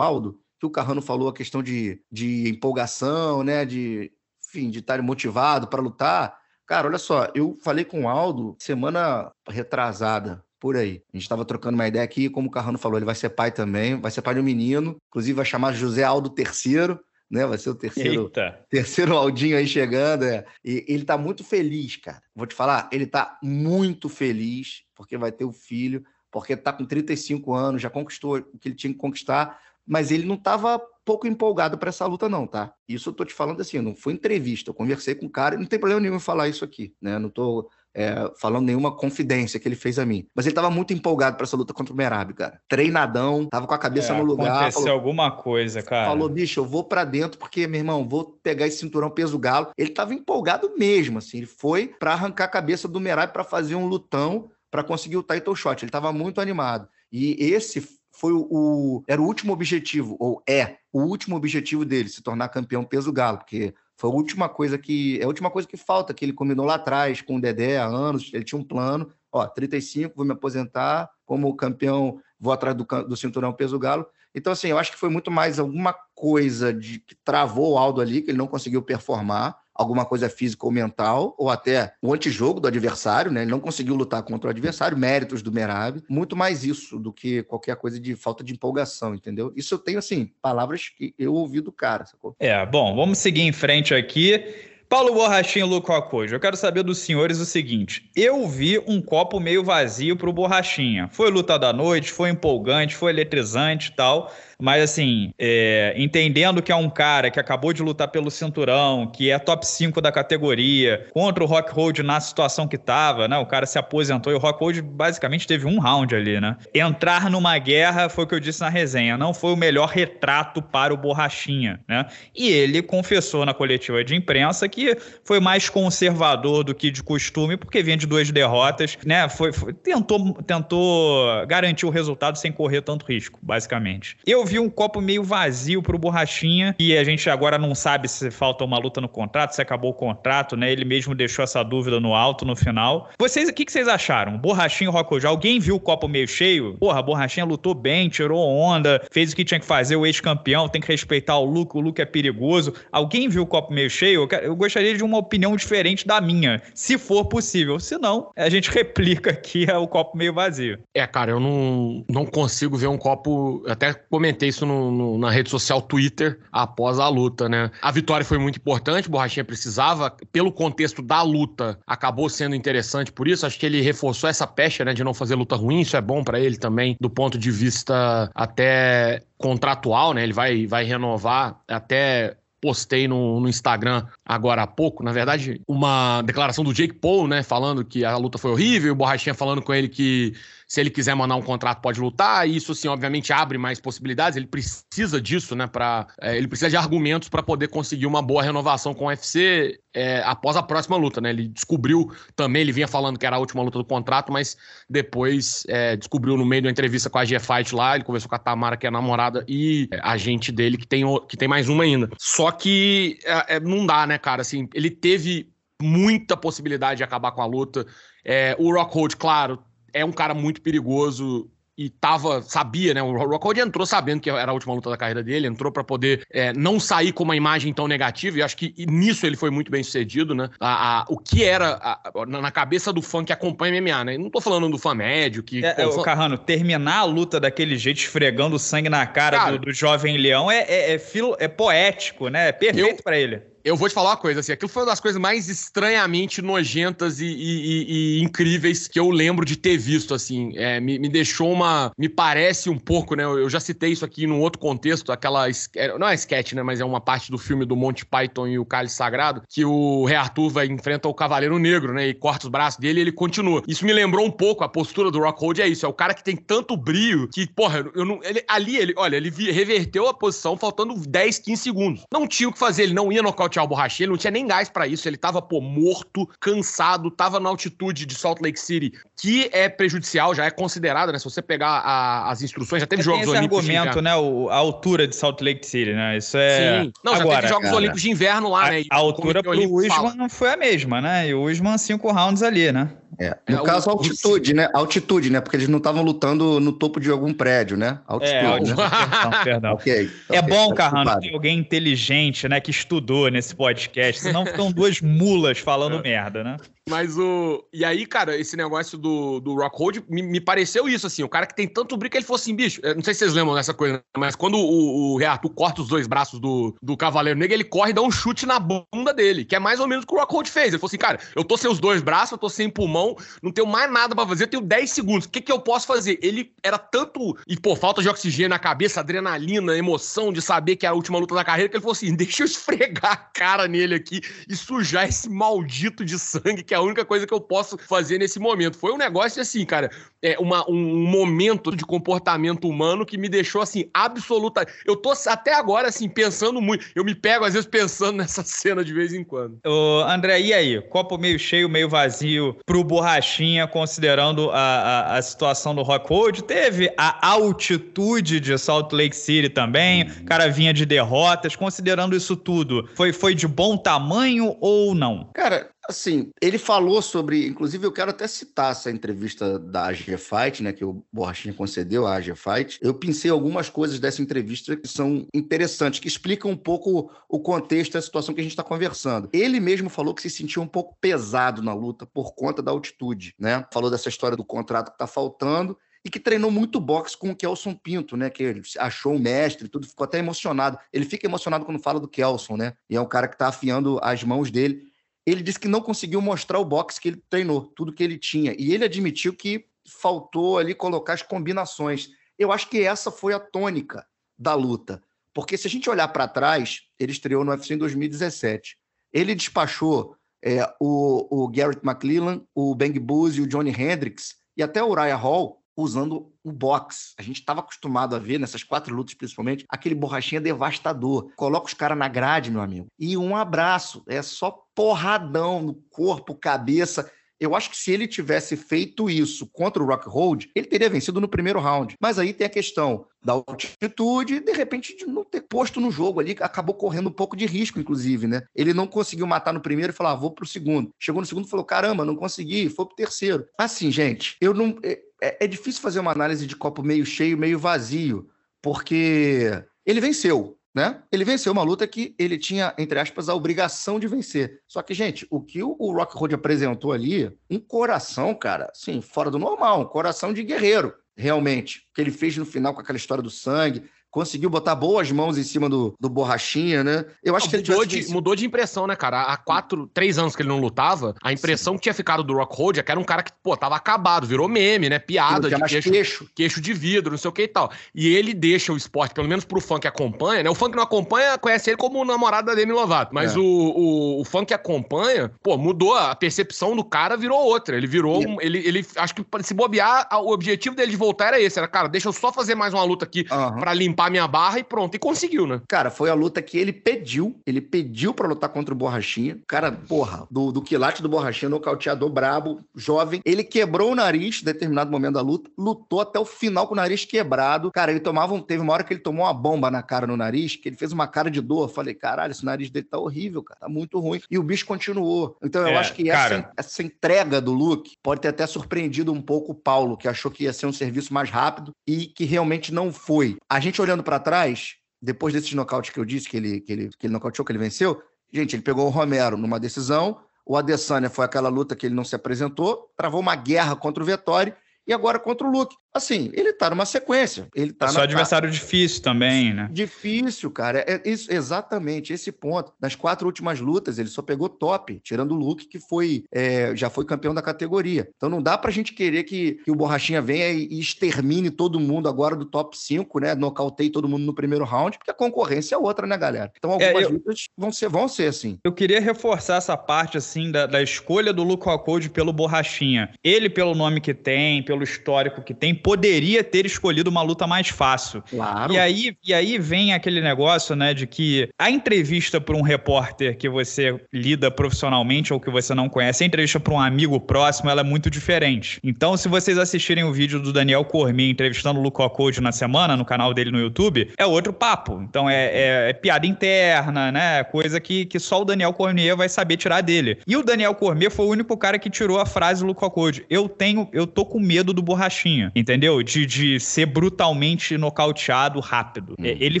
Aldo, 0.00 0.40
que 0.60 0.66
o 0.66 0.70
Carrano 0.70 1.00
falou 1.00 1.28
a 1.28 1.34
questão 1.34 1.62
de, 1.62 2.02
de 2.12 2.50
empolgação, 2.50 3.42
né? 3.42 3.64
De, 3.64 4.12
enfim, 4.46 4.70
de 4.70 4.80
estar 4.80 5.00
motivado 5.00 5.68
para 5.68 5.80
lutar. 5.80 6.38
Cara, 6.66 6.86
olha 6.86 6.98
só, 6.98 7.28
eu 7.34 7.56
falei 7.62 7.82
com 7.82 8.04
o 8.04 8.08
Aldo 8.08 8.54
semana 8.58 9.32
retrasada, 9.48 10.44
por 10.60 10.76
aí. 10.76 11.02
A 11.12 11.16
gente 11.16 11.22
estava 11.24 11.44
trocando 11.44 11.74
uma 11.74 11.88
ideia 11.88 12.04
aqui, 12.04 12.28
como 12.28 12.48
o 12.48 12.50
Carrano 12.50 12.78
falou, 12.78 12.98
ele 12.98 13.06
vai 13.06 13.14
ser 13.14 13.30
pai 13.30 13.52
também, 13.52 14.00
vai 14.00 14.10
ser 14.10 14.22
pai 14.22 14.34
de 14.34 14.40
um 14.40 14.44
menino, 14.44 14.96
inclusive 15.08 15.34
vai 15.34 15.44
chamar 15.44 15.72
José 15.72 16.02
Aldo 16.02 16.34
III, 16.36 16.98
né? 17.30 17.46
Vai 17.46 17.58
ser 17.58 17.70
o 17.70 17.74
terceiro, 17.74 18.24
Eita. 18.24 18.64
terceiro 18.70 19.16
Aldinho 19.16 19.56
aí 19.56 19.66
chegando. 19.66 20.24
É. 20.24 20.44
E 20.64 20.84
ele 20.88 21.04
tá 21.04 21.16
muito 21.18 21.44
feliz, 21.44 21.96
cara. 21.96 22.22
Vou 22.34 22.46
te 22.46 22.54
falar, 22.54 22.88
ele 22.92 23.06
tá 23.06 23.38
muito 23.42 24.08
feliz 24.08 24.82
porque 24.94 25.16
vai 25.16 25.30
ter 25.30 25.44
o 25.44 25.52
filho 25.52 26.02
porque 26.30 26.52
está 26.52 26.72
com 26.72 26.84
35 26.84 27.54
anos, 27.54 27.82
já 27.82 27.90
conquistou 27.90 28.38
o 28.38 28.58
que 28.58 28.68
ele 28.68 28.74
tinha 28.74 28.92
que 28.92 28.98
conquistar, 28.98 29.58
mas 29.86 30.10
ele 30.10 30.26
não 30.26 30.34
estava 30.34 30.78
pouco 31.04 31.26
empolgado 31.26 31.78
para 31.78 31.88
essa 31.88 32.04
luta, 32.06 32.28
não, 32.28 32.46
tá? 32.46 32.74
Isso 32.86 33.08
eu 33.08 33.14
tô 33.14 33.24
te 33.24 33.32
falando 33.32 33.60
assim, 33.60 33.80
não 33.80 33.94
foi 33.94 34.12
entrevista, 34.12 34.68
eu 34.68 34.74
conversei 34.74 35.14
com 35.14 35.26
o 35.26 35.30
cara 35.30 35.54
e 35.54 35.58
não 35.58 35.64
tem 35.64 35.78
problema 35.78 36.00
nenhum 36.00 36.16
em 36.16 36.20
falar 36.20 36.48
isso 36.48 36.64
aqui, 36.64 36.94
né? 37.00 37.18
Não 37.18 37.30
tô 37.30 37.70
é, 37.98 38.30
falando 38.40 38.66
nenhuma 38.66 38.94
confidência 38.94 39.58
que 39.58 39.66
ele 39.66 39.74
fez 39.74 39.98
a 39.98 40.06
mim. 40.06 40.24
Mas 40.32 40.46
ele 40.46 40.52
estava 40.52 40.70
muito 40.70 40.92
empolgado 40.94 41.36
para 41.36 41.44
essa 41.44 41.56
luta 41.56 41.74
contra 41.74 41.92
o 41.92 41.96
Merab, 41.96 42.32
cara. 42.32 42.60
Treinadão, 42.68 43.46
tava 43.46 43.66
com 43.66 43.74
a 43.74 43.78
cabeça 43.78 44.12
é, 44.12 44.16
no 44.16 44.24
lugar. 44.24 44.52
Aconteceu 44.52 44.82
falou, 44.82 44.94
alguma 44.94 45.32
coisa, 45.32 45.82
cara. 45.82 46.06
Falou, 46.06 46.28
bicho, 46.28 46.60
eu 46.60 46.64
vou 46.64 46.84
para 46.84 47.04
dentro 47.04 47.38
porque, 47.38 47.66
meu 47.66 47.80
irmão, 47.80 48.08
vou 48.08 48.38
pegar 48.40 48.68
esse 48.68 48.78
cinturão 48.78 49.10
peso 49.10 49.36
galo. 49.36 49.72
Ele 49.76 49.90
tava 49.90 50.14
empolgado 50.14 50.72
mesmo, 50.78 51.18
assim. 51.18 51.38
Ele 51.38 51.46
foi 51.46 51.88
para 51.88 52.12
arrancar 52.12 52.44
a 52.44 52.48
cabeça 52.48 52.86
do 52.86 53.00
Merab 53.00 53.32
para 53.32 53.42
fazer 53.42 53.74
um 53.74 53.88
lutão 53.88 54.48
para 54.70 54.84
conseguir 54.84 55.16
o 55.16 55.22
title 55.24 55.56
shot. 55.56 55.82
Ele 55.82 55.88
estava 55.88 56.12
muito 56.12 56.40
animado. 56.40 56.88
E 57.10 57.36
esse 57.52 57.80
foi 58.12 58.32
o, 58.32 58.46
o, 58.50 59.04
era 59.08 59.20
o 59.20 59.24
último 59.24 59.52
objetivo, 59.52 60.16
ou 60.20 60.42
é 60.48 60.76
o 60.92 61.02
último 61.02 61.36
objetivo 61.36 61.84
dele, 61.84 62.08
se 62.08 62.22
tornar 62.22 62.48
campeão 62.48 62.84
peso 62.84 63.12
galo, 63.12 63.38
porque 63.38 63.72
foi 63.98 64.10
a 64.10 64.12
última 64.12 64.48
coisa 64.48 64.78
que 64.78 65.18
é 65.20 65.24
a 65.24 65.26
última 65.26 65.50
coisa 65.50 65.66
que 65.66 65.76
falta, 65.76 66.14
que 66.14 66.24
ele 66.24 66.32
combinou 66.32 66.64
lá 66.64 66.76
atrás 66.76 67.20
com 67.20 67.36
o 67.36 67.40
Dedé 67.40 67.78
há 67.78 67.84
anos, 67.84 68.30
ele 68.32 68.44
tinha 68.44 68.58
um 68.58 68.62
plano, 68.62 69.12
ó, 69.32 69.44
35, 69.44 70.14
vou 70.16 70.24
me 70.24 70.32
aposentar 70.32 71.10
como 71.26 71.54
campeão, 71.56 72.20
vou 72.38 72.52
atrás 72.52 72.76
do, 72.76 72.84
do 72.84 73.16
cinturão 73.16 73.52
peso 73.52 73.76
galo. 73.76 74.06
Então, 74.32 74.52
assim, 74.52 74.68
eu 74.68 74.78
acho 74.78 74.92
que 74.92 74.98
foi 74.98 75.08
muito 75.08 75.32
mais 75.32 75.58
alguma 75.58 75.92
coisa 76.14 76.72
de 76.72 77.00
que 77.00 77.16
travou 77.24 77.72
o 77.72 77.78
Aldo 77.78 78.00
ali, 78.00 78.22
que 78.22 78.30
ele 78.30 78.38
não 78.38 78.46
conseguiu 78.46 78.82
performar, 78.82 79.58
alguma 79.78 80.04
coisa 80.04 80.28
física 80.28 80.66
ou 80.66 80.72
mental, 80.72 81.34
ou 81.38 81.48
até 81.48 81.94
o 82.02 82.12
antijogo 82.12 82.58
do 82.58 82.66
adversário, 82.66 83.30
né? 83.30 83.42
Ele 83.42 83.50
não 83.50 83.60
conseguiu 83.60 83.94
lutar 83.94 84.24
contra 84.24 84.48
o 84.48 84.50
adversário, 84.50 84.98
méritos 84.98 85.40
do 85.40 85.52
Merab. 85.52 86.02
Muito 86.08 86.34
mais 86.34 86.64
isso 86.64 86.98
do 86.98 87.12
que 87.12 87.44
qualquer 87.44 87.76
coisa 87.76 88.00
de 88.00 88.16
falta 88.16 88.42
de 88.42 88.52
empolgação, 88.52 89.14
entendeu? 89.14 89.52
Isso 89.54 89.74
eu 89.74 89.78
tenho, 89.78 89.98
assim, 89.98 90.32
palavras 90.42 90.88
que 90.88 91.14
eu 91.16 91.32
ouvi 91.32 91.60
do 91.60 91.70
cara, 91.70 92.04
sacou? 92.04 92.34
É, 92.40 92.66
bom, 92.66 92.96
vamos 92.96 93.18
seguir 93.18 93.42
em 93.42 93.52
frente 93.52 93.94
aqui. 93.94 94.44
Paulo 94.88 95.12
Borrachinha 95.12 95.66
e 95.66 95.68
Luco 95.68 95.92
Acojo, 95.92 96.34
eu 96.34 96.40
quero 96.40 96.56
saber 96.56 96.82
dos 96.82 96.98
senhores 96.98 97.38
o 97.38 97.44
seguinte: 97.44 98.10
eu 98.16 98.48
vi 98.48 98.78
um 98.86 99.02
copo 99.02 99.38
meio 99.38 99.62
vazio 99.62 100.16
pro 100.16 100.32
Borrachinha. 100.32 101.08
Foi 101.12 101.30
luta 101.30 101.58
da 101.58 101.74
noite, 101.74 102.10
foi 102.10 102.30
empolgante, 102.30 102.96
foi 102.96 103.12
eletrizante 103.12 103.90
e 103.90 103.92
tal. 103.92 104.32
Mas, 104.60 104.82
assim, 104.82 105.32
é, 105.38 105.94
entendendo 105.96 106.60
que 106.60 106.72
é 106.72 106.74
um 106.74 106.90
cara 106.90 107.30
que 107.30 107.38
acabou 107.38 107.72
de 107.72 107.80
lutar 107.80 108.08
pelo 108.08 108.28
cinturão, 108.28 109.06
que 109.06 109.30
é 109.30 109.38
top 109.38 109.64
5 109.64 110.00
da 110.00 110.10
categoria, 110.10 111.06
contra 111.12 111.44
o 111.44 111.46
Rock 111.46 111.72
Hold 111.72 112.00
na 112.00 112.18
situação 112.18 112.66
que 112.66 112.76
tava, 112.76 113.28
né? 113.28 113.38
O 113.38 113.46
cara 113.46 113.66
se 113.66 113.78
aposentou 113.78 114.32
e 114.32 114.36
o 114.36 114.38
Rock 114.38 114.58
Hold 114.58 114.80
basicamente 114.80 115.46
teve 115.46 115.64
um 115.66 115.78
round 115.78 116.12
ali, 116.12 116.40
né? 116.40 116.56
Entrar 116.74 117.30
numa 117.30 117.56
guerra 117.58 118.08
foi 118.08 118.24
o 118.24 118.26
que 118.26 118.34
eu 118.34 118.40
disse 118.40 118.60
na 118.60 118.68
resenha, 118.68 119.16
não 119.16 119.32
foi 119.32 119.52
o 119.52 119.56
melhor 119.56 119.88
retrato 119.88 120.60
para 120.60 120.92
o 120.92 120.96
Borrachinha, 120.96 121.78
né? 121.86 122.06
E 122.34 122.48
ele 122.48 122.82
confessou 122.82 123.46
na 123.46 123.54
coletiva 123.54 124.02
de 124.02 124.16
imprensa 124.16 124.68
que 124.68 124.96
foi 125.22 125.38
mais 125.38 125.68
conservador 125.68 126.64
do 126.64 126.74
que 126.74 126.90
de 126.90 127.00
costume, 127.00 127.56
porque 127.56 127.80
vinha 127.80 127.96
de 127.96 128.08
duas 128.08 128.28
derrotas, 128.32 128.98
né? 129.06 129.28
Foi, 129.28 129.52
foi 129.52 129.72
tentou, 129.72 130.34
tentou 130.42 131.46
garantir 131.46 131.86
o 131.86 131.90
resultado 131.90 132.36
sem 132.36 132.50
correr 132.50 132.82
tanto 132.82 133.06
risco, 133.06 133.38
basicamente. 133.40 134.16
Eu 134.26 134.47
vi 134.48 134.58
um 134.58 134.70
copo 134.70 135.00
meio 135.00 135.22
vazio 135.22 135.82
pro 135.82 135.98
Borrachinha 135.98 136.74
e 136.78 136.96
a 136.96 137.04
gente 137.04 137.28
agora 137.28 137.58
não 137.58 137.74
sabe 137.74 138.08
se 138.08 138.30
falta 138.30 138.64
uma 138.64 138.78
luta 138.78 139.00
no 139.00 139.08
contrato, 139.08 139.54
se 139.54 139.62
acabou 139.62 139.90
o 139.90 139.94
contrato, 139.94 140.56
né? 140.56 140.72
Ele 140.72 140.84
mesmo 140.84 141.14
deixou 141.14 141.42
essa 141.42 141.62
dúvida 141.62 142.00
no 142.00 142.14
alto 142.14 142.44
no 142.44 142.56
final. 142.56 143.10
Vocês, 143.18 143.48
o 143.48 143.52
que, 143.52 143.64
que 143.64 143.72
vocês 143.72 143.86
acharam? 143.86 144.38
Borrachinha 144.38 144.88
e 144.88 144.92
Rocojá, 144.92 145.28
alguém 145.28 145.60
viu 145.60 145.76
o 145.76 145.80
copo 145.80 146.08
meio 146.08 146.26
cheio? 146.26 146.76
Porra, 146.78 147.02
Borrachinha 147.02 147.44
lutou 147.44 147.74
bem, 147.74 148.08
tirou 148.08 148.40
onda, 148.40 149.02
fez 149.10 149.32
o 149.32 149.36
que 149.36 149.44
tinha 149.44 149.60
que 149.60 149.66
fazer, 149.66 149.96
o 149.96 150.06
ex-campeão, 150.06 150.68
tem 150.68 150.80
que 150.80 150.88
respeitar 150.88 151.38
o 151.38 151.44
Luke, 151.44 151.76
o 151.76 151.80
Luke 151.80 152.00
é 152.00 152.06
perigoso. 152.06 152.72
Alguém 152.90 153.28
viu 153.28 153.42
o 153.42 153.46
copo 153.46 153.72
meio 153.72 153.90
cheio? 153.90 154.26
Eu 154.42 154.56
gostaria 154.56 154.96
de 154.96 155.04
uma 155.04 155.18
opinião 155.18 155.54
diferente 155.54 156.06
da 156.06 156.20
minha, 156.20 156.62
se 156.74 156.96
for 156.96 157.26
possível. 157.26 157.78
Se 157.78 157.98
não, 157.98 158.30
a 158.36 158.48
gente 158.48 158.70
replica 158.72 159.30
aqui 159.30 159.66
o 159.70 159.86
copo 159.86 160.16
meio 160.16 160.32
vazio. 160.32 160.78
É, 160.94 161.06
cara, 161.06 161.32
eu 161.32 161.40
não, 161.40 162.04
não 162.08 162.24
consigo 162.24 162.76
ver 162.76 162.86
um 162.86 162.96
copo. 162.96 163.62
Até 163.68 163.92
comentei 163.92 164.37
comentei 164.38 164.48
isso 164.48 164.64
no, 164.64 164.90
no, 164.90 165.18
na 165.18 165.30
rede 165.30 165.50
social 165.50 165.82
Twitter 165.82 166.38
após 166.52 166.98
a 166.98 167.08
luta, 167.08 167.48
né? 167.48 167.70
A 167.82 167.90
vitória 167.90 168.24
foi 168.24 168.38
muito 168.38 168.56
importante, 168.56 169.08
Borrachinha 169.08 169.44
precisava, 169.44 170.16
pelo 170.30 170.52
contexto 170.52 171.02
da 171.02 171.20
luta, 171.22 171.78
acabou 171.86 172.28
sendo 172.28 172.54
interessante 172.54 173.10
por 173.10 173.26
isso. 173.26 173.44
Acho 173.44 173.58
que 173.58 173.66
ele 173.66 173.80
reforçou 173.80 174.30
essa 174.30 174.46
pecha, 174.46 174.84
né, 174.84 174.94
de 174.94 175.02
não 175.02 175.12
fazer 175.12 175.34
luta 175.34 175.56
ruim, 175.56 175.80
isso 175.80 175.96
é 175.96 176.00
bom 176.00 176.22
para 176.22 176.38
ele 176.38 176.56
também, 176.56 176.96
do 177.00 177.10
ponto 177.10 177.36
de 177.36 177.50
vista 177.50 178.30
até 178.34 179.22
contratual, 179.36 180.14
né? 180.14 180.22
Ele 180.22 180.32
vai, 180.32 180.66
vai 180.66 180.84
renovar 180.84 181.60
até 181.66 182.36
postei 182.60 183.06
no, 183.06 183.40
no, 183.40 183.48
Instagram 183.48 184.04
agora 184.24 184.62
há 184.62 184.66
pouco, 184.66 185.04
na 185.04 185.12
verdade, 185.12 185.60
uma 185.66 186.22
declaração 186.22 186.64
do 186.64 186.74
Jake 186.74 186.94
Paul, 186.94 187.28
né, 187.28 187.42
falando 187.42 187.84
que 187.84 188.04
a 188.04 188.16
luta 188.16 188.36
foi 188.36 188.50
horrível, 188.50 188.92
o 188.92 188.96
Borrachinha 188.96 189.32
falando 189.32 189.62
com 189.62 189.72
ele 189.72 189.88
que 189.88 190.34
se 190.68 190.82
ele 190.82 190.90
quiser 190.90 191.14
mandar 191.14 191.34
um 191.34 191.42
contrato, 191.42 191.80
pode 191.80 191.98
lutar. 191.98 192.46
E 192.46 192.54
isso, 192.54 192.72
assim, 192.72 192.88
obviamente 192.88 193.32
abre 193.32 193.56
mais 193.56 193.80
possibilidades. 193.80 194.36
Ele 194.36 194.46
precisa 194.46 195.18
disso, 195.18 195.56
né? 195.56 195.66
Pra, 195.66 196.06
é, 196.20 196.36
ele 196.36 196.46
precisa 196.46 196.68
de 196.68 196.76
argumentos 196.76 197.30
para 197.30 197.42
poder 197.42 197.68
conseguir 197.68 198.04
uma 198.04 198.20
boa 198.20 198.42
renovação 198.42 198.92
com 198.92 199.06
o 199.06 199.08
UFC 199.08 199.80
é, 199.94 200.22
após 200.26 200.58
a 200.58 200.62
próxima 200.62 200.98
luta, 200.98 201.22
né? 201.22 201.30
Ele 201.30 201.48
descobriu 201.48 202.12
também, 202.36 202.60
ele 202.60 202.72
vinha 202.72 202.86
falando 202.86 203.18
que 203.18 203.24
era 203.24 203.36
a 203.36 203.38
última 203.38 203.62
luta 203.62 203.78
do 203.78 203.84
contrato, 203.84 204.30
mas 204.30 204.58
depois 204.90 205.64
é, 205.68 205.96
descobriu 205.96 206.36
no 206.36 206.44
meio 206.44 206.62
da 206.62 206.70
entrevista 206.70 207.08
com 207.08 207.18
a 207.18 207.24
G 207.24 207.38
Fight 207.38 207.74
lá, 207.74 207.94
ele 207.94 208.04
conversou 208.04 208.28
com 208.28 208.34
a 208.34 208.38
Tamara, 208.38 208.76
que 208.76 208.86
é 208.86 208.88
a 208.88 208.92
namorada, 208.92 209.46
e 209.48 209.88
a 210.02 210.18
gente 210.18 210.52
dele, 210.52 210.76
que 210.76 210.86
tem, 210.86 211.02
que 211.26 211.36
tem 211.38 211.48
mais 211.48 211.70
uma 211.70 211.84
ainda. 211.84 212.10
Só 212.18 212.50
que 212.50 213.18
é, 213.24 213.56
é, 213.56 213.60
não 213.60 213.86
dá, 213.86 214.06
né, 214.06 214.18
cara? 214.18 214.42
Assim, 214.42 214.68
ele 214.74 214.90
teve 214.90 215.50
muita 215.80 216.36
possibilidade 216.36 216.98
de 216.98 217.04
acabar 217.04 217.32
com 217.32 217.40
a 217.40 217.46
luta. 217.46 217.86
É, 218.24 218.54
o 218.58 218.70
Rockhold, 218.72 219.16
claro, 219.16 219.62
é 219.92 220.04
um 220.04 220.12
cara 220.12 220.34
muito 220.34 220.60
perigoso 220.60 221.50
e 221.78 221.88
tava, 221.88 222.42
sabia, 222.42 222.92
né? 222.92 223.00
O 223.00 223.16
Rockhold 223.16 223.60
entrou 223.60 223.86
sabendo 223.86 224.20
que 224.20 224.28
era 224.28 224.50
a 224.50 224.52
última 224.52 224.74
luta 224.74 224.90
da 224.90 224.96
carreira 224.96 225.22
dele, 225.22 225.46
entrou 225.46 225.70
para 225.70 225.84
poder 225.84 226.26
é, 226.28 226.52
não 226.52 226.80
sair 226.80 227.12
com 227.12 227.22
uma 227.22 227.36
imagem 227.36 227.72
tão 227.72 227.86
negativa, 227.86 228.36
e 228.36 228.42
acho 228.42 228.56
que 228.56 228.74
nisso 228.88 229.24
ele 229.24 229.36
foi 229.36 229.48
muito 229.48 229.70
bem 229.70 229.84
sucedido, 229.84 230.34
né? 230.34 230.50
A, 230.58 231.02
a 231.02 231.04
o 231.08 231.16
que 231.16 231.44
era 231.44 231.78
a, 231.80 232.26
na 232.26 232.50
cabeça 232.50 232.92
do 232.92 233.00
fã 233.00 233.24
que 233.24 233.32
acompanha 233.32 233.80
MMA, 233.80 234.04
né? 234.04 234.18
Não 234.18 234.28
tô 234.28 234.40
falando 234.40 234.68
do 234.68 234.76
fã 234.76 234.92
médio 234.92 235.40
que. 235.40 235.64
É, 235.64 235.72
pô, 235.72 235.82
é, 235.82 235.92
fã... 235.92 236.02
Carrano, 236.02 236.36
terminar 236.36 236.98
a 236.98 237.04
luta 237.04 237.38
daquele 237.38 237.78
jeito, 237.78 237.98
esfregando 237.98 238.58
sangue 238.58 238.88
na 238.88 239.06
cara, 239.06 239.38
cara 239.38 239.52
do, 239.52 239.58
do, 239.66 239.72
jovem 239.72 240.16
leão, 240.16 240.50
é, 240.50 240.62
é, 240.62 240.94
é, 240.94 240.98
filo, 240.98 241.36
é 241.38 241.46
poético, 241.46 242.28
né? 242.28 242.48
É 242.48 242.52
perfeito 242.52 243.04
para 243.04 243.16
ele 243.16 243.40
Eu 243.68 243.76
vou 243.76 243.86
te 243.86 243.94
falar 243.94 244.10
uma 244.10 244.16
coisa, 244.16 244.40
assim, 244.40 244.50
aquilo 244.50 244.68
foi 244.68 244.82
uma 244.82 244.88
das 244.88 245.00
coisas 245.00 245.20
mais 245.20 245.48
estranhamente 245.48 246.40
nojentas 246.40 247.20
e, 247.20 247.26
e, 247.26 248.18
e 248.18 248.22
incríveis 248.22 248.88
que 248.88 248.98
eu 248.98 249.10
lembro 249.10 249.44
de 249.44 249.56
ter 249.56 249.76
visto, 249.76 250.14
assim. 250.14 250.56
É, 250.56 250.80
me, 250.80 250.98
me, 250.98 251.08
deixou 251.08 251.52
uma. 251.52 251.92
Me 251.98 252.08
parece 252.08 252.70
um 252.70 252.78
pouco, 252.78 253.14
né? 253.14 253.24
Eu 253.24 253.50
já 253.50 253.60
citei 253.60 253.92
isso 253.92 254.06
aqui 254.06 254.26
num 254.26 254.40
outro 254.40 254.58
contexto, 254.58 255.12
aquela. 255.12 255.46
É, 255.76 255.98
não 255.98 256.08
é 256.08 256.14
sketch, 256.14 256.54
né? 256.54 256.62
Mas 256.62 256.80
é 256.80 256.84
uma 256.84 257.00
parte 257.00 257.30
do 257.30 257.36
filme 257.36 257.66
do 257.66 257.76
Monty 257.76 258.06
Python 258.06 258.46
e 258.46 258.58
o 258.58 258.64
Cálice 258.64 258.96
Sagrado, 258.96 259.42
que 259.46 259.66
o 259.66 260.06
Rei 260.06 260.16
Arthur 260.16 260.48
vai 260.48 260.66
enfrenta 260.66 261.06
o 261.06 261.14
Cavaleiro 261.14 261.58
Negro, 261.58 261.92
né? 261.92 262.08
E 262.08 262.14
corta 262.14 262.46
os 262.46 262.50
braços 262.50 262.80
dele 262.80 263.00
e 263.00 263.02
ele 263.02 263.12
continua. 263.12 263.62
Isso 263.68 263.84
me 263.84 263.92
lembrou 263.92 264.24
um 264.24 264.30
pouco 264.30 264.64
a 264.64 264.68
postura 264.68 265.10
do 265.10 265.18
Rockhold, 265.18 265.60
é 265.60 265.68
isso. 265.68 265.84
É 265.84 265.88
o 265.88 265.92
cara 265.92 266.14
que 266.14 266.24
tem 266.24 266.36
tanto 266.36 266.74
brio 266.74 267.28
que, 267.28 267.46
porra, 267.46 267.84
eu 267.94 268.04
não. 268.06 268.18
Ele, 268.22 268.42
ali, 268.48 268.76
ele, 268.76 268.94
olha, 268.96 269.16
ele 269.16 269.30
reverteu 269.52 270.08
a 270.08 270.14
posição 270.14 270.56
faltando 270.56 270.94
10, 270.94 271.38
15 271.38 271.62
segundos. 271.62 272.02
Não 272.10 272.26
tinha 272.26 272.48
o 272.48 272.52
que 272.52 272.58
fazer, 272.58 272.84
ele 272.84 272.94
não 272.94 273.12
ia 273.12 273.22
nocautear 273.22 273.57
o 273.62 273.68
borrachinha, 273.68 274.04
ele 274.04 274.12
não 274.12 274.18
tinha 274.18 274.30
nem 274.30 274.46
gás 274.46 274.68
para 274.68 274.86
isso. 274.86 275.08
Ele 275.08 275.16
tava, 275.16 275.40
pô, 275.40 275.60
morto, 275.60 276.28
cansado, 276.40 277.10
tava 277.10 277.40
na 277.40 277.48
altitude 277.48 278.06
de 278.06 278.14
Salt 278.14 278.40
Lake 278.40 278.58
City, 278.58 278.92
que 279.20 279.48
é 279.52 279.68
prejudicial, 279.68 280.34
já 280.34 280.44
é 280.44 280.50
considerada, 280.50 281.12
né? 281.12 281.18
Se 281.18 281.24
você 281.24 281.42
pegar 281.42 281.68
a, 281.68 282.30
as 282.30 282.42
instruções, 282.42 282.80
já 282.80 282.86
teve 282.86 283.02
é, 283.02 283.04
Jogos 283.04 283.22
esse 283.22 283.30
Olímpicos. 283.30 283.58
Esse 283.64 283.76
argumento, 283.76 284.02
né? 284.02 284.14
O, 284.16 284.48
a 284.48 284.56
altura 284.56 285.06
de 285.06 285.14
Salt 285.14 285.40
Lake 285.40 285.66
City, 285.66 285.92
né? 285.92 286.16
Isso 286.16 286.36
é. 286.36 286.82
Sim. 286.82 286.92
Não, 287.04 287.14
Agora, 287.14 287.28
já 287.28 287.36
teve 287.36 287.48
Jogos 287.48 287.64
cara, 287.64 287.76
Olímpicos 287.76 288.02
de 288.02 288.10
inverno 288.10 288.48
lá, 288.50 288.66
a, 288.66 288.70
né? 288.70 288.84
a 288.90 288.96
altura 288.96 289.42
pro 289.42 289.52
Usman 289.52 290.28
foi 290.28 290.52
a 290.52 290.56
mesma, 290.56 291.00
né? 291.00 291.28
E 291.28 291.34
o 291.34 291.42
Usman, 291.42 291.78
cinco 291.78 292.12
rounds 292.12 292.42
ali, 292.42 292.70
né? 292.72 292.90
É. 293.18 293.36
No 293.48 293.58
é, 293.58 293.62
caso, 293.64 293.88
o, 293.88 293.92
altitude, 293.92 294.52
o... 294.52 294.56
né? 294.56 294.70
Altitude, 294.72 295.30
né? 295.30 295.40
Porque 295.40 295.56
eles 295.56 295.68
não 295.68 295.78
estavam 295.78 296.02
lutando 296.02 296.60
no 296.60 296.72
topo 296.72 297.00
de 297.00 297.10
algum 297.10 297.32
prédio, 297.32 297.76
né? 297.76 297.98
Altitude, 298.06 298.70
é, 298.70 298.74
né? 298.74 298.76
Perdão, 298.76 299.44
perdão. 299.44 299.72
okay, 299.74 300.10
é 300.30 300.38
okay, 300.38 300.42
bom, 300.48 300.72
Carrano, 300.72 301.18
ter 301.20 301.34
alguém 301.34 301.58
inteligente, 301.58 302.48
né? 302.48 302.60
Que 302.60 302.70
estudou 302.70 303.28
nesse 303.28 303.56
podcast. 303.56 304.22
Senão 304.22 304.46
ficam 304.46 304.70
duas 304.70 305.00
mulas 305.00 305.58
falando 305.58 305.96
é. 305.96 306.02
merda, 306.02 306.44
né? 306.44 306.56
Mas 306.88 307.18
o. 307.18 307.64
E 307.72 307.84
aí, 307.84 308.06
cara, 308.06 308.36
esse 308.36 308.56
negócio 308.56 308.98
do, 308.98 309.40
do 309.40 309.54
Rockhold 309.54 310.04
me, 310.08 310.22
me 310.22 310.40
pareceu 310.40 310.88
isso, 310.88 311.06
assim. 311.06 311.22
O 311.22 311.28
cara 311.28 311.46
que 311.46 311.54
tem 311.54 311.68
tanto 311.68 311.96
brinco, 311.96 312.16
ele 312.16 312.24
falou 312.24 312.40
assim, 312.40 312.54
bicho. 312.54 312.80
Não 312.96 313.02
sei 313.02 313.14
se 313.14 313.20
vocês 313.20 313.34
lembram 313.34 313.54
dessa 313.54 313.74
coisa, 313.74 314.02
mas 314.16 314.34
quando 314.34 314.58
o, 314.58 315.16
o 315.16 315.50
corta 315.50 315.82
os 315.82 315.88
dois 315.88 316.06
braços 316.06 316.40
do, 316.40 316.74
do 316.82 316.96
Cavaleiro 316.96 317.38
Negro, 317.38 317.54
ele 317.54 317.64
corre 317.64 317.90
e 317.90 317.94
dá 317.94 318.02
um 318.02 318.10
chute 318.10 318.46
na 318.46 318.58
bunda 318.58 319.12
dele, 319.12 319.44
que 319.44 319.56
é 319.56 319.58
mais 319.58 319.80
ou 319.80 319.86
menos 319.86 320.04
o 320.04 320.06
que 320.06 320.14
o 320.14 320.18
Rockhold 320.18 320.48
fez. 320.48 320.68
Ele 320.68 320.78
falou 320.78 320.88
assim, 320.88 320.98
cara, 320.98 321.18
eu 321.34 321.44
tô 321.44 321.56
sem 321.56 321.70
os 321.70 321.78
dois 321.78 322.02
braços, 322.02 322.32
eu 322.32 322.38
tô 322.38 322.48
sem 322.48 322.70
pulmão, 322.70 323.16
não 323.42 323.50
tenho 323.50 323.66
mais 323.66 323.90
nada 323.90 324.14
para 324.14 324.26
fazer, 324.26 324.44
eu 324.44 324.48
tenho 324.48 324.62
10 324.62 324.90
segundos. 324.90 325.26
O 325.26 325.30
que, 325.30 325.40
que 325.40 325.52
eu 325.52 325.60
posso 325.60 325.86
fazer? 325.86 326.18
Ele 326.22 326.52
era 326.62 326.78
tanto. 326.78 327.36
E, 327.46 327.56
pô, 327.58 327.76
falta 327.76 328.02
de 328.02 328.08
oxigênio 328.08 328.50
na 328.50 328.58
cabeça, 328.58 329.00
adrenalina, 329.00 329.76
emoção 329.76 330.32
de 330.32 330.40
saber 330.40 330.76
que 330.76 330.86
é 330.86 330.88
a 330.88 330.94
última 330.94 331.18
luta 331.18 331.34
da 331.34 331.44
carreira, 331.44 331.68
que 331.68 331.76
ele 331.76 331.82
falou 331.82 331.92
assim: 331.92 332.14
deixa 332.14 332.42
eu 332.42 332.46
esfregar 332.46 333.12
a 333.12 333.16
cara 333.16 333.68
nele 333.68 333.94
aqui 333.94 334.20
e 334.48 334.56
sujar 334.56 335.08
esse 335.08 335.28
maldito 335.28 336.04
de 336.04 336.18
sangue, 336.18 336.62
que 336.62 336.74
é 336.74 336.77
a 336.78 336.82
única 336.82 337.04
coisa 337.04 337.26
que 337.26 337.34
eu 337.34 337.40
posso 337.40 337.76
fazer 337.78 338.18
nesse 338.18 338.38
momento. 338.38 338.78
Foi 338.78 338.92
um 338.92 338.96
negócio 338.96 339.40
assim, 339.40 339.64
cara, 339.64 339.90
é 340.22 340.38
uma, 340.38 340.68
um 340.68 341.06
momento 341.06 341.74
de 341.74 341.84
comportamento 341.84 342.68
humano 342.68 343.06
que 343.06 343.18
me 343.18 343.28
deixou 343.28 343.62
assim, 343.62 343.88
absoluta. 343.92 344.66
Eu 344.86 344.96
tô 344.96 345.12
até 345.26 345.54
agora, 345.54 345.88
assim, 345.88 346.08
pensando 346.08 346.60
muito. 346.60 346.86
Eu 346.94 347.04
me 347.04 347.14
pego, 347.14 347.44
às 347.44 347.54
vezes, 347.54 347.68
pensando 347.68 348.18
nessa 348.18 348.42
cena 348.42 348.84
de 348.84 348.92
vez 348.92 349.12
em 349.12 349.24
quando. 349.24 349.58
Ô, 349.66 350.00
André, 350.02 350.40
e 350.40 350.52
aí? 350.52 350.80
Copo 350.82 351.18
meio 351.18 351.38
cheio, 351.38 351.68
meio 351.68 351.88
vazio 351.88 352.56
pro 352.64 352.84
Borrachinha, 352.84 353.66
considerando 353.66 354.50
a, 354.50 354.58
a, 354.58 355.16
a 355.16 355.22
situação 355.22 355.74
do 355.74 355.82
Rockwood? 355.82 356.42
Teve 356.44 356.92
a 356.96 357.28
altitude 357.28 358.40
de 358.40 358.56
Salt 358.58 358.92
Lake 358.92 359.16
City 359.16 359.48
também, 359.48 360.02
o 360.02 360.24
cara 360.24 360.48
vinha 360.48 360.72
de 360.72 360.84
derrotas, 360.84 361.56
considerando 361.56 362.16
isso 362.16 362.36
tudo, 362.36 362.88
foi, 362.94 363.12
foi 363.12 363.34
de 363.34 363.46
bom 363.46 363.76
tamanho 363.76 364.56
ou 364.60 364.94
não? 364.94 365.30
Cara, 365.34 365.68
Assim, 365.88 366.30
ele 366.42 366.58
falou 366.58 367.00
sobre, 367.00 367.46
inclusive 367.46 367.86
eu 367.86 367.90
quero 367.90 368.10
até 368.10 368.28
citar 368.28 368.72
essa 368.72 368.90
entrevista 368.90 369.58
da 369.58 369.86
AG 369.86 370.18
Fight, 370.18 370.62
né, 370.62 370.70
que 370.70 370.84
o 370.84 371.02
Borrachinha 371.10 371.54
concedeu 371.54 372.06
à 372.06 372.16
AG 372.16 372.34
Fight. 372.34 372.78
Eu 372.82 372.92
pensei 372.92 373.30
algumas 373.30 373.70
coisas 373.70 373.98
dessa 373.98 374.20
entrevista 374.20 374.76
que 374.76 374.86
são 374.86 375.26
interessantes, 375.32 375.98
que 375.98 376.06
explicam 376.06 376.50
um 376.50 376.56
pouco 376.56 377.10
o 377.26 377.40
contexto 377.40 377.94
da 377.94 378.02
situação 378.02 378.34
que 378.34 378.40
a 378.42 378.44
gente 378.44 378.52
está 378.52 378.62
conversando. 378.62 379.30
Ele 379.32 379.58
mesmo 379.58 379.88
falou 379.88 380.12
que 380.12 380.20
se 380.20 380.28
sentiu 380.28 380.60
um 380.60 380.66
pouco 380.66 380.94
pesado 381.00 381.62
na 381.62 381.72
luta 381.72 382.04
por 382.04 382.34
conta 382.34 382.62
da 382.62 382.70
altitude, 382.70 383.34
né? 383.38 383.64
Falou 383.72 383.90
dessa 383.90 384.10
história 384.10 384.36
do 384.36 384.44
contrato 384.44 384.88
que 384.88 384.94
está 384.94 385.06
faltando 385.06 385.74
e 386.04 386.10
que 386.10 386.20
treinou 386.20 386.50
muito 386.50 386.80
boxe 386.80 387.16
com 387.16 387.30
o 387.30 387.36
Kelson 387.36 387.74
Pinto, 387.74 388.16
né? 388.16 388.30
Que 388.30 388.42
ele 388.42 388.62
achou 388.78 389.14
um 389.14 389.18
mestre 389.18 389.68
tudo, 389.68 389.86
ficou 389.86 390.04
até 390.04 390.18
emocionado. 390.18 390.78
Ele 390.92 391.04
fica 391.04 391.26
emocionado 391.26 391.64
quando 391.64 391.80
fala 391.80 391.98
do 391.98 392.08
Kelson, 392.08 392.56
né? 392.56 392.74
E 392.88 392.96
é 392.96 393.00
um 393.00 393.08
cara 393.08 393.26
que 393.26 393.34
está 393.34 393.48
afiando 393.48 393.98
as 394.02 394.22
mãos 394.22 394.50
dele 394.50 394.87
ele 395.30 395.42
disse 395.42 395.58
que 395.58 395.68
não 395.68 395.80
conseguiu 395.80 396.20
mostrar 396.20 396.58
o 396.58 396.64
boxe 396.64 397.00
que 397.00 397.08
ele 397.08 397.22
treinou, 397.28 397.62
tudo 397.76 397.92
que 397.92 398.02
ele 398.02 398.18
tinha. 398.18 398.54
E 398.58 398.72
ele 398.72 398.84
admitiu 398.84 399.34
que 399.34 399.66
faltou 399.86 400.58
ali 400.58 400.74
colocar 400.74 401.14
as 401.14 401.22
combinações. 401.22 402.10
Eu 402.38 402.52
acho 402.52 402.68
que 402.68 402.82
essa 402.82 403.10
foi 403.10 403.34
a 403.34 403.40
tônica 403.40 404.06
da 404.38 404.54
luta. 404.54 405.02
Porque 405.34 405.56
se 405.56 405.66
a 405.66 405.70
gente 405.70 405.90
olhar 405.90 406.08
para 406.08 406.28
trás, 406.28 406.82
ele 406.98 407.12
estreou 407.12 407.44
no 407.44 407.50
UFC 407.50 407.74
em 407.74 407.78
2017. 407.78 408.76
Ele 409.12 409.34
despachou 409.34 410.16
é, 410.42 410.62
o, 410.80 411.44
o 411.44 411.48
Garrett 411.48 411.80
McClellan, 411.84 412.42
o 412.54 412.74
Bang 412.74 412.98
Boozy, 412.98 413.42
o 413.42 413.46
Johnny 413.46 413.70
Hendricks 413.70 414.36
e 414.56 414.62
até 414.62 414.82
o 414.82 414.90
Uriah 414.90 415.16
Hall 415.16 415.62
usando 415.78 416.32
o 416.42 416.50
box. 416.50 417.14
A 417.16 417.22
gente 417.22 417.38
estava 417.38 417.60
acostumado 417.60 418.16
a 418.16 418.18
ver, 418.18 418.38
nessas 418.38 418.64
quatro 418.64 418.94
lutas 418.94 419.14
principalmente, 419.14 419.64
aquele 419.68 419.94
borrachinha 419.94 420.40
devastador. 420.40 421.30
Coloca 421.36 421.66
os 421.66 421.74
caras 421.74 421.96
na 421.96 422.08
grade, 422.08 422.50
meu 422.50 422.60
amigo. 422.60 422.88
E 422.98 423.16
um 423.16 423.36
abraço. 423.36 424.02
É 424.08 424.20
só 424.20 424.64
porradão 424.74 425.62
no 425.62 425.74
corpo, 425.74 426.34
cabeça. 426.34 427.10
Eu 427.40 427.54
acho 427.54 427.70
que 427.70 427.76
se 427.76 427.92
ele 427.92 428.08
tivesse 428.08 428.56
feito 428.56 429.08
isso 429.08 429.46
contra 429.52 429.80
o 429.80 429.86
Rockhold, 429.86 430.50
ele 430.54 430.66
teria 430.66 430.90
vencido 430.90 431.20
no 431.20 431.28
primeiro 431.28 431.60
round. 431.60 431.94
Mas 432.00 432.18
aí 432.18 432.32
tem 432.32 432.46
a 432.46 432.50
questão 432.50 433.06
da 433.22 433.34
altitude 433.34 434.40
de 434.40 434.52
repente, 434.52 434.96
de 434.96 435.06
não 435.06 435.24
ter 435.24 435.42
posto 435.42 435.80
no 435.80 435.90
jogo 435.90 436.18
ali, 436.18 436.36
acabou 436.40 436.74
correndo 436.74 437.08
um 437.08 437.12
pouco 437.12 437.36
de 437.36 437.46
risco, 437.46 437.78
inclusive, 437.78 438.26
né? 438.26 438.42
Ele 438.56 438.74
não 438.74 438.86
conseguiu 438.88 439.26
matar 439.26 439.52
no 439.52 439.60
primeiro 439.60 439.92
e 439.92 439.94
falou, 439.94 440.12
ah, 440.12 440.16
vou 440.16 440.32
pro 440.32 440.46
segundo. 440.46 440.90
Chegou 440.98 441.20
no 441.20 441.26
segundo 441.26 441.46
e 441.46 441.50
falou, 441.50 441.64
caramba, 441.64 442.04
não 442.04 442.16
consegui, 442.16 442.68
foi 442.68 442.86
pro 442.86 442.96
terceiro. 442.96 443.46
Assim, 443.56 443.92
gente, 443.92 444.36
eu 444.40 444.52
não... 444.52 444.76
É, 445.20 445.44
é, 445.44 445.46
difícil 445.46 445.82
fazer 445.82 446.00
uma 446.00 446.12
análise 446.12 446.46
de 446.46 446.56
copo 446.56 446.82
meio 446.82 447.04
cheio, 447.04 447.36
meio 447.36 447.58
vazio, 447.58 448.28
porque 448.62 449.64
ele 449.84 450.00
venceu 450.00 450.58
né? 450.78 451.02
Ele 451.10 451.24
venceu 451.24 451.52
uma 451.52 451.64
luta 451.64 451.86
que 451.88 452.14
ele 452.16 452.38
tinha, 452.38 452.72
entre 452.78 453.00
aspas, 453.00 453.28
a 453.28 453.34
obrigação 453.34 453.98
de 453.98 454.06
vencer. 454.06 454.62
Só 454.66 454.80
que, 454.80 454.94
gente, 454.94 455.26
o 455.28 455.40
que 455.40 455.60
o 455.60 455.92
Rock 455.92 456.16
Road 456.16 456.34
apresentou 456.36 456.92
ali, 456.92 457.36
um 457.50 457.58
coração, 457.58 458.32
cara, 458.32 458.70
assim, 458.70 459.00
fora 459.00 459.28
do 459.28 459.40
normal, 459.40 459.80
um 459.80 459.86
coração 459.86 460.32
de 460.32 460.44
guerreiro, 460.44 460.94
realmente. 461.16 461.88
O 461.90 461.94
que 461.94 462.00
ele 462.00 462.12
fez 462.12 462.36
no 462.36 462.46
final 462.46 462.74
com 462.74 462.80
aquela 462.80 462.96
história 462.96 463.22
do 463.22 463.30
sangue, 463.30 463.82
conseguiu 464.10 464.50
botar 464.50 464.74
boas 464.74 465.10
mãos 465.10 465.38
em 465.38 465.42
cima 465.42 465.68
do, 465.68 465.94
do 466.00 466.08
Borrachinha, 466.08 466.82
né? 466.82 467.04
Eu 467.22 467.36
acho 467.36 467.46
não, 467.46 467.62
que 467.62 467.70
mudou, 467.70 467.86
de, 467.86 468.10
mudou 468.10 468.36
de 468.36 468.46
impressão, 468.46 468.86
né, 468.86 468.96
cara? 468.96 469.22
Há 469.22 469.36
quatro, 469.36 469.86
três 469.92 470.18
anos 470.18 470.34
que 470.34 470.42
ele 470.42 470.48
não 470.48 470.58
lutava, 470.58 471.14
a 471.22 471.32
impressão 471.32 471.74
Sim. 471.74 471.78
que 471.78 471.82
tinha 471.84 471.94
ficado 471.94 472.22
do 472.22 472.34
Rockhold 472.34 472.80
é 472.80 472.82
que 472.82 472.90
era 472.90 472.98
um 472.98 473.04
cara 473.04 473.22
que, 473.22 473.32
pô, 473.42 473.56
tava 473.56 473.76
acabado, 473.76 474.26
virou 474.26 474.48
meme, 474.48 474.88
né? 474.88 474.98
Piada 474.98 475.48
de 475.48 475.56
queixo, 475.56 475.90
queixo. 475.90 476.30
queixo 476.34 476.60
de 476.60 476.72
vidro, 476.72 477.10
não 477.10 477.18
sei 477.18 477.28
o 477.28 477.32
que 477.32 477.42
e 477.42 477.48
tal. 477.48 477.70
E 477.94 478.08
ele 478.08 478.32
deixa 478.34 478.72
o 478.72 478.76
esporte, 478.76 479.14
pelo 479.14 479.28
menos 479.28 479.44
pro 479.44 479.60
fã 479.60 479.78
que 479.78 479.86
acompanha, 479.86 480.42
né? 480.42 480.50
O 480.50 480.54
fã 480.54 480.70
que 480.70 480.76
não 480.76 480.82
acompanha 480.82 481.36
conhece 481.38 481.70
ele 481.70 481.76
como 481.76 482.00
o 482.00 482.04
namorado 482.04 482.46
da 482.46 482.54
Demi 482.54 482.72
Lovato, 482.72 483.14
mas 483.14 483.34
é. 483.34 483.38
o, 483.38 483.42
o, 483.42 484.20
o 484.20 484.24
fã 484.24 484.44
que 484.44 484.54
acompanha, 484.54 485.30
pô, 485.42 485.56
mudou 485.56 485.94
a 485.94 486.14
percepção 486.14 486.74
do 486.74 486.84
cara, 486.84 487.16
virou 487.16 487.38
outra. 487.38 487.76
Ele 487.76 487.86
virou, 487.86 488.26
um, 488.26 488.40
ele, 488.40 488.58
ele, 488.66 488.86
acho 488.96 489.14
que 489.14 489.24
se 489.42 489.54
bobear, 489.54 490.08
o 490.12 490.32
objetivo 490.32 490.74
dele 490.74 490.90
de 490.90 490.96
voltar 490.96 491.28
era 491.28 491.40
esse, 491.40 491.58
era, 491.58 491.68
cara, 491.68 491.88
deixa 491.88 492.08
eu 492.08 492.12
só 492.12 492.32
fazer 492.32 492.54
mais 492.54 492.72
uma 492.72 492.84
luta 492.84 493.04
aqui 493.04 493.26
uhum. 493.30 493.60
para 493.60 493.74
limpar 493.74 493.97
minha 494.10 494.28
barra 494.28 494.58
e 494.58 494.64
pronto. 494.64 494.94
E 494.94 494.98
conseguiu, 494.98 495.46
né? 495.46 495.60
Cara, 495.68 495.90
foi 495.90 496.10
a 496.10 496.14
luta 496.14 496.40
que 496.40 496.58
ele 496.58 496.72
pediu. 496.72 497.40
Ele 497.46 497.60
pediu 497.60 498.14
para 498.14 498.28
lutar 498.28 498.50
contra 498.50 498.72
o 498.72 498.76
Borrachinha. 498.76 499.38
Cara, 499.46 499.72
porra, 499.72 500.26
do, 500.30 500.52
do 500.52 500.62
quilate 500.62 501.02
do 501.02 501.08
Borrachinha, 501.08 501.48
nocauteador 501.48 502.08
brabo, 502.08 502.60
jovem. 502.74 503.20
Ele 503.24 503.42
quebrou 503.42 503.92
o 503.92 503.94
nariz 503.94 504.40
em 504.40 504.44
determinado 504.44 504.90
momento 504.90 505.14
da 505.14 505.20
luta, 505.20 505.50
lutou 505.58 506.00
até 506.00 506.18
o 506.18 506.24
final 506.24 506.66
com 506.66 506.74
o 506.74 506.76
nariz 506.76 507.04
quebrado. 507.04 507.70
Cara, 507.72 507.90
ele 507.90 508.00
tomava. 508.00 508.38
Teve 508.42 508.62
uma 508.62 508.72
hora 508.72 508.84
que 508.84 508.92
ele 508.92 509.00
tomou 509.00 509.24
uma 509.24 509.34
bomba 509.34 509.70
na 509.70 509.82
cara 509.82 510.06
no 510.06 510.16
nariz, 510.16 510.54
que 510.54 510.68
ele 510.68 510.76
fez 510.76 510.92
uma 510.92 511.08
cara 511.08 511.30
de 511.30 511.40
dor. 511.40 511.64
Eu 511.64 511.68
falei, 511.68 511.94
caralho, 511.94 512.30
esse 512.30 512.44
nariz 512.44 512.70
dele 512.70 512.86
tá 512.88 512.98
horrível, 512.98 513.42
cara. 513.42 513.60
Tá 513.60 513.68
muito 513.68 513.98
ruim. 513.98 514.20
E 514.30 514.38
o 514.38 514.42
bicho 514.42 514.66
continuou. 514.66 515.36
Então 515.42 515.62
eu 515.62 515.68
é, 515.68 515.76
acho 515.76 515.94
que 515.94 516.04
cara... 516.04 516.34
essa, 516.34 516.52
essa 516.56 516.82
entrega 516.82 517.40
do 517.40 517.52
Luke 517.52 517.96
pode 518.02 518.20
ter 518.20 518.28
até 518.28 518.46
surpreendido 518.46 519.12
um 519.12 519.20
pouco 519.20 519.52
o 519.52 519.54
Paulo, 519.54 519.96
que 519.96 520.08
achou 520.08 520.30
que 520.30 520.44
ia 520.44 520.52
ser 520.52 520.66
um 520.66 520.72
serviço 520.72 521.12
mais 521.12 521.30
rápido 521.30 521.72
e 521.86 522.06
que 522.06 522.24
realmente 522.24 522.72
não 522.72 522.92
foi. 522.92 523.36
A 523.48 523.60
gente 523.60 523.80
olhando 523.88 524.02
para 524.02 524.18
trás, 524.18 524.76
depois 525.00 525.32
desses 525.32 525.52
nocautes 525.54 525.90
que 525.90 525.98
eu 525.98 526.04
disse, 526.04 526.28
que 526.28 526.36
ele, 526.36 526.60
que 526.60 526.72
ele, 526.72 526.90
que 526.90 527.06
ele 527.06 527.12
nocauteou, 527.12 527.44
que 527.44 527.52
ele 527.52 527.58
venceu, 527.58 528.02
gente, 528.32 528.54
ele 528.54 528.62
pegou 528.62 528.86
o 528.86 528.90
Romero 528.90 529.36
numa 529.36 529.58
decisão, 529.58 530.20
o 530.44 530.56
Adesanya 530.56 531.10
foi 531.10 531.24
aquela 531.24 531.48
luta 531.48 531.74
que 531.74 531.86
ele 531.86 531.94
não 531.94 532.04
se 532.04 532.14
apresentou, 532.14 532.90
travou 532.96 533.20
uma 533.20 533.34
guerra 533.34 533.74
contra 533.76 534.02
o 534.02 534.06
Vettori 534.06 534.54
e 534.86 534.92
agora 534.92 535.18
contra 535.18 535.46
o 535.46 535.50
Luke. 535.50 535.76
Assim, 535.92 536.30
ele 536.34 536.52
tá 536.52 536.70
numa 536.70 536.86
sequência. 536.86 537.48
Ele 537.54 537.72
tá 537.72 537.86
é 537.86 537.88
só 537.88 538.02
adversário 538.02 538.50
difícil 538.50 539.02
também, 539.02 539.52
né? 539.52 539.68
Difícil, 539.72 540.50
cara. 540.50 540.84
É 540.86 541.00
isso, 541.04 541.32
exatamente 541.32 542.12
esse 542.12 542.30
ponto. 542.30 542.72
Nas 542.80 542.94
quatro 542.94 543.26
últimas 543.26 543.60
lutas, 543.60 543.98
ele 543.98 544.08
só 544.08 544.22
pegou 544.22 544.48
top, 544.48 545.00
tirando 545.02 545.32
o 545.32 545.38
Luke, 545.38 545.66
que 545.66 545.78
foi 545.78 546.24
é, 546.32 546.74
já 546.76 546.90
foi 546.90 547.04
campeão 547.04 547.34
da 547.34 547.42
categoria. 547.42 548.08
Então 548.16 548.28
não 548.28 548.42
dá 548.42 548.56
pra 548.56 548.70
gente 548.70 548.92
querer 548.92 549.24
que, 549.24 549.54
que 549.64 549.70
o 549.70 549.74
Borrachinha 549.74 550.20
venha 550.20 550.50
e, 550.50 550.68
e 550.70 550.78
extermine 550.78 551.50
todo 551.50 551.80
mundo 551.80 552.08
agora 552.08 552.36
do 552.36 552.44
top 552.44 552.76
5, 552.76 553.20
né? 553.20 553.34
Nocauteie 553.34 553.90
todo 553.90 554.08
mundo 554.08 554.24
no 554.24 554.34
primeiro 554.34 554.64
round, 554.64 554.98
porque 554.98 555.10
a 555.10 555.14
concorrência 555.14 555.74
é 555.74 555.78
outra, 555.78 556.06
né, 556.06 556.16
galera? 556.16 556.52
Então 556.56 556.70
algumas 556.72 557.02
é, 557.02 557.04
eu, 557.04 557.10
lutas 557.10 557.46
vão 557.56 557.72
ser, 557.72 557.88
vão 557.88 558.08
ser 558.08 558.26
assim. 558.26 558.58
Eu 558.62 558.72
queria 558.72 559.00
reforçar 559.00 559.56
essa 559.56 559.76
parte, 559.76 560.16
assim, 560.16 560.50
da, 560.50 560.66
da 560.66 560.82
escolha 560.82 561.32
do 561.32 561.42
Luke 561.42 561.64
Rockhold 561.64 562.10
pelo 562.10 562.32
Borrachinha. 562.32 563.10
Ele, 563.22 563.48
pelo 563.48 563.74
nome 563.74 564.00
que 564.00 564.14
tem, 564.14 564.62
pelo 564.62 564.82
histórico 564.82 565.42
que 565.42 565.54
tem, 565.54 565.74
poderia 565.78 566.44
ter 566.44 566.66
escolhido 566.66 567.10
uma 567.10 567.22
luta 567.22 567.46
mais 567.46 567.68
fácil. 567.68 568.22
Claro. 568.28 568.72
E 568.72 568.78
aí, 568.78 569.16
e 569.26 569.32
aí 569.32 569.58
vem 569.58 569.92
aquele 569.94 570.20
negócio, 570.20 570.74
né, 570.76 570.92
de 570.92 571.06
que 571.06 571.48
a 571.58 571.70
entrevista 571.70 572.40
para 572.40 572.56
um 572.56 572.62
repórter 572.62 573.36
que 573.36 573.48
você 573.48 573.98
lida 574.12 574.50
profissionalmente 574.50 575.32
ou 575.32 575.40
que 575.40 575.50
você 575.50 575.74
não 575.74 575.88
conhece, 575.88 576.24
a 576.24 576.26
entrevista 576.26 576.60
para 576.60 576.74
um 576.74 576.80
amigo 576.80 577.18
próximo, 577.20 577.70
ela 577.70 577.80
é 577.80 577.84
muito 577.84 578.10
diferente. 578.10 578.78
Então, 578.82 579.16
se 579.16 579.28
vocês 579.28 579.58
assistirem 579.58 580.04
o 580.04 580.12
vídeo 580.12 580.40
do 580.40 580.52
Daniel 580.52 580.84
Cormier 580.84 581.30
entrevistando 581.30 581.80
o 581.80 581.82
Luke 581.82 581.98
Rockhold 581.98 582.40
na 582.40 582.52
semana, 582.52 582.96
no 582.96 583.04
canal 583.04 583.32
dele 583.32 583.50
no 583.50 583.58
YouTube, 583.58 584.10
é 584.18 584.26
outro 584.26 584.52
papo. 584.52 585.00
Então, 585.02 585.28
é, 585.28 585.46
é, 585.46 585.90
é 585.90 585.92
piada 585.92 586.26
interna, 586.26 587.12
né, 587.12 587.44
coisa 587.44 587.80
que, 587.80 588.04
que 588.06 588.18
só 588.18 588.42
o 588.42 588.44
Daniel 588.44 588.72
Cormier 588.72 589.16
vai 589.16 589.28
saber 589.28 589.56
tirar 589.56 589.80
dele. 589.80 590.18
E 590.26 590.36
o 590.36 590.42
Daniel 590.42 590.74
Cormier 590.74 591.10
foi 591.10 591.26
o 591.26 591.30
único 591.30 591.56
cara 591.56 591.78
que 591.78 591.90
tirou 591.90 592.18
a 592.18 592.26
frase 592.26 592.60
do 592.60 592.66
Luke 592.66 592.80
Rockhold. 592.80 593.24
Eu 593.28 593.48
tenho, 593.48 593.88
eu 593.92 594.06
tô 594.06 594.24
com 594.24 594.40
medo 594.40 594.72
do 594.72 594.82
borrachinha, 594.82 595.50
entendeu? 595.68 596.02
De, 596.02 596.24
de 596.24 596.58
ser 596.58 596.86
brutalmente 596.86 597.76
nocauteado 597.76 598.58
rápido. 598.60 599.14
Hum. 599.18 599.24
Ele 599.24 599.60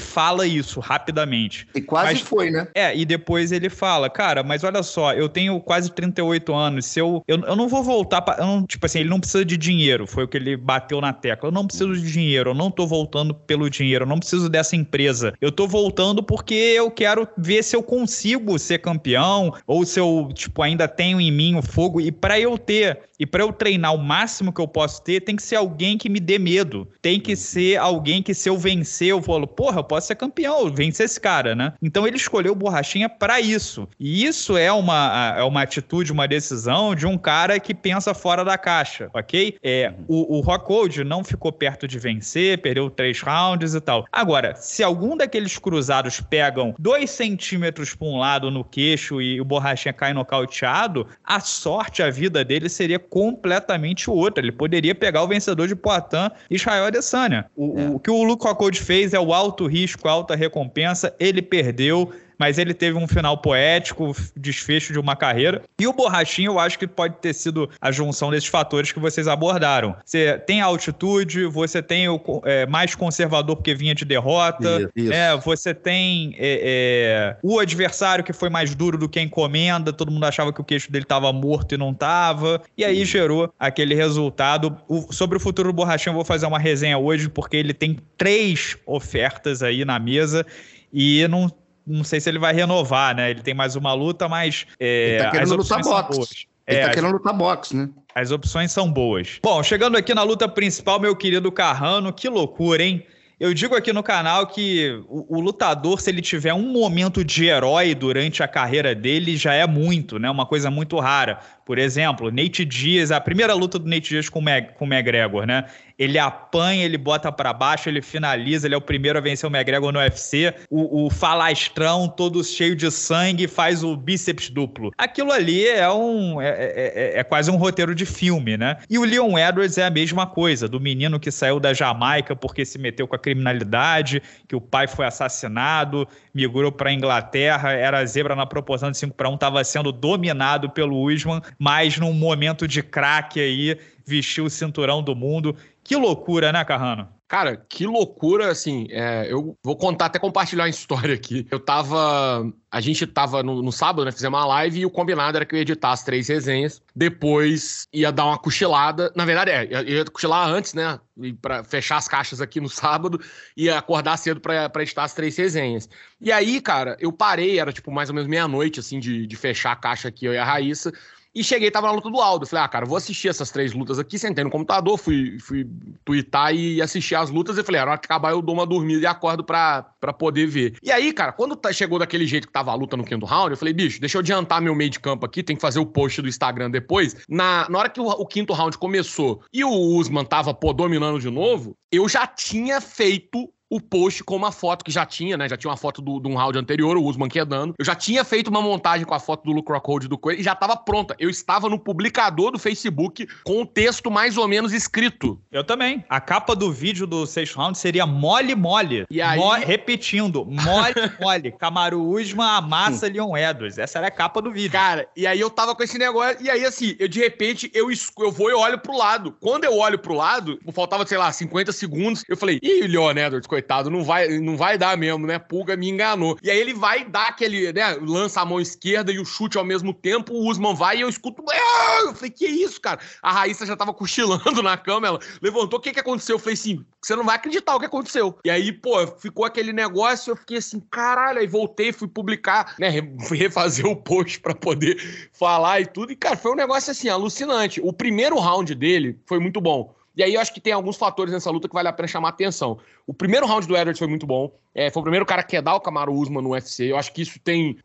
fala 0.00 0.46
isso 0.46 0.80
rapidamente. 0.80 1.68
E 1.74 1.80
quase 1.80 2.14
mas, 2.14 2.20
foi, 2.20 2.50
né? 2.50 2.68
É, 2.74 2.96
e 2.96 3.04
depois 3.04 3.52
ele 3.52 3.68
fala, 3.68 4.08
cara, 4.08 4.42
mas 4.42 4.64
olha 4.64 4.82
só, 4.82 5.12
eu 5.12 5.28
tenho 5.28 5.60
quase 5.60 5.92
38 5.92 6.54
anos, 6.54 6.86
se 6.86 6.98
eu, 6.98 7.22
eu, 7.28 7.38
eu 7.40 7.56
não 7.56 7.68
vou 7.68 7.82
voltar 7.82 8.22
pra, 8.22 8.38
não, 8.38 8.64
tipo 8.64 8.86
assim, 8.86 9.00
ele 9.00 9.08
não 9.08 9.20
precisa 9.20 9.44
de 9.44 9.56
dinheiro, 9.56 10.06
foi 10.06 10.24
o 10.24 10.28
que 10.28 10.36
ele 10.36 10.56
bateu 10.56 11.00
na 11.00 11.12
tecla. 11.12 11.48
Eu 11.48 11.52
não 11.52 11.66
preciso 11.66 11.94
de 11.94 12.10
dinheiro, 12.10 12.50
eu 12.50 12.54
não 12.54 12.70
tô 12.70 12.86
voltando 12.86 13.34
pelo 13.34 13.68
dinheiro, 13.68 14.04
eu 14.04 14.08
não 14.08 14.18
preciso 14.18 14.48
dessa 14.48 14.74
empresa. 14.74 15.34
Eu 15.40 15.52
tô 15.52 15.66
voltando 15.66 16.22
porque 16.22 16.54
eu 16.54 16.90
quero 16.90 17.28
ver 17.36 17.62
se 17.62 17.76
eu 17.76 17.82
consigo 17.82 18.58
ser 18.58 18.78
campeão 18.78 19.52
ou 19.66 19.84
se 19.84 20.00
eu, 20.00 20.30
tipo, 20.32 20.62
ainda 20.62 20.88
tenho 20.88 21.20
em 21.20 21.30
mim 21.30 21.56
o 21.56 21.62
fogo 21.62 22.00
e 22.00 22.10
para 22.10 22.40
eu 22.40 22.56
ter 22.56 23.08
e 23.18 23.26
para 23.26 23.42
eu 23.42 23.52
treinar 23.52 23.94
o 23.94 23.98
máximo 23.98 24.52
que 24.52 24.60
eu 24.60 24.68
posso 24.68 25.02
ter, 25.02 25.20
tem 25.20 25.34
que 25.34 25.42
ser 25.42 25.56
alguém 25.56 25.97
que 25.98 26.08
me 26.08 26.20
dê 26.20 26.38
medo. 26.38 26.88
Tem 27.02 27.20
que 27.20 27.36
ser 27.36 27.76
alguém 27.76 28.22
que, 28.22 28.32
se 28.32 28.48
eu 28.48 28.56
vencer, 28.56 29.08
eu 29.08 29.20
falo, 29.20 29.46
porra, 29.46 29.80
eu 29.80 29.84
posso 29.84 30.06
ser 30.06 30.14
campeão, 30.14 30.72
vencer 30.72 31.06
esse 31.06 31.20
cara, 31.20 31.54
né? 31.54 31.72
Então 31.82 32.06
ele 32.06 32.16
escolheu 32.16 32.52
o 32.52 32.56
Borrachinha 32.56 33.08
para 33.08 33.40
isso. 33.40 33.88
E 33.98 34.24
isso 34.24 34.56
é 34.56 34.72
uma, 34.72 35.34
é 35.36 35.42
uma 35.42 35.62
atitude, 35.62 36.12
uma 36.12 36.28
decisão 36.28 36.94
de 36.94 37.06
um 37.06 37.18
cara 37.18 37.58
que 37.58 37.74
pensa 37.74 38.14
fora 38.14 38.44
da 38.44 38.56
caixa, 38.56 39.10
ok? 39.12 39.56
É, 39.62 39.92
o, 40.06 40.38
o 40.38 40.40
Rockhold 40.40 41.04
não 41.04 41.24
ficou 41.24 41.52
perto 41.52 41.88
de 41.88 41.98
vencer, 41.98 42.58
perdeu 42.58 42.88
três 42.90 43.20
rounds 43.20 43.74
e 43.74 43.80
tal. 43.80 44.06
Agora, 44.12 44.54
se 44.56 44.82
algum 44.82 45.16
daqueles 45.16 45.58
cruzados 45.58 46.20
pegam 46.20 46.74
dois 46.78 47.10
centímetros 47.10 47.94
para 47.94 48.06
um 48.06 48.18
lado 48.18 48.50
no 48.50 48.64
queixo 48.64 49.20
e 49.20 49.40
o 49.40 49.44
Borrachinha 49.44 49.92
cai 49.92 50.12
nocauteado, 50.12 51.06
a 51.24 51.40
sorte, 51.40 52.02
a 52.02 52.10
vida 52.10 52.44
dele 52.44 52.68
seria 52.68 52.98
completamente 52.98 54.10
outra. 54.10 54.44
Ele 54.44 54.52
poderia 54.52 54.94
pegar 54.94 55.22
o 55.22 55.28
vencedor 55.28 55.66
de 55.66 55.74
Poitin, 55.88 56.30
Israel 56.50 56.84
Adesanya. 56.84 57.46
O, 57.56 57.78
é. 57.78 57.88
o 57.88 57.98
que 57.98 58.10
o 58.10 58.22
Luke 58.22 58.44
Rockhold 58.44 58.78
fez 58.78 59.14
é 59.14 59.20
o 59.20 59.32
alto 59.32 59.66
risco, 59.66 60.06
alta 60.06 60.36
recompensa. 60.36 61.14
Ele 61.18 61.40
perdeu 61.40 62.12
mas 62.38 62.58
ele 62.58 62.72
teve 62.72 62.96
um 62.96 63.08
final 63.08 63.36
poético, 63.38 64.14
desfecho 64.36 64.92
de 64.92 64.98
uma 64.98 65.16
carreira. 65.16 65.62
E 65.78 65.86
o 65.86 65.92
Borrachinho, 65.92 66.52
eu 66.52 66.58
acho 66.58 66.78
que 66.78 66.86
pode 66.86 67.16
ter 67.16 67.34
sido 67.34 67.68
a 67.80 67.90
junção 67.90 68.30
desses 68.30 68.48
fatores 68.48 68.92
que 68.92 69.00
vocês 69.00 69.26
abordaram. 69.26 69.96
Você 70.04 70.38
tem 70.38 70.60
a 70.60 70.66
altitude, 70.66 71.44
você 71.46 71.82
tem 71.82 72.08
o 72.08 72.20
é, 72.44 72.66
mais 72.66 72.94
conservador 72.94 73.56
porque 73.56 73.74
vinha 73.74 73.94
de 73.94 74.04
derrota, 74.04 74.90
isso, 74.94 75.12
É, 75.12 75.36
você 75.36 75.74
tem 75.74 76.34
é, 76.38 77.34
é, 77.34 77.36
o 77.42 77.58
adversário 77.58 78.24
que 78.24 78.32
foi 78.32 78.48
mais 78.48 78.74
duro 78.74 78.96
do 78.96 79.08
que 79.08 79.18
a 79.18 79.22
encomenda, 79.22 79.92
todo 79.92 80.10
mundo 80.10 80.24
achava 80.24 80.52
que 80.52 80.60
o 80.60 80.64
queixo 80.64 80.90
dele 80.92 81.04
estava 81.04 81.32
morto 81.32 81.74
e 81.74 81.78
não 81.78 81.90
estava, 81.90 82.62
e 82.76 82.84
aí 82.84 83.04
gerou 83.04 83.52
aquele 83.58 83.94
resultado. 83.94 84.76
O, 84.88 85.12
sobre 85.12 85.36
o 85.36 85.40
futuro 85.40 85.70
do 85.70 85.74
Borrachinho, 85.74 86.12
eu 86.12 86.16
vou 86.16 86.24
fazer 86.24 86.46
uma 86.46 86.58
resenha 86.58 86.98
hoje, 86.98 87.28
porque 87.28 87.56
ele 87.56 87.74
tem 87.74 87.98
três 88.16 88.76
ofertas 88.86 89.62
aí 89.62 89.84
na 89.84 89.98
mesa 89.98 90.46
e 90.92 91.26
não 91.28 91.50
não 91.88 92.04
sei 92.04 92.20
se 92.20 92.28
ele 92.28 92.38
vai 92.38 92.52
renovar, 92.52 93.16
né? 93.16 93.30
Ele 93.30 93.42
tem 93.42 93.54
mais 93.54 93.74
uma 93.74 93.92
luta, 93.94 94.28
mas. 94.28 94.66
É, 94.78 95.14
ele 95.14 95.24
tá 95.24 95.30
querendo 95.30 95.56
lutar 95.56 95.80
boxe. 95.80 96.46
Ele 96.66 96.78
é, 96.78 96.86
tá 96.86 96.90
querendo 96.90 97.12
lutar 97.12 97.32
boxe, 97.32 97.74
né? 97.74 97.88
As 98.14 98.30
opções 98.30 98.70
são 98.70 98.92
boas. 98.92 99.38
Bom, 99.42 99.62
chegando 99.62 99.96
aqui 99.96 100.12
na 100.12 100.22
luta 100.22 100.46
principal, 100.46 101.00
meu 101.00 101.16
querido 101.16 101.50
Carrano, 101.50 102.12
que 102.12 102.28
loucura, 102.28 102.82
hein? 102.82 103.06
Eu 103.40 103.54
digo 103.54 103.76
aqui 103.76 103.92
no 103.92 104.02
canal 104.02 104.48
que 104.48 105.00
o, 105.08 105.36
o, 105.36 105.40
lutador, 105.40 106.00
se 106.00 106.10
ele 106.10 106.20
tiver 106.20 106.52
um 106.52 106.72
momento 106.72 107.24
de 107.24 107.46
herói 107.46 107.94
durante 107.94 108.42
a 108.42 108.48
carreira 108.48 108.96
dele, 108.96 109.36
já 109.36 109.54
é 109.54 109.64
muito, 109.64 110.18
né? 110.18 110.28
Uma 110.28 110.44
coisa 110.44 110.72
muito 110.72 110.98
rara. 110.98 111.38
Por 111.68 111.78
exemplo, 111.78 112.30
Nate 112.30 112.64
Diaz, 112.64 113.12
a 113.12 113.20
primeira 113.20 113.52
luta 113.52 113.78
do 113.78 113.86
Nate 113.86 114.08
Diaz 114.08 114.30
com 114.30 114.38
o, 114.38 114.42
Mag, 114.42 114.68
com 114.72 114.86
o 114.86 114.88
McGregor, 114.90 115.44
né? 115.44 115.66
ele 115.98 116.18
apanha, 116.18 116.84
ele 116.84 116.96
bota 116.96 117.32
para 117.32 117.52
baixo, 117.52 117.88
ele 117.88 118.00
finaliza, 118.00 118.66
ele 118.66 118.74
é 118.74 118.78
o 118.78 118.80
primeiro 118.80 119.18
a 119.18 119.20
vencer 119.20 119.50
o 119.50 119.52
McGregor 119.52 119.90
no 119.90 119.98
UFC. 119.98 120.54
O, 120.70 121.06
o 121.06 121.10
falastrão 121.10 122.06
todo 122.08 122.42
cheio 122.44 122.76
de 122.76 122.88
sangue 122.90 123.48
faz 123.48 123.82
o 123.82 123.96
bíceps 123.96 124.48
duplo. 124.48 124.92
Aquilo 124.96 125.32
ali 125.32 125.66
é 125.66 125.90
um 125.90 126.40
é, 126.40 126.48
é, 126.48 126.92
é, 127.16 127.18
é, 127.18 127.24
quase 127.24 127.50
um 127.50 127.56
roteiro 127.56 127.94
de 127.94 128.06
filme, 128.06 128.56
né? 128.56 128.76
E 128.88 128.96
o 128.96 129.04
Leon 129.04 129.36
Edwards 129.36 129.76
é 129.76 129.86
a 129.86 129.90
mesma 129.90 130.24
coisa, 130.26 130.68
do 130.68 130.78
menino 130.78 131.18
que 131.18 131.32
saiu 131.32 131.58
da 131.58 131.74
Jamaica 131.74 132.36
porque 132.36 132.64
se 132.64 132.78
meteu 132.78 133.08
com 133.08 133.16
a 133.16 133.18
criminalidade, 133.18 134.22
que 134.46 134.54
o 134.54 134.60
pai 134.60 134.86
foi 134.86 135.04
assassinado, 135.04 136.06
migrou 136.32 136.70
para 136.70 136.92
Inglaterra, 136.92 137.72
era 137.72 138.04
zebra 138.06 138.36
na 138.36 138.46
proporção 138.46 138.92
de 138.92 138.98
5 138.98 139.14
para 139.14 139.28
1, 139.28 139.34
estava 139.34 139.64
sendo 139.64 139.90
dominado 139.90 140.70
pelo 140.70 141.02
Usman, 141.02 141.42
mas 141.58 141.98
num 141.98 142.12
momento 142.12 142.68
de 142.68 142.82
craque 142.82 143.40
aí, 143.40 143.78
vestiu 144.06 144.44
o 144.44 144.50
cinturão 144.50 145.02
do 145.02 145.14
mundo 145.14 145.56
que 145.88 145.96
loucura, 145.96 146.52
né, 146.52 146.62
Carrano? 146.66 147.08
Cara, 147.26 147.56
que 147.56 147.86
loucura, 147.86 148.50
assim, 148.50 148.88
é, 148.90 149.26
eu 149.32 149.56
vou 149.64 149.74
contar, 149.74 150.04
até 150.04 150.18
compartilhar 150.18 150.64
uma 150.64 150.68
história 150.70 151.14
aqui. 151.14 151.46
Eu 151.50 151.58
tava, 151.58 152.52
a 152.70 152.80
gente 152.82 153.06
tava 153.06 153.42
no, 153.42 153.62
no, 153.62 153.72
sábado, 153.72 154.04
né, 154.04 154.12
fizemos 154.12 154.38
uma 154.38 154.44
live 154.44 154.80
e 154.80 154.84
o 154.84 154.90
combinado 154.90 155.38
era 155.38 155.46
que 155.46 155.54
eu 155.54 155.56
ia 155.56 155.62
editar 155.62 155.92
as 155.92 156.02
três 156.02 156.28
resenhas, 156.28 156.82
depois 156.94 157.86
ia 157.90 158.12
dar 158.12 158.26
uma 158.26 158.36
cochilada, 158.36 159.10
na 159.16 159.24
verdade 159.24 159.50
é, 159.50 159.64
eu 159.64 159.96
ia 159.96 160.04
cochilar 160.04 160.46
antes, 160.46 160.74
né, 160.74 161.00
para 161.40 161.64
fechar 161.64 161.96
as 161.96 162.06
caixas 162.06 162.42
aqui 162.42 162.60
no 162.60 162.68
sábado 162.70 163.18
e 163.56 163.70
acordar 163.70 164.18
cedo 164.18 164.40
para 164.40 164.70
editar 164.82 165.04
as 165.04 165.14
três 165.14 165.38
resenhas. 165.38 165.88
E 166.20 166.30
aí, 166.30 166.60
cara, 166.60 166.98
eu 167.00 167.10
parei, 167.10 167.58
era 167.58 167.72
tipo 167.72 167.90
mais 167.90 168.10
ou 168.10 168.14
menos 168.14 168.28
meia-noite, 168.28 168.78
assim, 168.80 169.00
de, 169.00 169.26
de 169.26 169.36
fechar 169.36 169.72
a 169.72 169.76
caixa 169.76 170.08
aqui, 170.08 170.26
eu 170.26 170.34
e 170.34 170.38
a 170.38 170.44
Raíssa, 170.44 170.92
e 171.38 171.44
cheguei, 171.44 171.70
tava 171.70 171.86
na 171.86 171.92
luta 171.92 172.10
do 172.10 172.20
Aldo. 172.20 172.46
Falei, 172.46 172.64
ah, 172.64 172.68
cara, 172.68 172.84
vou 172.84 172.96
assistir 172.96 173.28
essas 173.28 173.50
três 173.50 173.72
lutas 173.72 173.98
aqui. 173.98 174.18
Sentei 174.18 174.42
no 174.42 174.50
computador, 174.50 174.98
fui, 174.98 175.38
fui 175.38 175.64
twittar 176.04 176.52
e 176.52 176.82
assistir 176.82 177.14
as 177.14 177.30
lutas. 177.30 177.56
E 177.56 177.62
falei, 177.62 177.80
ah, 177.80 177.84
na 177.84 177.90
hora 177.92 178.00
que 178.00 178.06
acabar 178.06 178.32
eu 178.32 178.42
dou 178.42 178.54
uma 178.54 178.66
dormida 178.66 179.02
e 179.02 179.06
acordo 179.06 179.44
pra, 179.44 179.82
pra 180.00 180.12
poder 180.12 180.46
ver. 180.46 180.76
E 180.82 180.90
aí, 180.90 181.12
cara, 181.12 181.32
quando 181.32 181.54
tá, 181.54 181.72
chegou 181.72 181.98
daquele 181.98 182.26
jeito 182.26 182.48
que 182.48 182.52
tava 182.52 182.72
a 182.72 182.74
luta 182.74 182.96
no 182.96 183.04
quinto 183.04 183.24
round, 183.24 183.52
eu 183.52 183.56
falei, 183.56 183.72
bicho, 183.72 184.00
deixa 184.00 184.16
eu 184.16 184.20
adiantar 184.20 184.60
meu 184.60 184.74
meio 184.74 184.90
de 184.90 184.98
campo 184.98 185.24
aqui, 185.24 185.42
tem 185.42 185.54
que 185.54 185.62
fazer 185.62 185.78
o 185.78 185.86
post 185.86 186.20
do 186.20 186.28
Instagram 186.28 186.70
depois. 186.70 187.16
Na, 187.28 187.68
na 187.68 187.78
hora 187.78 187.88
que 187.88 188.00
o, 188.00 188.06
o 188.06 188.26
quinto 188.26 188.52
round 188.52 188.76
começou 188.76 189.40
e 189.52 189.62
o 189.62 189.70
Usman 189.70 190.24
tava, 190.24 190.52
pô, 190.52 190.72
dominando 190.72 191.20
de 191.20 191.30
novo, 191.30 191.76
eu 191.92 192.08
já 192.08 192.26
tinha 192.26 192.80
feito 192.80 193.48
o 193.70 193.80
post 193.80 194.24
com 194.24 194.36
uma 194.36 194.50
foto 194.50 194.84
que 194.84 194.90
já 194.90 195.04
tinha, 195.04 195.36
né? 195.36 195.48
Já 195.48 195.56
tinha 195.56 195.70
uma 195.70 195.76
foto 195.76 196.00
do, 196.00 196.20
de 196.20 196.28
um 196.28 196.34
round 196.34 196.58
anterior, 196.58 196.96
o 196.96 197.04
Usman 197.04 197.28
quedando. 197.28 197.74
Eu 197.78 197.84
já 197.84 197.94
tinha 197.94 198.24
feito 198.24 198.48
uma 198.48 198.62
montagem 198.62 199.06
com 199.06 199.14
a 199.14 199.20
foto 199.20 199.44
do 199.44 199.52
Luke 199.52 199.70
Rockhold 199.70 200.08
do 200.08 200.16
Coelho 200.18 200.40
e 200.40 200.42
já 200.42 200.52
estava 200.52 200.76
pronta. 200.76 201.14
Eu 201.18 201.28
estava 201.28 201.68
no 201.68 201.78
publicador 201.78 202.50
do 202.50 202.58
Facebook 202.58 203.28
com 203.44 203.62
o 203.62 203.66
texto 203.66 204.10
mais 204.10 204.36
ou 204.36 204.48
menos 204.48 204.72
escrito. 204.72 205.38
Eu 205.52 205.64
também. 205.64 206.04
A 206.08 206.20
capa 206.20 206.54
do 206.56 206.72
vídeo 206.72 207.06
do 207.06 207.26
sexto 207.26 207.56
round 207.56 207.76
seria 207.76 208.06
mole 208.06 208.54
mole. 208.54 209.06
E 209.10 209.20
aí... 209.20 209.38
Mo 209.38 209.52
repetindo, 209.52 210.44
mole 210.44 210.94
mole. 211.20 211.52
Camaro 211.52 212.02
Usman 212.02 212.46
amassa 212.46 213.08
Leon 213.08 213.36
Edwards. 213.36 213.78
Essa 213.78 213.98
era 213.98 214.08
a 214.08 214.10
capa 214.10 214.40
do 214.40 214.50
vídeo. 214.50 214.72
Cara, 214.72 215.08
e 215.16 215.26
aí 215.26 215.40
eu 215.40 215.50
tava 215.50 215.74
com 215.74 215.82
esse 215.82 215.98
negócio, 215.98 216.38
e 216.40 216.50
aí 216.50 216.64
assim, 216.64 216.96
eu 216.98 217.08
de 217.08 217.20
repente, 217.20 217.70
eu, 217.74 217.88
eu 217.90 218.32
vou 218.32 218.50
e 218.50 218.54
olho 218.54 218.78
pro 218.78 218.96
lado. 218.96 219.36
Quando 219.40 219.64
eu 219.64 219.76
olho 219.76 219.98
pro 219.98 220.14
lado, 220.14 220.58
faltava, 220.72 221.06
sei 221.06 221.18
lá, 221.18 221.30
50 221.32 221.72
segundos, 221.72 222.24
eu 222.28 222.36
falei, 222.36 222.58
ih, 222.62 222.86
Leon 222.86 223.10
Edwards, 223.10 223.46
coitado, 223.58 223.90
não 223.90 224.04
vai, 224.04 224.28
não 224.38 224.56
vai 224.56 224.78
dar 224.78 224.96
mesmo, 224.96 225.26
né? 225.26 225.38
Pulga 225.38 225.76
me 225.76 225.88
enganou. 225.88 226.38
E 226.42 226.50
aí 226.50 226.58
ele 226.58 226.72
vai 226.72 227.04
dar 227.04 227.28
aquele, 227.28 227.72
né? 227.72 227.98
Lança 228.00 228.40
a 228.40 228.44
mão 228.44 228.60
esquerda 228.60 229.12
e 229.12 229.18
o 229.18 229.24
chute 229.24 229.58
ao 229.58 229.64
mesmo 229.64 229.92
tempo, 229.92 230.32
o 230.32 230.48
Usman 230.48 230.74
vai 230.74 230.98
e 230.98 231.00
eu 231.00 231.08
escuto. 231.08 231.44
Ah! 231.50 232.02
Eu 232.04 232.14
falei, 232.14 232.30
que 232.30 232.46
isso, 232.46 232.80
cara? 232.80 233.00
A 233.20 233.32
Raíssa 233.32 233.66
já 233.66 233.76
tava 233.76 233.92
cochilando 233.92 234.62
na 234.62 234.76
cama, 234.76 235.08
ela 235.08 235.18
levantou, 235.42 235.78
o 235.78 235.82
que 235.82 235.92
que 235.92 235.98
aconteceu? 235.98 236.36
Eu 236.36 236.38
falei 236.38 236.54
assim, 236.54 236.84
você 237.02 237.16
não 237.16 237.24
vai 237.24 237.34
acreditar 237.34 237.74
o 237.74 237.80
que 237.80 237.86
aconteceu. 237.86 238.38
E 238.44 238.50
aí, 238.50 238.72
pô, 238.72 239.04
ficou 239.18 239.44
aquele 239.44 239.72
negócio, 239.72 240.30
eu 240.30 240.36
fiquei 240.36 240.58
assim, 240.58 240.80
caralho, 240.90 241.40
aí 241.40 241.46
voltei, 241.46 241.92
fui 241.92 242.06
publicar, 242.06 242.76
né? 242.78 242.88
Refazer 243.30 243.86
o 243.86 243.96
post 243.96 244.40
para 244.40 244.54
poder 244.54 244.96
falar 245.32 245.80
e 245.80 245.86
tudo. 245.86 246.12
E, 246.12 246.16
cara, 246.16 246.36
foi 246.36 246.52
um 246.52 246.56
negócio 246.56 246.92
assim, 246.92 247.08
alucinante. 247.08 247.80
O 247.82 247.92
primeiro 247.92 248.38
round 248.38 248.72
dele 248.74 249.18
foi 249.26 249.40
muito 249.40 249.60
bom. 249.60 249.97
E 250.18 250.22
aí 250.24 250.34
eu 250.34 250.40
acho 250.40 250.52
que 250.52 250.60
tem 250.60 250.72
alguns 250.72 250.96
fatores 250.96 251.32
nessa 251.32 251.48
luta 251.48 251.68
que 251.68 251.74
vale 251.74 251.86
a 251.86 251.92
pena 251.92 252.08
chamar 252.08 252.28
a 252.28 252.30
atenção. 252.30 252.80
O 253.06 253.14
primeiro 253.14 253.46
round 253.46 253.68
do 253.68 253.76
Edwards 253.76 254.00
foi 254.00 254.08
muito 254.08 254.26
bom. 254.26 254.52
É, 254.74 254.90
foi 254.90 255.00
o 255.00 255.04
primeiro 255.04 255.24
cara 255.24 255.44
que 255.44 255.54
ia 255.54 255.62
dar 255.62 255.76
o 255.76 255.80
Camaro 255.80 256.12
Usman 256.12 256.42
no 256.42 256.50
UFC. 256.50 256.90
Eu 256.90 256.96
acho 256.96 257.12
que 257.12 257.22
isso 257.22 257.38
tem. 257.38 257.78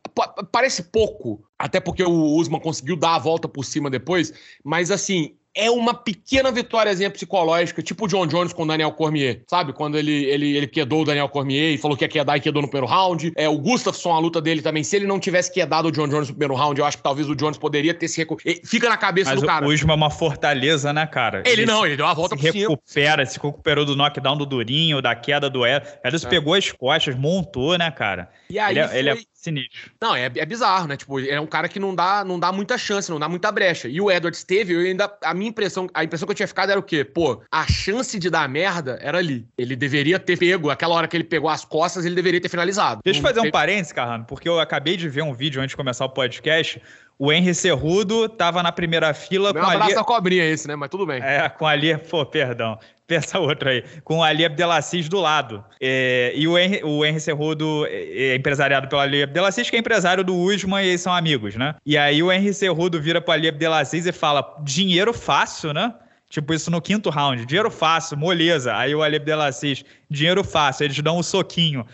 Parece 0.52 0.86
pouco, 0.86 1.43
até 1.60 1.80
porque 1.80 2.04
o 2.04 2.36
Usman 2.36 2.60
conseguiu 2.60 2.96
dar 2.96 3.13
a 3.13 3.19
volta 3.19 3.48
por 3.48 3.63
cima 3.63 3.88
depois. 3.88 4.34
Mas 4.63 4.89
assim, 4.89 5.36
é 5.56 5.70
uma 5.70 5.94
pequena 5.94 6.52
vitóriazinha 6.52 7.10
psicológica, 7.10 7.82
tipo 7.82 8.06
o 8.06 8.08
John 8.08 8.26
Jones 8.26 8.54
com 8.54 8.63
o 8.63 8.68
Daniel 8.68 8.92
Cormier, 8.92 9.42
sabe? 9.48 9.72
Quando 9.74 9.98
ele, 9.98 10.26
ele, 10.26 10.58
ele 10.58 10.68
quedou 10.68 11.02
o 11.02 11.06
Daniel 11.06 11.30
Cormier 11.30 11.74
e 11.74 11.78
falou 11.78 11.96
que 11.96 12.04
ia 12.04 12.08
quedar 12.08 12.38
e 12.38 12.39
quedou 12.42 12.62
no 12.62 12.68
primeiro 12.68 12.92
round. 12.92 13.32
É, 13.36 13.48
o 13.48 13.58
Gustafsson, 13.58 14.13
a 14.13 14.20
luta 14.20 14.42
dele 14.42 14.62
também, 14.62 14.84
se 14.84 14.96
ele 14.96 15.06
não 15.06 15.20
tivesse 15.20 15.52
quedado 15.52 15.88
o 15.88 15.92
John 15.92 16.08
Jones 16.08 16.28
no 16.28 16.34
primeiro 16.34 16.56
round, 16.56 16.80
eu 16.80 16.86
acho 16.86 16.98
que 16.98 17.04
talvez 17.04 17.30
o 17.30 17.36
Jones 17.36 17.58
poderia 17.58 17.94
ter 17.94 18.08
se 18.08 18.18
recuperado. 18.18 18.60
Fica 18.66 18.89
na 18.89 18.98
cabeça 18.98 19.32
Mas 19.32 19.42
do 19.42 19.46
cara. 19.46 19.66
o 19.66 19.70
Usman 19.72 19.94
é 19.94 19.96
uma 19.96 20.10
fortaleza, 20.10 20.92
né, 20.92 21.06
cara? 21.06 21.44
Ele, 21.46 21.62
ele 21.62 21.66
não, 21.66 21.86
ele 21.86 21.96
deu 21.96 22.06
uma 22.06 22.16
volta 22.16 22.36
se 22.36 22.44
recupera, 22.52 23.26
se 23.26 23.36
recuperou 23.36 23.86
do 23.86 23.96
knockdown 23.96 24.38
do 24.38 24.46
Durinho, 24.46 25.02
da 25.02 25.16
queda 25.16 25.50
do 25.50 25.66
Edson. 25.66 25.92
Edson 26.04 26.28
é. 26.28 26.30
pegou 26.30 26.54
as 26.54 26.72
costas, 26.72 27.16
montou, 27.16 27.78
né, 27.78 27.92
cara? 27.92 28.30
E 28.50 28.58
aí 28.58 28.74
ele, 28.74 28.80
é, 28.80 28.88
foi... 28.88 28.98
ele 28.98 29.10
é 29.10 29.18
sinistro. 29.43 29.91
Não, 30.01 30.15
é, 30.15 30.25
é 30.25 30.45
bizarro, 30.45 30.88
né? 30.88 30.95
Tipo, 30.95 31.19
é 31.19 31.39
um 31.39 31.45
cara 31.45 31.67
que 31.67 31.79
não 31.79 31.93
dá, 31.93 32.23
não 32.23 32.39
dá 32.39 32.51
muita 32.51 32.77
chance, 32.77 33.12
não 33.12 33.19
dá 33.19 33.27
muita 33.27 33.51
brecha. 33.51 33.88
E 33.88 33.99
o 33.99 34.10
Edwards 34.10 34.43
teve, 34.43 34.73
eu 34.73 34.79
ainda. 34.79 35.13
A 35.21 35.34
minha 35.34 35.49
impressão, 35.49 35.89
a 35.93 36.03
impressão 36.03 36.25
que 36.25 36.32
eu 36.32 36.36
tinha 36.36 36.47
ficado 36.47 36.71
era 36.71 36.79
o 36.79 36.84
quê? 36.84 37.03
Pô, 37.03 37.41
a 37.51 37.67
chance 37.67 38.17
de 38.17 38.29
dar 38.29 38.47
merda 38.47 38.97
era 39.01 39.17
ali. 39.17 39.45
Ele 39.58 39.75
deveria 39.75 40.17
ter 40.17 40.38
pego, 40.38 40.69
aquela 40.69 40.95
hora 40.95 41.08
que 41.08 41.17
ele 41.17 41.23
pegou 41.23 41.49
as 41.49 41.65
costas, 41.65 42.06
ele 42.06 42.15
deveria 42.15 42.39
ter 42.39 42.49
finalizado. 42.49 43.01
Deixa 43.03 43.19
eu 43.19 43.23
fazer 43.23 43.41
um 43.41 43.51
parênteses, 43.51 43.91
Carrano, 43.91 44.25
porque 44.25 44.47
eu 44.47 44.60
acabei 44.60 44.95
de 44.95 45.10
ver 45.10 45.23
um 45.23 45.34
vídeo 45.34 45.62
antes 45.62 45.71
de 45.71 45.77
começar 45.77 46.06
o 46.06 46.10
podcast. 46.10 46.82
O 47.17 47.32
Henry 47.32 47.54
Cerrudo 47.54 48.28
tava 48.28 48.63
na 48.63 48.71
primeira 48.71 49.13
fila 49.13 49.54
Meu 49.54 49.63
com 49.63 49.69
a 49.69 49.86
Ali... 49.86 49.95
cobrinha 49.95 50.43
esse, 50.45 50.67
né? 50.67 50.76
Mas 50.76 50.89
tudo 50.89 51.06
bem. 51.06 51.21
É, 51.21 51.47
com 51.49 51.65
a 51.65 51.71
Ali... 51.71 51.97
Pô, 51.97 52.26
perdão. 52.26 52.78
Pensa 53.06 53.38
outra 53.38 53.71
aí. 53.71 53.84
Com 54.04 54.17
o 54.17 54.23
Ali 54.23 54.45
Abdelaziz 54.45 55.08
do 55.08 55.19
lado. 55.19 55.63
É, 55.80 56.34
e 56.36 56.47
o 56.47 56.58
Henry, 56.58 56.82
o 56.84 57.06
Henry 57.06 57.19
Cerrudo 57.19 57.86
é, 57.86 58.32
é 58.32 58.36
empresariado 58.36 58.88
pelo 58.88 59.02
Ali 59.02 59.23
Abdelaziz, 59.23 59.69
que 59.69 59.76
é 59.76 59.80
empresário 59.80 60.23
do 60.23 60.36
Usman 60.36 60.84
e 60.84 60.89
eles 60.89 61.02
são 61.02 61.13
amigos, 61.13 61.56
né? 61.56 61.76
E 61.86 61.97
aí 61.97 62.23
o 62.23 62.32
Henry 62.32 62.54
Cerrudo 62.54 63.02
vira 63.02 63.21
pro 63.21 63.34
Ali 63.34 63.47
Abdelaziz 63.47 64.06
e 64.06 64.12
fala, 64.12 64.58
dinheiro 64.63 65.13
fácil, 65.13 65.73
né? 65.73 65.93
Tipo, 66.30 66.54
isso 66.54 66.71
no 66.71 66.82
quinto 66.82 67.12
round. 67.12 67.45
Dinheiro 67.45 67.69
fácil, 67.69 68.17
moleza. 68.17 68.76
Aí 68.76 68.95
o 68.95 69.04
Ali 69.04 69.17
Abdelaziz, 69.17 69.84
dinheiro 70.10 70.43
fácil. 70.43 70.86
Eles 70.86 70.99
dão 70.99 71.19
um 71.19 71.23
soquinho. 71.23 71.86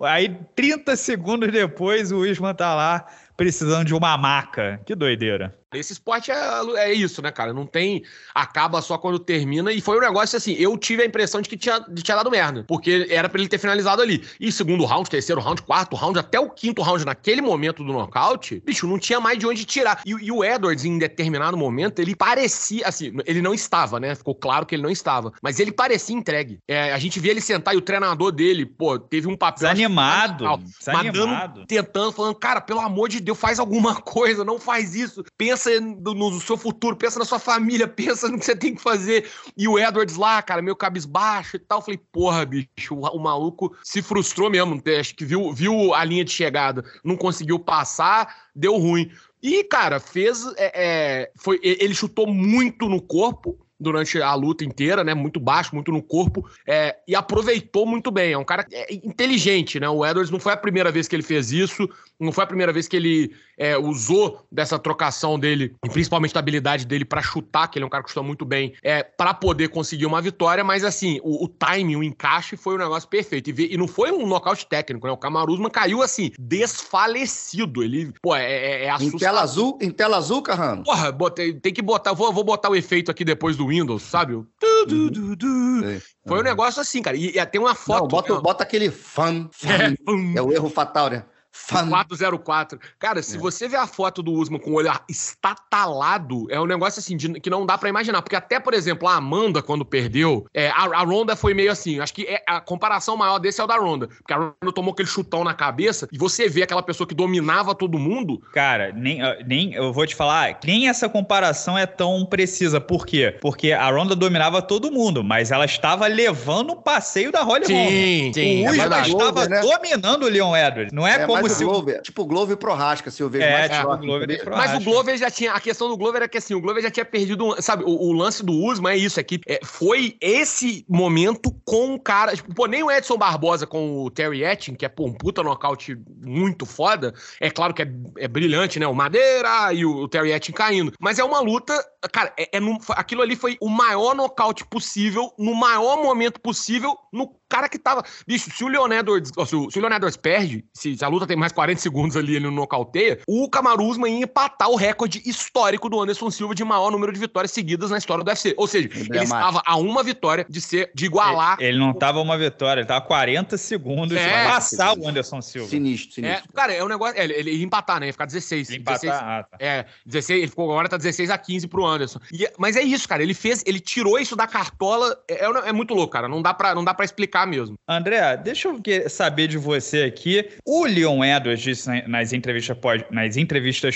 Aí, 0.00 0.36
30 0.54 0.96
segundos 0.96 1.50
depois, 1.50 2.10
o 2.10 2.18
Usman 2.18 2.54
tá 2.54 2.74
lá 2.74 3.06
precisando 3.36 3.86
de 3.86 3.94
uma 3.94 4.16
maca. 4.16 4.80
Que 4.84 4.94
doideira. 4.94 5.54
Esse 5.78 5.92
esporte 5.92 6.30
é, 6.30 6.60
é, 6.76 6.92
isso, 6.92 7.22
né, 7.22 7.30
cara? 7.30 7.52
Não 7.52 7.66
tem. 7.66 8.02
Acaba 8.34 8.80
só 8.82 8.98
quando 8.98 9.18
termina. 9.18 9.72
E 9.72 9.80
foi 9.80 9.98
um 9.98 10.00
negócio 10.00 10.36
assim. 10.36 10.54
Eu 10.54 10.76
tive 10.76 11.02
a 11.02 11.06
impressão 11.06 11.40
de 11.40 11.48
que 11.48 11.56
tinha, 11.56 11.78
de 11.80 12.02
tinha 12.02 12.16
dado 12.16 12.30
merda. 12.30 12.64
Porque 12.66 13.06
era 13.10 13.28
pra 13.28 13.40
ele 13.40 13.48
ter 13.48 13.58
finalizado 13.58 14.02
ali. 14.02 14.24
E 14.40 14.50
segundo 14.50 14.84
round, 14.84 15.08
terceiro 15.08 15.40
round, 15.40 15.62
quarto 15.62 15.96
round, 15.96 16.18
até 16.18 16.38
o 16.38 16.50
quinto 16.50 16.82
round, 16.82 17.04
naquele 17.04 17.40
momento 17.40 17.84
do 17.84 17.92
nocaute, 17.92 18.62
bicho, 18.64 18.86
não 18.86 18.98
tinha 18.98 19.20
mais 19.20 19.38
de 19.38 19.46
onde 19.46 19.64
tirar. 19.64 20.02
E, 20.04 20.10
e 20.10 20.32
o 20.32 20.44
Edwards, 20.44 20.84
em 20.84 20.98
determinado 20.98 21.56
momento, 21.56 22.00
ele 22.00 22.14
parecia. 22.14 22.86
Assim, 22.86 23.12
ele 23.26 23.42
não 23.42 23.54
estava, 23.54 24.00
né? 24.00 24.14
Ficou 24.14 24.34
claro 24.34 24.66
que 24.66 24.74
ele 24.74 24.82
não 24.82 24.90
estava. 24.90 25.32
Mas 25.42 25.60
ele 25.60 25.72
parecia 25.72 26.16
entregue. 26.16 26.58
É, 26.66 26.92
a 26.92 26.98
gente 26.98 27.20
via 27.20 27.30
ele 27.30 27.40
sentar 27.40 27.74
e 27.74 27.76
o 27.76 27.82
treinador 27.82 28.32
dele, 28.32 28.66
pô, 28.66 28.98
teve 28.98 29.28
um 29.28 29.36
papel. 29.36 29.68
Desanimado. 29.68 30.44
Desanimado. 30.58 31.66
tentando, 31.66 32.12
falando, 32.12 32.34
cara, 32.34 32.60
pelo 32.60 32.80
amor 32.80 33.08
de 33.08 33.20
Deus, 33.20 33.38
faz 33.38 33.58
alguma 33.58 33.96
coisa, 34.02 34.44
não 34.44 34.58
faz 34.58 34.94
isso. 34.94 35.24
Pensa 35.36 35.65
pensa 35.66 35.80
no 35.80 36.40
seu 36.40 36.56
futuro, 36.56 36.96
pensa 36.96 37.18
na 37.18 37.24
sua 37.24 37.38
família, 37.38 37.86
pensa 37.88 38.28
no 38.28 38.38
que 38.38 38.44
você 38.44 38.56
tem 38.56 38.74
que 38.74 38.82
fazer. 38.82 39.28
E 39.56 39.66
o 39.66 39.78
Edwards 39.78 40.16
lá, 40.16 40.40
cara, 40.42 40.62
meio 40.62 40.76
cabisbaixo 40.76 41.56
e 41.56 41.58
tal. 41.58 41.78
Eu 41.78 41.82
falei, 41.82 42.00
porra, 42.12 42.44
bicho, 42.44 42.94
o, 42.94 43.00
o, 43.00 43.18
maluco 43.18 43.76
se 43.82 44.00
frustrou 44.02 44.50
mesmo. 44.50 44.80
Acho 44.98 45.14
que 45.14 45.24
viu, 45.24 45.52
viu 45.52 45.94
a 45.94 46.04
linha 46.04 46.24
de 46.24 46.32
chegada, 46.32 46.84
não 47.04 47.16
conseguiu 47.16 47.58
passar, 47.58 48.34
deu 48.54 48.76
ruim. 48.76 49.10
E, 49.42 49.64
cara, 49.64 50.00
fez. 50.00 50.44
É, 50.56 50.72
é, 50.74 51.30
foi, 51.36 51.60
ele 51.62 51.94
chutou 51.94 52.26
muito 52.26 52.88
no 52.88 53.00
corpo 53.00 53.58
durante 53.78 54.20
a 54.20 54.34
luta 54.34 54.64
inteira, 54.64 55.04
né? 55.04 55.14
Muito 55.14 55.38
baixo, 55.38 55.74
muito 55.74 55.92
no 55.92 56.02
corpo, 56.02 56.48
é, 56.66 56.96
e 57.06 57.14
aproveitou 57.14 57.86
muito 57.86 58.10
bem. 58.10 58.32
É 58.32 58.38
um 58.38 58.44
cara 58.44 58.66
é, 58.72 58.94
inteligente, 58.94 59.78
né? 59.78 59.88
O 59.88 60.04
Edwards 60.04 60.30
não 60.30 60.40
foi 60.40 60.52
a 60.52 60.56
primeira 60.56 60.90
vez 60.90 61.06
que 61.06 61.14
ele 61.14 61.22
fez 61.22 61.52
isso, 61.52 61.88
não 62.18 62.32
foi 62.32 62.44
a 62.44 62.46
primeira 62.46 62.72
vez 62.72 62.88
que 62.88 62.96
ele 62.96 63.34
é, 63.56 63.76
usou 63.76 64.46
dessa 64.50 64.78
trocação 64.78 65.38
dele, 65.38 65.74
e 65.84 65.88
principalmente 65.88 66.34
da 66.34 66.40
habilidade 66.40 66.86
dele 66.86 67.04
para 67.04 67.22
chutar, 67.22 67.68
que 67.68 67.78
ele 67.78 67.84
é 67.84 67.86
um 67.86 67.90
cara 67.90 68.04
que 68.04 68.10
chuta 68.10 68.22
muito 68.22 68.44
bem, 68.44 68.74
é, 68.82 69.02
para 69.02 69.32
poder 69.32 69.68
conseguir 69.68 70.06
uma 70.06 70.20
vitória, 70.20 70.62
mas 70.62 70.84
assim, 70.84 71.20
o, 71.22 71.44
o 71.44 71.48
timing, 71.48 71.96
o 71.96 72.02
encaixe 72.02 72.56
foi 72.56 72.74
um 72.74 72.78
negócio 72.78 73.08
perfeito. 73.08 73.50
E, 73.50 73.74
e 73.74 73.76
não 73.76 73.88
foi 73.88 74.12
um 74.12 74.26
nocaute 74.26 74.66
técnico, 74.66 75.06
né? 75.06 75.12
O 75.12 75.16
Camaruzman 75.16 75.70
caiu 75.70 76.02
assim, 76.02 76.32
desfalecido. 76.38 77.82
Ele, 77.82 78.12
pô, 78.22 78.34
é, 78.34 78.44
é, 78.44 78.84
é 78.84 78.90
assustador. 78.90 79.16
Em 79.16 79.18
tela 79.18 79.40
azul, 79.40 79.78
em 79.80 79.90
tela 79.90 80.16
azul, 80.16 80.42
Carrano? 80.42 80.84
Porra, 80.84 81.12
botei, 81.12 81.54
tem 81.54 81.72
que 81.72 81.82
botar, 81.82 82.12
vou, 82.12 82.32
vou 82.32 82.44
botar 82.44 82.70
o 82.70 82.76
efeito 82.76 83.10
aqui 83.10 83.24
depois 83.24 83.56
do 83.56 83.68
Windows, 83.68 84.02
sabe? 84.02 84.34
Du, 84.34 84.86
du, 84.86 85.10
du, 85.10 85.36
du. 85.36 86.00
Foi 86.26 86.40
um 86.40 86.42
negócio 86.42 86.80
assim, 86.80 87.00
cara. 87.00 87.16
E, 87.16 87.38
e 87.38 87.46
tem 87.46 87.60
uma 87.60 87.74
foto. 87.74 88.02
Não, 88.02 88.08
bota, 88.08 88.40
bota 88.40 88.62
aquele 88.64 88.90
fan, 88.90 89.48
fan. 89.52 89.66
É, 90.36 90.38
é 90.38 90.42
o 90.42 90.52
erro 90.52 90.68
fatal, 90.68 91.10
né? 91.10 91.24
404. 91.68 92.78
Cara, 92.98 93.22
se 93.22 93.36
é. 93.36 93.38
você 93.38 93.68
vê 93.68 93.76
a 93.76 93.86
foto 93.86 94.22
do 94.22 94.32
Usman 94.32 94.60
com 94.60 94.70
o 94.70 94.74
olho 94.74 94.92
estatalado, 95.08 96.46
é 96.50 96.60
um 96.60 96.66
negócio 96.66 97.00
assim 97.00 97.16
de, 97.16 97.40
que 97.40 97.50
não 97.50 97.66
dá 97.66 97.78
para 97.78 97.88
imaginar. 97.88 98.22
Porque 98.22 98.36
até, 98.36 98.60
por 98.60 98.74
exemplo, 98.74 99.08
a 99.08 99.16
Amanda, 99.16 99.62
quando 99.62 99.84
perdeu, 99.84 100.46
é, 100.54 100.68
a, 100.68 100.84
a, 100.84 101.02
Ronda 101.02 101.34
foi 101.34 101.54
meio 101.54 101.70
assim. 101.70 102.00
Acho 102.00 102.14
que 102.14 102.24
é, 102.24 102.42
a 102.46 102.60
comparação 102.60 103.16
maior 103.16 103.38
desse 103.38 103.60
é 103.60 103.64
o 103.64 103.66
da 103.66 103.76
Ronda. 103.76 104.08
Porque 104.08 104.32
a 104.32 104.36
Ronda 104.36 104.72
tomou 104.74 104.92
aquele 104.92 105.08
chutão 105.08 105.44
na 105.44 105.54
cabeça 105.54 106.08
e 106.12 106.18
você 106.18 106.48
vê 106.48 106.62
aquela 106.62 106.82
pessoa 106.82 107.06
que 107.06 107.14
dominava 107.14 107.74
todo 107.74 107.98
mundo. 107.98 108.42
Cara, 108.52 108.92
nem, 108.92 109.20
nem 109.46 109.74
eu 109.74 109.92
vou 109.92 110.06
te 110.06 110.14
falar, 110.14 110.58
nem 110.64 110.88
essa 110.88 111.08
comparação 111.08 111.76
é 111.76 111.86
tão 111.86 112.24
precisa. 112.26 112.80
Por 112.80 113.06
quê? 113.06 113.36
Porque 113.40 113.72
a 113.72 113.90
Ronda 113.90 114.14
dominava 114.14 114.60
todo 114.60 114.90
mundo, 114.90 115.22
mas 115.24 115.50
ela 115.50 115.64
estava 115.64 116.06
levando 116.06 116.70
o 116.70 116.76
passeio 116.76 117.32
da 117.32 117.42
Holly 117.42 117.66
Sim, 117.66 118.32
sim. 118.32 118.66
O 118.66 118.70
Usman 118.70 118.98
é 118.98 119.08
estava 119.08 119.48
né? 119.48 119.60
dominando 119.60 120.24
o 120.24 120.28
Leon 120.28 120.56
Edwards. 120.56 120.92
Não 120.92 121.06
é, 121.06 121.22
é 121.22 121.26
como 121.26 121.45
se. 121.48 121.64
Glover, 121.64 122.02
tipo 122.02 122.22
o 122.22 122.26
Glover 122.26 122.56
pro 122.56 122.74
Rasca, 122.74 123.10
se 123.10 123.22
eu 123.22 123.28
vejo 123.28 123.44
é, 123.44 123.52
mais 123.52 123.70
tipo, 123.70 123.92
o 123.92 123.98
Glover 123.98 124.44
Mas 124.46 124.74
o 124.74 124.84
Glover 124.84 125.16
já 125.16 125.30
tinha. 125.30 125.52
A 125.52 125.60
questão 125.60 125.88
do 125.88 125.96
Glover 125.96 126.22
é 126.22 126.28
que 126.28 126.38
assim, 126.38 126.54
o 126.54 126.60
Glover 126.60 126.82
já 126.82 126.90
tinha 126.90 127.04
perdido. 127.04 127.60
Sabe, 127.60 127.84
o, 127.84 128.08
o 128.08 128.12
lance 128.12 128.44
do 128.44 128.52
Usman 128.52 128.92
é 128.92 128.96
isso, 128.96 129.20
é 129.20 129.22
que 129.22 129.40
é, 129.46 129.60
foi 129.64 130.16
esse 130.20 130.84
momento 130.88 131.54
com 131.64 131.94
o 131.94 132.00
cara. 132.00 132.34
Tipo, 132.34 132.54
pô, 132.54 132.66
nem 132.66 132.82
o 132.82 132.90
Edson 132.90 133.16
Barbosa 133.16 133.66
com 133.66 134.04
o 134.04 134.10
Terry 134.10 134.44
Etting, 134.44 134.74
que 134.74 134.84
é 134.84 134.88
pô, 134.88 135.06
um 135.06 135.12
puta 135.12 135.42
nocaute 135.42 135.96
muito 136.24 136.66
foda. 136.66 137.14
É 137.40 137.50
claro 137.50 137.74
que 137.74 137.82
é, 137.82 137.88
é 138.18 138.28
brilhante, 138.28 138.78
né? 138.78 138.86
O 138.86 138.94
Madeira 138.94 139.72
e 139.72 139.84
o, 139.84 140.02
o 140.02 140.08
Terry 140.08 140.32
Etting 140.32 140.52
caindo. 140.52 140.92
Mas 141.00 141.18
é 141.18 141.24
uma 141.24 141.40
luta. 141.40 141.74
Cara, 142.12 142.32
é, 142.38 142.56
é 142.56 142.60
no, 142.60 142.78
aquilo 142.90 143.22
ali 143.22 143.36
foi 143.36 143.56
o 143.60 143.68
maior 143.68 144.14
nocaute 144.14 144.64
possível, 144.64 145.32
no 145.38 145.54
maior 145.54 146.02
momento 146.02 146.40
possível, 146.40 146.96
no 147.12 147.28
cara 147.48 147.68
que 147.68 147.78
tava. 147.78 148.02
Bicho, 148.26 148.50
se 148.50 148.64
o 148.64 148.68
Leon 148.68 148.92
Edwards, 148.92 149.30
se 149.30 149.56
o, 149.56 149.70
se 149.70 149.78
o 149.78 149.82
Leon 149.82 149.94
Edwards 149.94 150.16
perde, 150.16 150.64
se, 150.72 150.96
se, 150.96 151.04
a 151.04 151.08
luta 151.08 151.26
tem 151.26 151.36
mais 151.36 151.52
40 151.52 151.80
segundos 151.80 152.16
ali 152.16 152.36
ele 152.36 152.46
não 152.46 152.52
nocauteia, 152.52 153.20
o 153.26 153.48
Camaruzman 153.48 154.18
ia 154.18 154.24
empatar 154.24 154.68
o 154.68 154.76
recorde 154.76 155.22
histórico 155.24 155.88
do 155.88 156.00
Anderson 156.00 156.30
Silva 156.30 156.54
de 156.54 156.64
maior 156.64 156.90
número 156.90 157.12
de 157.12 157.20
vitórias 157.20 157.50
seguidas 157.50 157.90
na 157.90 157.98
história 157.98 158.24
do 158.24 158.28
UFC. 158.28 158.54
Ou 158.56 158.66
seja, 158.66 158.88
é 158.92 158.98
ele 158.98 159.24
estava 159.24 159.62
a 159.64 159.76
uma 159.76 160.02
vitória 160.02 160.46
de 160.48 160.60
ser 160.60 160.90
de 160.94 161.06
igualar. 161.06 161.56
Ele, 161.58 161.70
ele 161.70 161.78
não 161.78 161.90
estava 161.90 162.18
a 162.18 162.22
uma 162.22 162.36
vitória, 162.36 162.80
ele 162.80 162.88
tava 162.88 163.04
40 163.04 163.56
segundos 163.56 164.16
é, 164.16 164.24
de 164.26 164.50
passar 164.50 164.96
o 164.98 165.08
Anderson 165.08 165.40
Silva. 165.40 165.68
Sinistro, 165.68 166.14
sinistro. 166.14 166.48
É, 166.50 166.54
cara, 166.54 166.72
é 166.72 166.82
um 166.82 166.88
negócio. 166.88 167.18
É, 167.18 167.24
ele, 167.24 167.34
ele 167.34 167.50
ia 167.52 167.64
empatar, 167.64 168.00
né? 168.00 168.06
Ia 168.06 168.12
ficar 168.12 168.26
16. 168.26 168.70
Ia 168.70 168.76
empatar, 168.76 169.00
16, 169.00 169.22
ah, 169.22 169.46
tá. 169.50 169.56
É, 169.60 169.86
16, 170.04 170.40
ele 170.40 170.48
ficou 170.48 170.70
agora 170.70 170.88
tá 170.88 170.96
16 170.96 171.30
a 171.30 171.38
15 171.38 171.68
pro 171.68 171.86
Anderson. 171.86 172.18
E, 172.32 172.50
mas 172.58 172.76
é 172.76 172.82
isso, 172.82 173.08
cara. 173.08 173.22
Ele 173.22 173.34
fez, 173.34 173.62
ele 173.66 173.80
tirou 173.80 174.18
isso 174.18 174.34
da 174.34 174.46
cartola. 174.46 175.16
É, 175.28 175.44
é, 175.44 175.68
é 175.68 175.72
muito 175.72 175.94
louco, 175.94 176.12
cara. 176.12 176.28
Não 176.28 176.42
dá 176.42 176.52
pra, 176.52 176.74
não 176.74 176.84
dá 176.84 176.92
pra 176.92 177.04
explicar 177.04 177.35
mesmo. 177.44 177.76
André, 177.88 178.36
deixa 178.36 178.68
eu 178.68 178.80
saber 179.08 179.48
de 179.48 179.58
você 179.58 180.04
aqui. 180.04 180.48
O 180.64 180.84
Leon 180.84 181.24
Edwards 181.24 181.62
disse 181.62 181.88
nas 182.08 182.32
entrevistas 182.32 182.76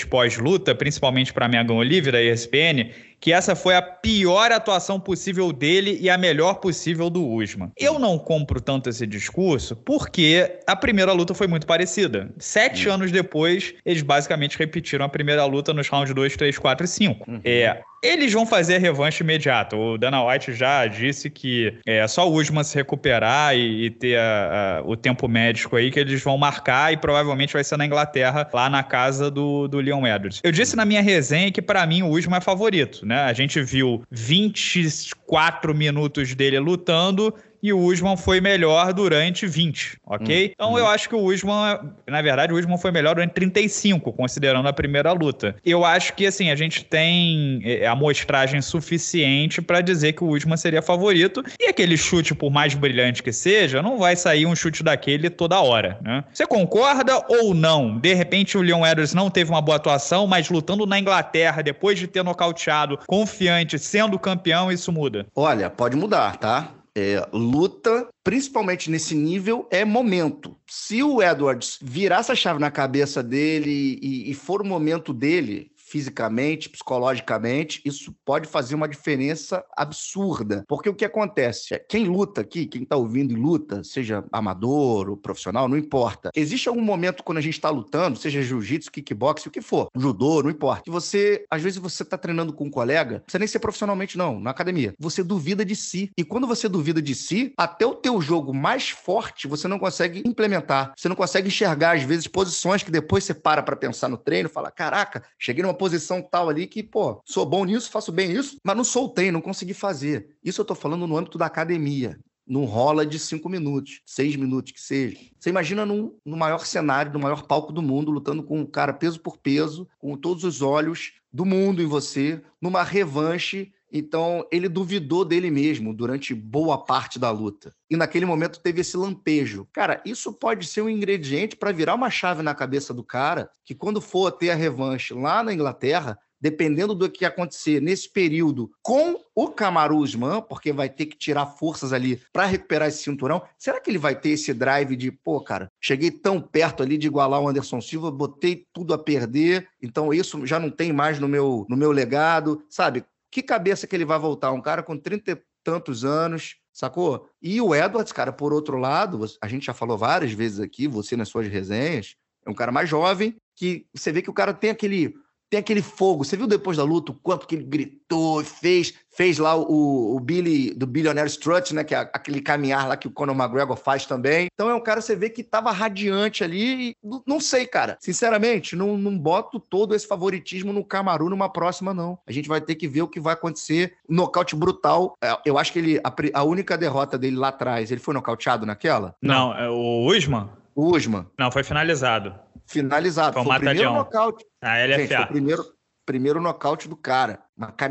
pós, 0.03 0.31
pós-luta, 0.31 0.75
principalmente 0.75 1.33
para 1.33 1.45
a 1.45 1.49
Megan 1.49 1.73
Olive 1.73 2.11
da 2.11 2.21
ESPN, 2.21 2.91
que 3.21 3.31
essa 3.31 3.55
foi 3.55 3.75
a 3.75 3.81
pior 3.81 4.51
atuação 4.51 4.99
possível 4.99 5.53
dele 5.53 5.97
e 6.01 6.09
a 6.09 6.17
melhor 6.17 6.55
possível 6.55 7.09
do 7.09 7.25
Usman. 7.25 7.71
Eu 7.77 7.99
não 7.99 8.17
compro 8.17 8.59
tanto 8.59 8.89
esse 8.89 9.05
discurso 9.05 9.75
porque 9.75 10.59
a 10.65 10.75
primeira 10.75 11.13
luta 11.13 11.35
foi 11.35 11.47
muito 11.47 11.67
parecida. 11.67 12.33
Sete 12.39 12.87
uhum. 12.87 12.95
anos 12.95 13.11
depois, 13.11 13.75
eles 13.85 14.01
basicamente 14.01 14.57
repetiram 14.57 15.05
a 15.05 15.09
primeira 15.09 15.45
luta 15.45 15.71
nos 15.71 15.87
rounds 15.87 16.13
2, 16.13 16.35
3, 16.35 16.57
4 16.57 16.83
e 16.83 16.87
5. 16.87 17.31
Uhum. 17.31 17.41
É, 17.45 17.81
eles 18.03 18.33
vão 18.33 18.45
fazer 18.47 18.77
a 18.77 18.79
revanche 18.79 19.23
imediata. 19.23 19.75
O 19.75 19.97
Dana 19.97 20.25
White 20.25 20.53
já 20.53 20.87
disse 20.87 21.29
que 21.29 21.77
é 21.85 22.07
só 22.07 22.27
o 22.27 22.33
Usman 22.33 22.63
se 22.63 22.75
recuperar 22.75 23.55
e, 23.55 23.85
e 23.85 23.89
ter 23.91 24.17
a, 24.17 24.79
a, 24.79 24.81
o 24.83 24.97
tempo 24.97 25.27
médico 25.27 25.75
aí 25.75 25.91
que 25.91 25.99
eles 25.99 26.21
vão 26.23 26.37
marcar 26.37 26.91
e 26.91 26.97
provavelmente 26.97 27.53
vai 27.53 27.63
ser 27.63 27.77
na 27.77 27.85
Inglaterra, 27.85 28.49
lá 28.51 28.69
na 28.69 28.81
casa 28.81 29.29
do, 29.29 29.67
do 29.67 29.79
Leon 29.79 30.05
Edwards. 30.07 30.41
Eu 30.43 30.51
disse 30.51 30.75
na 30.75 30.83
minha 30.83 31.01
resenha 31.01 31.51
que 31.51 31.61
para 31.61 31.85
mim 31.85 32.01
o 32.01 32.09
Usman 32.09 32.37
é 32.37 32.41
favorito, 32.41 33.05
né? 33.11 33.23
A 33.23 33.33
gente 33.33 33.61
viu 33.61 34.03
24 34.09 35.75
minutos 35.75 36.33
dele 36.33 36.57
lutando 36.59 37.35
e 37.61 37.71
o 37.71 37.79
Usman 37.79 38.17
foi 38.17 38.41
melhor 38.41 38.93
durante 38.93 39.45
20, 39.45 39.99
ok? 40.05 40.47
Hum, 40.47 40.51
então 40.53 40.73
hum. 40.73 40.77
eu 40.77 40.87
acho 40.87 41.07
que 41.07 41.15
o 41.15 41.23
Usman, 41.23 41.79
na 42.07 42.21
verdade, 42.21 42.53
o 42.53 42.57
Usman 42.57 42.77
foi 42.77 42.91
melhor 42.91 43.15
durante 43.15 43.33
35, 43.33 44.11
considerando 44.13 44.67
a 44.67 44.73
primeira 44.73 45.11
luta. 45.11 45.55
Eu 45.65 45.85
acho 45.85 46.13
que, 46.13 46.25
assim, 46.25 46.49
a 46.49 46.55
gente 46.55 46.83
tem 46.85 47.61
é, 47.63 47.87
amostragem 47.87 48.61
suficiente 48.61 49.61
para 49.61 49.81
dizer 49.81 50.13
que 50.13 50.23
o 50.23 50.29
Usman 50.29 50.57
seria 50.57 50.81
favorito 50.81 51.43
e 51.59 51.67
aquele 51.67 51.97
chute, 51.97 52.33
por 52.33 52.51
mais 52.51 52.73
brilhante 52.73 53.21
que 53.21 53.31
seja, 53.31 53.81
não 53.81 53.97
vai 53.97 54.15
sair 54.15 54.45
um 54.45 54.55
chute 54.55 54.83
daquele 54.83 55.29
toda 55.29 55.59
hora, 55.61 55.97
né? 56.01 56.23
Você 56.33 56.45
concorda 56.45 57.23
ou 57.27 57.53
não? 57.53 57.99
De 57.99 58.13
repente 58.13 58.57
o 58.57 58.61
Leon 58.61 58.85
Edwards 58.85 59.13
não 59.13 59.29
teve 59.29 59.51
uma 59.51 59.61
boa 59.61 59.77
atuação, 59.77 60.27
mas 60.27 60.49
lutando 60.49 60.85
na 60.85 60.99
Inglaterra, 60.99 61.61
depois 61.61 61.99
de 61.99 62.07
ter 62.07 62.23
nocauteado, 62.23 62.97
confiante, 63.07 63.77
sendo 63.77 64.17
campeão, 64.17 64.71
isso 64.71 64.91
muda? 64.91 65.25
Olha, 65.35 65.69
pode 65.69 65.95
mudar, 65.95 66.37
tá? 66.37 66.71
É, 66.95 67.25
luta, 67.31 68.07
principalmente 68.23 68.91
nesse 68.91 69.15
nível, 69.15 69.67
é 69.71 69.85
momento. 69.85 70.57
Se 70.67 71.01
o 71.01 71.21
Edwards 71.21 71.77
virar 71.81 72.19
essa 72.19 72.35
chave 72.35 72.59
na 72.59 72.69
cabeça 72.69 73.23
dele 73.23 73.99
e, 74.01 74.29
e 74.29 74.33
for 74.33 74.61
o 74.61 74.67
momento 74.67 75.13
dele, 75.13 75.70
fisicamente, 75.91 76.69
psicologicamente, 76.69 77.81
isso 77.83 78.15
pode 78.23 78.47
fazer 78.47 78.75
uma 78.75 78.87
diferença 78.87 79.61
absurda. 79.75 80.63
Porque 80.65 80.87
o 80.87 80.95
que 80.95 81.03
acontece? 81.03 81.77
Quem 81.89 82.05
luta 82.05 82.39
aqui, 82.39 82.65
quem 82.65 82.83
está 82.83 82.95
ouvindo 82.95 83.33
e 83.33 83.35
luta, 83.35 83.83
seja 83.83 84.23
amador 84.31 85.09
ou 85.09 85.17
profissional, 85.17 85.67
não 85.67 85.77
importa. 85.77 86.31
Existe 86.33 86.69
algum 86.69 86.81
momento 86.81 87.23
quando 87.23 87.39
a 87.39 87.41
gente 87.41 87.55
está 87.55 87.69
lutando, 87.69 88.17
seja 88.17 88.41
jiu-jitsu, 88.41 88.89
kickbox, 88.89 89.45
o 89.45 89.51
que 89.51 89.59
for, 89.61 89.89
judô, 89.93 90.41
não 90.41 90.49
importa, 90.49 90.83
que 90.83 90.89
você, 90.89 91.45
às 91.51 91.61
vezes 91.61 91.77
você 91.77 92.03
está 92.03 92.17
treinando 92.17 92.53
com 92.53 92.65
um 92.65 92.71
colega, 92.71 93.15
não 93.15 93.21
precisa 93.21 93.39
nem 93.39 93.47
ser 93.47 93.59
profissionalmente 93.59 94.17
não, 94.17 94.39
na 94.39 94.51
academia. 94.51 94.93
Você 94.97 95.21
duvida 95.21 95.65
de 95.65 95.75
si. 95.75 96.09
E 96.17 96.23
quando 96.23 96.47
você 96.47 96.69
duvida 96.69 97.01
de 97.01 97.13
si, 97.13 97.53
até 97.57 97.85
o 97.85 97.95
teu 97.95 98.21
jogo 98.21 98.53
mais 98.53 98.89
forte 98.89 99.45
você 99.45 99.67
não 99.67 99.77
consegue 99.77 100.23
implementar. 100.25 100.93
Você 100.95 101.09
não 101.09 101.15
consegue 101.17 101.49
enxergar, 101.49 101.97
às 101.97 102.03
vezes, 102.03 102.27
posições 102.27 102.81
que 102.81 102.91
depois 102.91 103.25
você 103.25 103.33
para 103.33 103.61
para 103.61 103.75
pensar 103.75 104.07
no 104.07 104.17
treino 104.17 104.47
fala, 104.47 104.71
caraca, 104.71 105.23
cheguei 105.37 105.61
numa 105.61 105.80
posição 105.81 106.21
tal 106.21 106.47
ali 106.47 106.67
que, 106.67 106.83
pô, 106.83 107.19
sou 107.25 107.43
bom 107.43 107.65
nisso, 107.65 107.89
faço 107.89 108.11
bem 108.11 108.31
isso, 108.31 108.57
mas 108.63 108.77
não 108.77 108.83
soltei, 108.83 109.31
não 109.31 109.41
consegui 109.41 109.73
fazer. 109.73 110.37
Isso 110.43 110.61
eu 110.61 110.65
tô 110.65 110.75
falando 110.75 111.07
no 111.07 111.17
âmbito 111.17 111.39
da 111.39 111.47
academia. 111.47 112.19
Não 112.45 112.65
rola 112.65 113.03
de 113.03 113.17
cinco 113.17 113.49
minutos, 113.49 113.99
seis 114.05 114.35
minutos 114.35 114.73
que 114.73 114.79
seja. 114.79 115.17
Você 115.39 115.49
imagina 115.49 115.83
num, 115.83 116.15
no 116.23 116.37
maior 116.37 116.67
cenário, 116.67 117.11
no 117.11 117.19
maior 117.19 117.47
palco 117.47 117.73
do 117.73 117.81
mundo, 117.81 118.11
lutando 118.11 118.43
com 118.43 118.59
um 118.59 118.65
cara 118.65 118.93
peso 118.93 119.19
por 119.21 119.37
peso, 119.37 119.87
com 119.97 120.15
todos 120.15 120.43
os 120.43 120.61
olhos 120.61 121.13
do 121.31 121.45
mundo 121.45 121.81
em 121.81 121.85
você, 121.85 122.41
numa 122.61 122.83
revanche 122.83 123.71
então, 123.91 124.47
ele 124.49 124.69
duvidou 124.69 125.25
dele 125.25 125.51
mesmo 125.51 125.93
durante 125.93 126.33
boa 126.33 126.77
parte 126.77 127.19
da 127.19 127.29
luta. 127.29 127.75
E 127.89 127.97
naquele 127.97 128.25
momento 128.25 128.61
teve 128.61 128.81
esse 128.81 128.95
lampejo. 128.95 129.67
Cara, 129.73 130.01
isso 130.05 130.31
pode 130.31 130.65
ser 130.65 130.81
um 130.81 130.89
ingrediente 130.89 131.57
para 131.57 131.73
virar 131.73 131.95
uma 131.95 132.09
chave 132.09 132.41
na 132.41 132.55
cabeça 132.55 132.93
do 132.93 133.03
cara, 133.03 133.49
que 133.65 133.75
quando 133.75 133.99
for 133.99 134.31
ter 134.31 134.51
a 134.51 134.55
revanche 134.55 135.13
lá 135.13 135.43
na 135.43 135.53
Inglaterra, 135.53 136.17
dependendo 136.41 136.95
do 136.95 137.09
que 137.09 137.23
acontecer 137.23 137.79
nesse 137.79 138.09
período 138.09 138.71
com 138.81 139.21
o 139.35 139.47
Kamaru 139.49 139.97
Usman, 139.97 140.41
porque 140.41 140.73
vai 140.73 140.89
ter 140.89 141.05
que 141.05 141.15
tirar 141.15 141.45
forças 141.45 141.93
ali 141.93 142.19
para 142.33 142.45
recuperar 142.45 142.87
esse 142.87 143.03
cinturão, 143.03 143.43
será 143.57 143.79
que 143.79 143.89
ele 143.89 143.99
vai 143.99 144.19
ter 144.19 144.29
esse 144.29 144.53
drive 144.53 144.95
de, 144.95 145.11
pô, 145.11 145.39
cara, 145.39 145.71
cheguei 145.79 146.09
tão 146.09 146.41
perto 146.41 146.81
ali 146.81 146.97
de 146.97 147.07
igualar 147.07 147.39
o 147.39 147.47
Anderson 147.47 147.79
Silva, 147.79 148.09
botei 148.09 148.65
tudo 148.73 148.93
a 148.93 148.97
perder, 148.97 149.67
então 149.81 150.13
isso 150.13 150.45
já 150.45 150.59
não 150.59 150.71
tem 150.71 150.91
mais 150.91 151.19
no 151.19 151.27
meu, 151.27 151.65
no 151.69 151.77
meu 151.77 151.91
legado, 151.91 152.63
sabe? 152.69 153.05
Que 153.29 153.41
cabeça 153.41 153.87
que 153.87 153.95
ele 153.95 154.03
vai 154.03 154.19
voltar? 154.19 154.51
Um 154.51 154.61
cara 154.61 154.83
com 154.83 154.97
30 154.97 155.31
e 155.31 155.37
tantos 155.63 156.03
anos, 156.03 156.57
sacou? 156.73 157.29
E 157.41 157.61
o 157.61 157.75
Edwards, 157.75 158.11
cara, 158.11 158.33
por 158.33 158.51
outro 158.51 158.77
lado, 158.77 159.23
a 159.39 159.47
gente 159.47 159.67
já 159.67 159.73
falou 159.73 159.97
várias 159.97 160.31
vezes 160.31 160.59
aqui, 160.59 160.87
você 160.87 161.15
nas 161.15 161.29
suas 161.29 161.47
resenhas, 161.47 162.15
é 162.45 162.49
um 162.49 162.53
cara 162.55 162.71
mais 162.71 162.89
jovem, 162.89 163.35
que 163.55 163.85
você 163.93 164.11
vê 164.11 164.21
que 164.21 164.29
o 164.29 164.33
cara 164.33 164.53
tem 164.53 164.71
aquele 164.71 165.13
tem 165.51 165.59
aquele 165.59 165.81
fogo. 165.81 166.23
Você 166.23 166.37
viu 166.37 166.47
depois 166.47 166.77
da 166.77 166.83
luta 166.85 167.11
o 167.11 167.15
quanto 167.15 167.45
que 167.45 167.55
ele 167.55 167.65
gritou, 167.65 168.41
fez, 168.41 168.93
fez 169.09 169.37
lá 169.37 169.53
o, 169.53 170.15
o 170.15 170.19
Billy 170.21 170.73
do 170.73 170.87
Billionaire 170.87 171.29
Strut, 171.29 171.75
né? 171.75 171.83
Que 171.83 171.93
é 171.93 171.97
aquele 171.97 172.39
caminhar 172.39 172.87
lá 172.87 172.95
que 172.95 173.05
o 173.05 173.11
Conor 173.11 173.35
McGregor 173.35 173.75
faz 173.75 174.05
também. 174.05 174.47
Então 174.53 174.69
é 174.69 174.73
um 174.73 174.79
cara, 174.79 175.01
você 175.01 175.13
vê 175.13 175.29
que 175.29 175.43
tava 175.43 175.69
radiante 175.69 176.41
ali. 176.41 176.91
E, 176.91 176.97
não 177.27 177.41
sei, 177.41 177.67
cara. 177.67 177.97
Sinceramente, 177.99 178.77
não, 178.77 178.97
não 178.97 179.17
boto 179.17 179.59
todo 179.59 179.93
esse 179.93 180.07
favoritismo 180.07 180.71
no 180.71 180.85
Camaru 180.85 181.29
numa 181.29 181.49
próxima, 181.49 181.93
não. 181.93 182.17
A 182.25 182.31
gente 182.31 182.47
vai 182.47 182.61
ter 182.61 182.75
que 182.75 182.87
ver 182.87 183.01
o 183.01 183.07
que 183.07 183.19
vai 183.19 183.33
acontecer. 183.33 183.95
Nocaute 184.07 184.55
brutal. 184.55 185.15
É, 185.21 185.37
eu 185.45 185.57
acho 185.57 185.73
que 185.73 185.79
ele. 185.79 185.99
A, 186.01 186.13
a 186.33 186.43
única 186.43 186.77
derrota 186.77 187.17
dele 187.17 187.35
lá 187.35 187.49
atrás, 187.49 187.91
ele 187.91 187.99
foi 187.99 188.13
nocauteado 188.13 188.65
naquela? 188.65 189.13
Não, 189.21 189.49
não 189.49 189.57
é 189.57 189.69
o 189.69 190.05
Usman? 190.07 190.60
O 190.81 190.95
Usman. 190.95 191.27
Não, 191.37 191.51
foi 191.51 191.63
finalizado. 191.63 192.33
Finalizado. 192.65 193.35
Foi, 193.35 193.43
foi 193.43 193.55
o 193.55 193.59
primeiro 193.59 193.93
nocaute. 193.93 194.43
A 194.63 194.83
LFA. 194.83 194.97
Gente, 194.97 195.15
foi 195.15 195.23
o 195.23 195.27
primeiro, 195.27 195.65
primeiro 196.07 196.41
nocaute 196.41 196.89
do 196.89 196.95
cara 196.95 197.39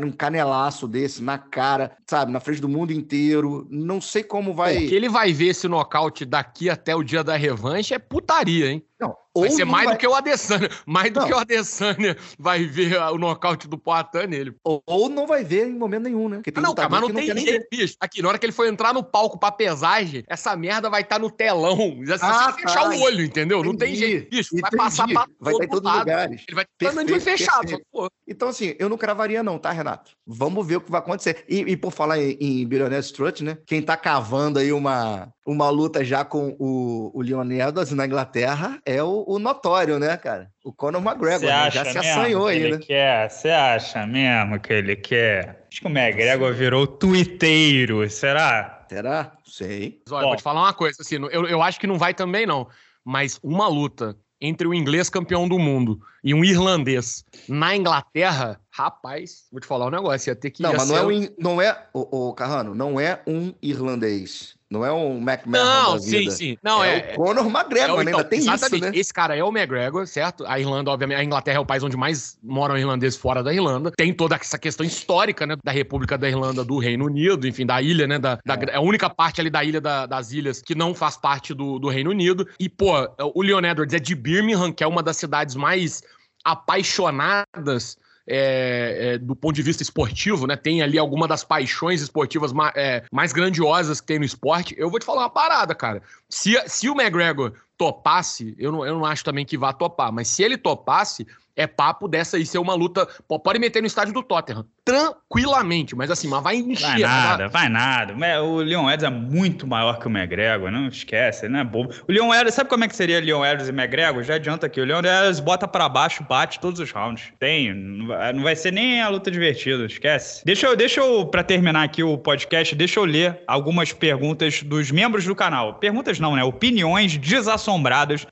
um 0.03 0.11
canelaço 0.11 0.87
desse 0.87 1.23
na 1.23 1.37
cara, 1.37 1.95
sabe, 2.05 2.31
na 2.31 2.39
frente 2.39 2.59
do 2.59 2.67
mundo 2.67 2.91
inteiro. 2.91 3.65
Não 3.69 4.01
sei 4.01 4.23
como 4.23 4.53
vai. 4.53 4.75
O 4.75 4.89
que 4.89 4.95
ele 4.95 5.07
vai 5.07 5.31
ver 5.31 5.47
esse 5.47 5.67
nocaute 5.67 6.25
daqui 6.25 6.69
até 6.69 6.93
o 6.93 7.03
dia 7.03 7.23
da 7.23 7.37
revanche 7.37 7.93
é 7.93 7.99
putaria, 7.99 8.69
hein? 8.71 8.85
Não. 8.99 9.15
Vai 9.35 9.49
ser 9.49 9.65
mais 9.65 9.85
vai... 9.85 9.95
do 9.95 9.99
que 9.99 10.07
o 10.07 10.13
Adesanya. 10.13 10.69
Mais 10.85 11.11
do 11.11 11.19
não. 11.21 11.27
que 11.27 11.33
o 11.33 11.37
Adesanya 11.37 12.17
vai 12.37 12.65
ver 12.65 12.97
o 12.97 13.17
nocaute 13.17 13.67
do 13.67 13.77
Poatan 13.77 14.27
nele. 14.27 14.53
Ou, 14.63 14.83
ou, 14.85 15.09
não 15.09 15.25
vai 15.25 15.43
ver 15.43 15.67
em 15.67 15.73
momento 15.73 16.03
nenhum, 16.03 16.27
né? 16.27 16.37
Porque 16.37 16.51
tem 16.51 16.63
ah, 16.63 16.67
não, 16.67 16.75
cara, 16.75 16.89
mas 16.89 17.01
não, 17.01 17.09
não 17.09 17.15
tem 17.15 17.37
jeito, 17.37 17.67
bicho. 17.71 17.95
Aqui, 17.99 18.21
na 18.21 18.27
hora 18.27 18.37
que 18.37 18.45
ele 18.45 18.53
for 18.53 18.67
entrar 18.67 18.93
no 18.93 19.03
palco 19.03 19.39
pra 19.39 19.51
pesagem, 19.51 20.23
essa 20.27 20.55
merda 20.55 20.89
vai 20.89 21.01
estar 21.01 21.15
tá 21.15 21.21
no 21.21 21.31
telão. 21.31 21.99
Assim, 22.11 22.25
ah, 22.25 22.53
fechar 22.53 22.89
o 22.89 23.01
olho, 23.01 23.23
entendeu? 23.23 23.59
Entendi. 23.59 23.71
Não 23.71 23.77
tem 23.77 23.95
jeito. 23.95 24.29
Bicho, 24.29 24.49
vai 24.59 24.71
passar 24.71 25.07
pra 25.07 25.25
Vai 25.39 25.53
estar 25.53 25.65
em 25.65 25.69
todos 25.69 25.91
os 25.91 25.97
lugares. 25.97 26.43
Ele 26.47 26.55
vai 26.55 26.65
estar 26.65 26.91
andando 26.91 27.13
de 27.13 27.19
fechado. 27.19 27.81
Então, 28.27 28.49
assim, 28.49 28.75
eu 28.79 28.89
não 28.89 28.97
cravaria 28.97 29.43
não, 29.43 29.57
tá, 29.57 29.71
Renato? 29.71 30.11
Vamos 30.25 30.65
ver 30.65 30.77
o 30.77 30.81
que 30.81 30.91
vai 30.91 30.99
acontecer. 30.99 31.43
E, 31.47 31.59
e 31.59 31.77
por 31.77 31.91
falar 31.91 32.19
em, 32.19 32.37
em 32.39 32.67
Billionaire 32.67 33.03
Strut, 33.03 33.43
né? 33.43 33.57
Quem 33.65 33.81
tá 33.81 33.97
cavando 33.97 34.59
aí 34.59 34.71
uma, 34.71 35.33
uma 35.45 35.69
luta 35.69 36.03
já 36.03 36.23
com 36.23 36.55
o, 36.59 37.11
o 37.13 37.21
Leon 37.21 37.51
Edwards 37.51 37.91
na 37.91 38.05
Inglaterra 38.05 38.79
é 38.85 39.03
o, 39.03 39.20
o 39.27 39.39
notório, 39.39 39.99
né, 39.99 40.17
cara? 40.17 40.51
O 40.63 40.71
Conor 40.71 41.01
McGregor, 41.01 41.47
né? 41.47 41.71
já 41.71 41.85
se 41.85 41.97
assanhou 41.97 42.47
aí, 42.47 42.61
ele 42.61 42.77
né? 42.77 42.79
Quer? 42.79 43.29
Você 43.29 43.49
acha 43.49 44.05
mesmo 44.05 44.59
que 44.59 44.73
ele 44.73 44.95
quer? 44.95 45.65
Acho 45.71 45.81
que 45.81 45.87
o 45.87 45.89
McGregor 45.89 46.53
virou 46.53 46.85
tuiteiro, 46.85 48.09
será? 48.09 48.85
Será? 48.89 49.31
Sei. 49.45 50.01
Olha, 50.09 50.23
Bom, 50.23 50.27
vou 50.29 50.37
te 50.37 50.43
falar 50.43 50.61
uma 50.61 50.73
coisa, 50.73 50.97
assim, 51.01 51.15
eu, 51.15 51.47
eu 51.47 51.61
acho 51.61 51.79
que 51.79 51.87
não 51.87 51.97
vai 51.97 52.13
também, 52.13 52.45
não. 52.45 52.67
Mas 53.03 53.39
uma 53.41 53.67
luta 53.67 54.15
entre 54.39 54.67
o 54.67 54.73
inglês 54.73 55.09
campeão 55.09 55.47
do 55.47 55.59
mundo 55.59 55.99
e 56.23 56.33
um 56.33 56.43
irlandês 56.43 57.23
na 57.47 57.75
Inglaterra, 57.75 58.59
rapaz, 58.69 59.45
vou 59.51 59.61
te 59.61 59.67
falar 59.67 59.87
um 59.87 59.91
negócio, 59.91 60.29
ia 60.29 60.35
ter 60.35 60.49
que... 60.49 60.63
Não, 60.63 60.73
mas 60.73 60.89
não 60.89 60.97
é, 60.97 61.03
um, 61.05 61.27
não 61.37 61.61
é, 61.61 61.87
Carrano, 62.35 62.73
não 62.73 62.99
é 62.99 63.21
um 63.27 63.53
irlandês. 63.61 64.55
Não 64.71 64.85
é 64.85 64.93
um 64.93 65.17
McMahon 65.17 65.63
Não, 65.63 65.99
sim, 65.99 66.31
sim. 66.31 66.57
Não, 66.63 66.81
é, 66.81 67.11
é 67.11 67.13
o 67.13 67.15
Conor 67.17 67.45
McGregor, 67.45 67.99
é, 67.99 68.03
então, 68.03 68.19
ainda 68.19 68.23
tem 68.23 68.39
isso, 68.39 68.79
né? 68.79 68.91
Esse 68.93 69.13
cara 69.13 69.35
é 69.35 69.43
o 69.43 69.49
McGregor, 69.49 70.07
certo? 70.07 70.45
A 70.47 70.57
Irlanda, 70.57 70.89
obviamente, 70.89 71.19
a 71.19 71.23
Inglaterra 71.25 71.57
é 71.57 71.59
o 71.59 71.65
país 71.65 71.83
onde 71.83 71.97
mais 71.97 72.39
moram 72.41 72.77
irlandeses 72.77 73.19
fora 73.19 73.43
da 73.43 73.53
Irlanda. 73.53 73.91
Tem 73.91 74.13
toda 74.13 74.35
essa 74.35 74.57
questão 74.57 74.85
histórica, 74.85 75.45
né? 75.45 75.57
Da 75.61 75.73
República 75.73 76.17
da 76.17 76.29
Irlanda, 76.29 76.63
do 76.63 76.77
Reino 76.77 77.05
Unido, 77.05 77.45
enfim, 77.45 77.65
da 77.65 77.81
ilha, 77.81 78.07
né? 78.07 78.17
Da, 78.17 78.39
da 78.45 78.53
é. 78.53 78.77
a 78.77 78.79
única 78.79 79.09
parte 79.09 79.41
ali 79.41 79.49
da 79.49 79.61
ilha 79.61 79.81
da, 79.81 80.05
das 80.05 80.31
ilhas 80.31 80.61
que 80.61 80.73
não 80.73 80.95
faz 80.95 81.17
parte 81.17 81.53
do, 81.53 81.77
do 81.77 81.89
Reino 81.89 82.09
Unido. 82.09 82.47
E, 82.57 82.69
pô, 82.69 82.93
o 83.35 83.41
Leon 83.41 83.65
Edwards 83.65 83.93
é 83.93 83.99
de 83.99 84.15
Birmingham, 84.15 84.71
que 84.71 84.85
é 84.85 84.87
uma 84.87 85.03
das 85.03 85.17
cidades 85.17 85.53
mais 85.53 86.01
apaixonadas 86.45 87.97
é, 88.27 89.13
é, 89.13 89.17
do 89.17 89.35
ponto 89.35 89.55
de 89.55 89.61
vista 89.61 89.83
esportivo, 89.83 90.47
né? 90.47 90.55
Tem 90.55 90.81
ali 90.81 90.97
alguma 90.97 91.27
das 91.27 91.43
paixões 91.43 92.01
esportivas 92.01 92.51
ma 92.51 92.71
é, 92.75 93.03
mais 93.11 93.33
grandiosas 93.33 93.99
que 93.99 94.07
tem 94.07 94.19
no 94.19 94.25
esporte. 94.25 94.75
Eu 94.77 94.89
vou 94.89 94.99
te 94.99 95.05
falar 95.05 95.23
uma 95.23 95.29
parada, 95.29 95.73
cara. 95.75 96.01
Se, 96.29 96.61
se 96.67 96.89
o 96.89 96.93
McGregor 96.93 97.53
topasse, 97.81 98.55
eu 98.59 98.71
não, 98.71 98.85
eu 98.85 98.93
não 98.93 99.03
acho 99.03 99.23
também 99.23 99.43
que 99.43 99.57
vá 99.57 99.73
topar, 99.73 100.11
mas 100.11 100.27
se 100.27 100.43
ele 100.43 100.55
topasse, 100.55 101.25
é 101.55 101.67
papo 101.67 102.07
dessa 102.07 102.37
aí 102.37 102.45
ser 102.45 102.57
uma 102.57 102.73
luta. 102.73 103.07
Pode 103.27 103.59
meter 103.59 103.81
no 103.81 103.87
estádio 103.87 104.13
do 104.13 104.23
Tottenham. 104.23 104.65
Tranquilamente, 104.83 105.95
mas 105.95 106.09
assim, 106.09 106.27
mas 106.27 106.41
vai 106.41 106.55
encher. 106.55 106.87
Vai 106.87 106.99
nada, 107.01 107.47
vai 107.47 107.69
nada. 107.69 108.43
O 108.43 108.57
Leon 108.57 108.89
Edwards 108.89 109.03
é 109.03 109.09
muito 109.09 109.67
maior 109.67 109.99
que 109.99 110.07
o 110.07 110.09
McGregor, 110.09 110.71
não 110.71 110.87
esquece, 110.87 111.47
não 111.47 111.59
é 111.59 111.63
bobo. 111.63 111.93
O 112.07 112.11
Leon 112.11 112.33
Edwards, 112.33 112.55
sabe 112.55 112.69
como 112.69 112.83
é 112.83 112.87
que 112.87 112.95
seria 112.95 113.19
Leon 113.19 113.45
Edwards 113.45 113.69
e 113.69 113.71
McGregor? 113.71 114.23
Já 114.23 114.35
adianta 114.35 114.65
aqui. 114.65 114.81
O 114.81 114.85
Leon 114.85 114.99
Edwards 114.99 115.39
bota 115.39 115.67
para 115.67 115.87
baixo, 115.87 116.23
bate 116.27 116.59
todos 116.59 116.79
os 116.79 116.91
rounds. 116.91 117.31
Tem, 117.39 117.73
não 117.73 118.43
vai 118.43 118.55
ser 118.55 118.71
nem 118.71 119.01
a 119.01 119.09
luta 119.09 119.29
divertida, 119.29 119.85
esquece. 119.85 120.43
Deixa 120.43 120.67
eu, 120.67 120.75
deixa 120.75 120.99
eu 120.99 121.25
para 121.25 121.43
terminar 121.43 121.83
aqui 121.83 122.03
o 122.03 122.17
podcast, 122.17 122.73
deixa 122.73 122.99
eu 122.99 123.05
ler 123.05 123.39
algumas 123.45 123.93
perguntas 123.93 124.63
dos 124.63 124.89
membros 124.89 125.25
do 125.25 125.35
canal. 125.35 125.75
Perguntas 125.75 126.19
não, 126.19 126.35
né? 126.35 126.43
Opiniões 126.43 127.17
desassombradas 127.17 127.70